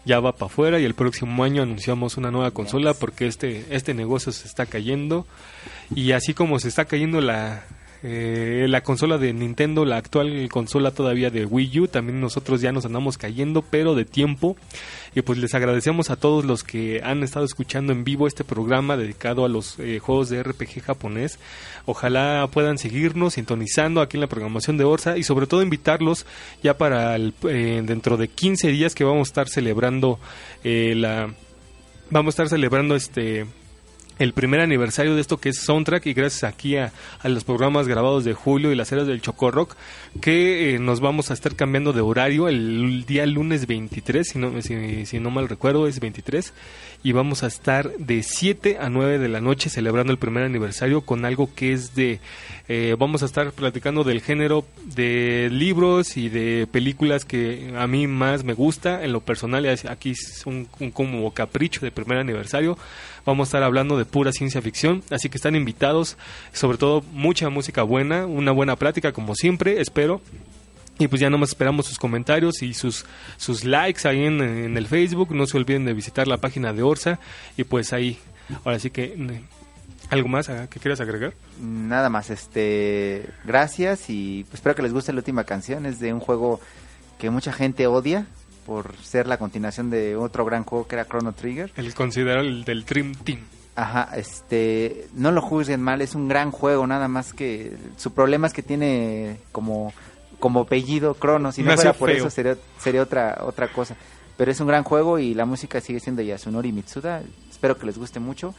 Ya 0.05 0.19
va 0.19 0.33
para 0.33 0.45
afuera 0.47 0.79
y 0.79 0.85
el 0.85 0.93
próximo 0.93 1.43
año 1.43 1.63
anunciamos 1.63 2.17
una 2.17 2.31
nueva 2.31 2.51
consola 2.51 2.93
porque 2.93 3.27
este, 3.27 3.65
este 3.71 3.93
negocio 3.93 4.31
se 4.31 4.47
está 4.47 4.65
cayendo 4.65 5.25
y 5.93 6.11
así 6.11 6.33
como 6.33 6.59
se 6.59 6.69
está 6.69 6.85
cayendo 6.85 7.19
la, 7.19 7.65
eh, 8.03 8.65
la 8.69 8.81
consola 8.81 9.17
de 9.17 9.33
Nintendo, 9.33 9.85
la 9.85 9.97
actual 9.97 10.47
consola 10.49 10.91
todavía 10.91 11.29
de 11.29 11.45
Wii 11.45 11.79
U, 11.81 11.87
también 11.87 12.21
nosotros 12.21 12.61
ya 12.61 12.71
nos 12.71 12.85
andamos 12.85 13.17
cayendo, 13.17 13.61
pero 13.61 13.95
de 13.95 14.05
tiempo. 14.05 14.55
Y 15.15 15.21
pues 15.21 15.39
les 15.39 15.55
agradecemos 15.55 16.09
a 16.09 16.15
todos 16.15 16.45
los 16.45 16.63
que 16.63 17.01
han 17.03 17.23
estado 17.23 17.45
escuchando 17.45 17.91
en 17.91 18.03
vivo 18.03 18.27
este 18.27 18.43
programa 18.43 18.97
dedicado 18.97 19.45
a 19.45 19.49
los 19.49 19.79
eh, 19.79 19.99
juegos 19.99 20.29
de 20.29 20.43
RPG 20.43 20.81
japonés. 20.81 21.39
Ojalá 21.85 22.47
puedan 22.51 22.77
seguirnos 22.77 23.33
sintonizando 23.33 24.01
aquí 24.01 24.17
en 24.17 24.21
la 24.21 24.27
programación 24.27 24.77
de 24.77 24.83
Orsa 24.83 25.17
y 25.17 25.23
sobre 25.23 25.47
todo 25.47 25.63
invitarlos 25.63 26.25
ya 26.61 26.77
para 26.77 27.15
el, 27.15 27.33
eh, 27.49 27.81
dentro 27.83 28.17
de 28.17 28.27
15 28.27 28.67
días 28.69 28.93
que 28.93 29.03
vamos 29.03 29.27
a 29.27 29.31
estar 29.31 29.49
celebrando 29.49 30.19
eh, 30.63 30.93
la 30.95 31.33
vamos 32.09 32.31
a 32.31 32.33
estar 32.33 32.49
celebrando 32.49 32.95
este 32.95 33.45
el 34.19 34.33
primer 34.33 34.59
aniversario 34.59 35.15
de 35.15 35.21
esto 35.21 35.37
que 35.37 35.49
es 35.49 35.61
Soundtrack 35.61 36.05
y 36.05 36.13
gracias 36.13 36.43
aquí 36.43 36.77
a, 36.77 36.91
los 37.23 37.43
programas 37.43 37.87
grabados 37.87 38.23
de 38.23 38.33
Julio 38.33 38.71
y 38.71 38.75
las 38.75 38.91
eras 38.91 39.07
del 39.07 39.21
Chocorrock 39.21 39.75
que 40.21 40.75
eh, 40.75 40.79
nos 40.79 40.99
vamos 40.99 41.29
a 41.29 41.33
estar 41.33 41.55
cambiando 41.55 41.93
de 41.93 42.01
horario 42.01 42.47
el 42.47 43.05
día 43.05 43.25
lunes 43.25 43.67
23 43.67 44.27
si 44.27 44.39
no, 44.39 44.61
si, 44.61 45.05
si 45.05 45.19
no 45.19 45.29
mal 45.29 45.49
recuerdo 45.49 45.87
es 45.87 45.99
23 45.99 46.53
y 47.03 47.11
vamos 47.11 47.43
a 47.43 47.47
estar 47.47 47.91
de 47.97 48.23
7 48.23 48.77
a 48.79 48.89
9 48.89 49.19
de 49.19 49.29
la 49.29 49.41
noche 49.41 49.69
celebrando 49.69 50.11
el 50.11 50.19
primer 50.19 50.43
aniversario 50.43 51.01
con 51.01 51.25
algo 51.25 51.49
que 51.53 51.73
es 51.73 51.95
de 51.95 52.19
eh, 52.69 52.95
vamos 52.99 53.23
a 53.23 53.27
estar 53.27 53.53
platicando 53.53 54.03
del 54.03 54.21
género 54.21 54.65
de 54.83 55.49
libros 55.51 56.17
y 56.17 56.27
de 56.27 56.67
películas 56.69 57.23
que 57.23 57.73
a 57.77 57.87
mí 57.87 58.07
más 58.07 58.43
me 58.43 58.53
gusta. 58.53 59.05
En 59.05 59.13
lo 59.13 59.21
personal 59.21 59.65
aquí 59.89 60.11
es 60.11 60.45
un, 60.45 60.67
un 60.79 60.91
como 60.91 61.33
capricho 61.33 61.81
de 61.81 61.91
primer 61.91 62.17
aniversario 62.17 62.77
vamos 63.27 63.47
a 63.47 63.49
estar 63.49 63.63
hablando 63.63 63.97
de 63.97 64.05
pura 64.05 64.31
ciencia 64.31 64.61
ficción 64.61 65.03
así 65.11 65.29
que 65.29 65.37
están 65.37 65.55
invitados 65.55 66.17
sobre 66.53 66.79
todo 66.79 67.03
mucha 67.11 67.49
música 67.49 67.83
buena 67.83 68.25
una 68.25 68.51
buena 68.51 68.75
plática 68.75 69.11
como 69.11 69.35
siempre 69.35 69.79
espero 69.81 70.21
y 70.99 71.07
pues 71.07 71.21
ya 71.21 71.29
nomás 71.29 71.49
esperamos 71.49 71.85
sus 71.85 71.99
comentarios 71.99 72.63
y 72.63 72.73
sus, 72.73 73.05
sus 73.37 73.63
likes 73.63 74.07
ahí 74.07 74.25
en, 74.25 74.41
en 74.41 74.77
el 74.77 74.87
Facebook. 74.87 75.31
No 75.31 75.45
se 75.45 75.55
olviden 75.57 75.85
de 75.85 75.93
visitar 75.93 76.27
la 76.27 76.37
página 76.37 76.73
de 76.73 76.81
Orsa. 76.81 77.19
Y 77.55 77.65
pues 77.65 77.93
ahí, 77.93 78.17
ahora 78.65 78.79
sí 78.79 78.89
que... 78.89 79.03
eh, 79.03 79.41
¿Algo 80.09 80.29
más 80.29 80.47
ah, 80.49 80.67
que 80.69 80.79
quieras 80.79 81.01
agregar? 81.01 81.33
Nada 81.61 82.09
más, 82.09 82.29
este, 82.29 83.29
gracias 83.43 84.09
y 84.09 84.45
pues, 84.45 84.55
espero 84.55 84.73
que 84.73 84.81
les 84.81 84.93
guste 84.93 85.11
la 85.11 85.19
última 85.19 85.43
canción. 85.43 85.85
Es 85.85 85.99
de 85.99 86.13
un 86.13 86.21
juego 86.21 86.61
que 87.19 87.29
mucha 87.29 87.51
gente 87.51 87.87
odia 87.87 88.25
por 88.67 88.97
ser 88.97 89.27
la 89.27 89.37
continuación 89.37 89.89
de 89.89 90.17
otro 90.17 90.43
gran 90.43 90.65
juego 90.65 90.85
que 90.87 90.95
era 90.95 91.05
Chrono 91.05 91.31
Trigger. 91.31 91.71
El 91.77 91.93
considerado 91.93 92.41
el 92.41 92.65
del 92.65 92.83
Dream 92.83 93.15
Team. 93.15 93.39
Ajá, 93.75 94.09
este, 94.17 95.07
no 95.13 95.31
lo 95.31 95.41
juzguen 95.41 95.81
mal, 95.81 96.01
es 96.01 96.15
un 96.15 96.27
gran 96.27 96.51
juego, 96.51 96.85
nada 96.85 97.07
más 97.07 97.33
que 97.33 97.77
su 97.95 98.11
problema 98.11 98.45
es 98.47 98.53
que 98.53 98.63
tiene 98.63 99.39
como, 99.53 99.93
como 100.39 100.61
apellido 100.61 101.13
Crono, 101.13 101.53
si 101.53 101.63
no 101.63 101.73
fuera 101.75 101.93
por 101.93 102.09
feo. 102.09 102.17
eso 102.17 102.29
sería, 102.29 102.57
sería 102.77 103.01
otra, 103.01 103.37
otra 103.41 103.69
cosa. 103.69 103.95
Pero 104.35 104.51
es 104.51 104.59
un 104.59 104.67
gran 104.67 104.83
juego 104.83 105.17
y 105.17 105.33
la 105.33 105.45
música 105.45 105.79
sigue 105.79 106.01
siendo 106.01 106.21
Yasunori 106.21 106.73
Mitsuda, 106.73 107.21
espero 107.49 107.77
que 107.77 107.85
les 107.85 107.97
guste 107.97 108.19
mucho, 108.19 108.53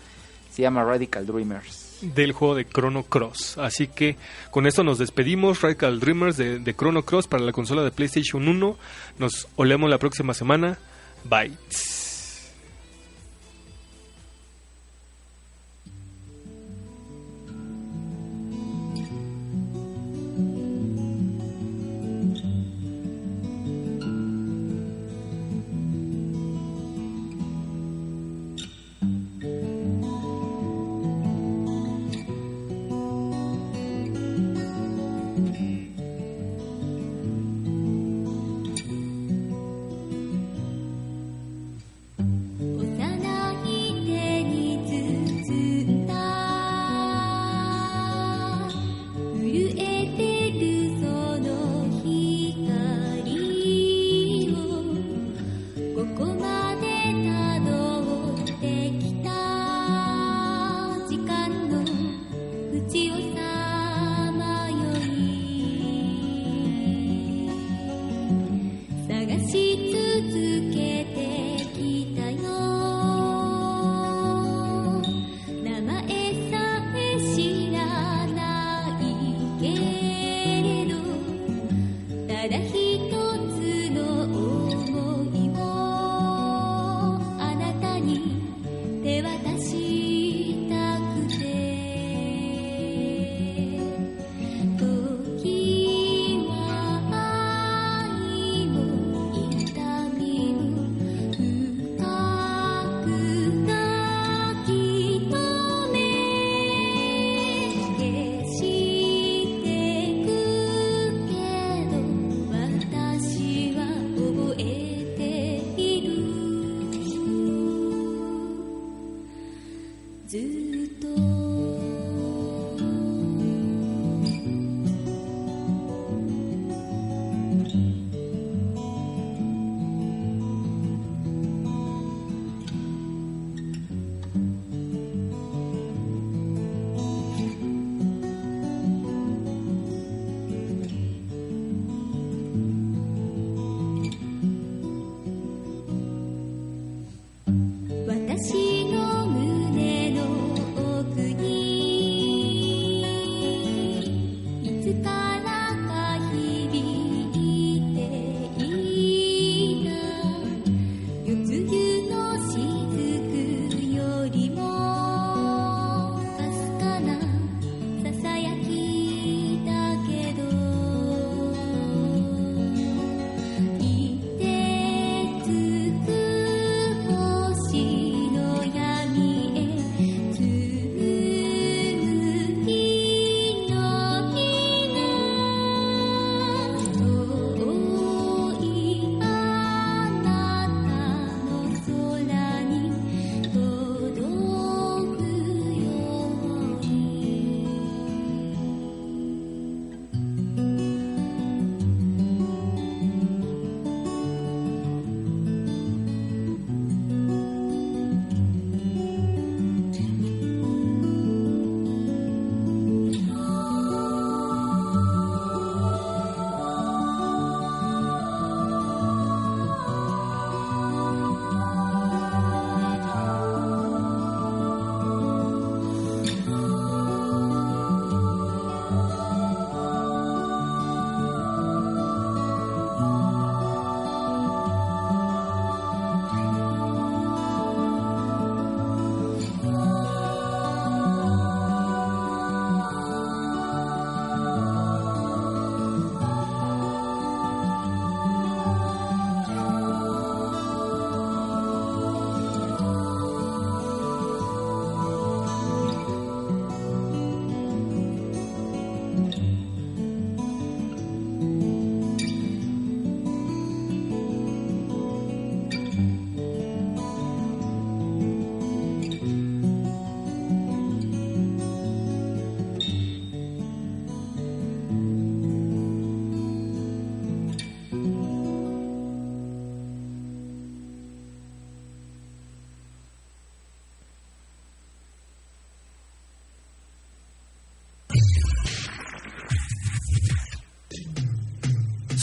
se 0.50 0.62
llama 0.62 0.84
Radical 0.84 1.26
Dreamers. 1.26 1.87
Del 2.00 2.32
juego 2.32 2.54
de 2.54 2.66
Chrono 2.66 3.02
Cross. 3.04 3.58
Así 3.58 3.88
que 3.88 4.16
con 4.50 4.66
esto 4.66 4.84
nos 4.84 4.98
despedimos, 4.98 5.60
Radical 5.60 6.00
Dreamers 6.00 6.36
de, 6.36 6.74
Chrono 6.74 7.02
Cross 7.02 7.26
para 7.26 7.42
la 7.42 7.52
consola 7.52 7.82
de 7.82 7.90
PlayStation 7.90 8.46
1. 8.46 8.78
Nos 9.18 9.48
olemos 9.56 9.90
la 9.90 9.98
próxima 9.98 10.34
semana. 10.34 10.78
Bye. 11.24 11.52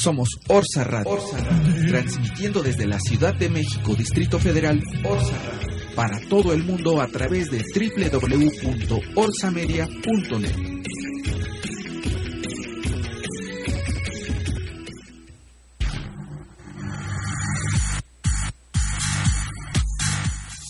Somos 0.06 0.30
Orsa 0.50 0.84
Radio, 0.84 1.18
transmitiendo 1.88 2.62
desde 2.62 2.86
la 2.86 3.00
Ciudad 3.00 3.34
de 3.34 3.50
México, 3.50 3.96
Distrito 3.96 4.38
Federal, 4.38 4.80
Orsa 5.04 5.36
Radio, 5.36 5.96
para 5.96 6.20
todo 6.30 6.54
el 6.54 6.64
mundo 6.64 7.02
a 7.02 7.08
través 7.08 7.50
de 7.50 7.64
www.orsamedia.net. 7.74 10.56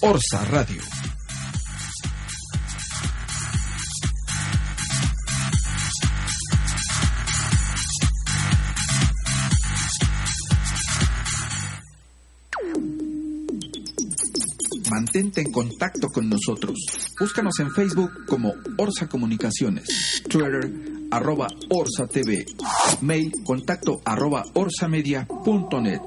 Orsa 0.01 0.45
Radio. 0.45 0.94
Nosotros. 16.45 16.77
Búscanos 17.19 17.59
en 17.59 17.71
Facebook 17.71 18.25
como 18.27 18.53
Orsa 18.77 19.07
Comunicaciones, 19.07 20.23
Twitter 20.29 20.71
arroba 21.11 21.47
Orsa 21.69 22.07
TV, 22.07 22.45
mail 23.01 23.31
contacto 23.43 24.01
arroba 24.05 24.43
orsamedia.net, 24.53 25.99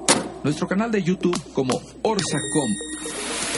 nuestro 0.43 0.67
canal 0.67 0.91
de 0.91 1.03
YouTube 1.03 1.39
como 1.53 1.73
Orsacom, 2.03 2.69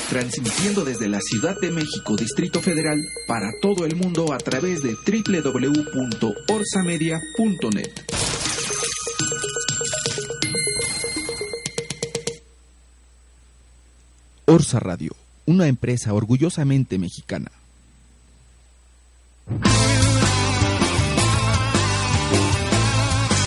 transmitiendo 0.09 0.86
desde 0.86 1.07
la 1.07 1.19
Ciudad 1.19 1.55
de 1.61 1.71
México, 1.71 2.15
Distrito 2.15 2.61
Federal, 2.61 2.99
para 3.27 3.51
todo 3.61 3.86
el 3.86 3.95
mundo 3.95 4.34
a 4.34 4.38
través 4.38 4.82
de 4.82 4.95
www.orsamedia.net. 4.95 7.91
Orsa 14.45 14.79
Radio, 14.79 15.15
una 15.45 15.67
empresa 15.67 16.13
orgullosamente 16.13 16.97
mexicana. 16.97 17.51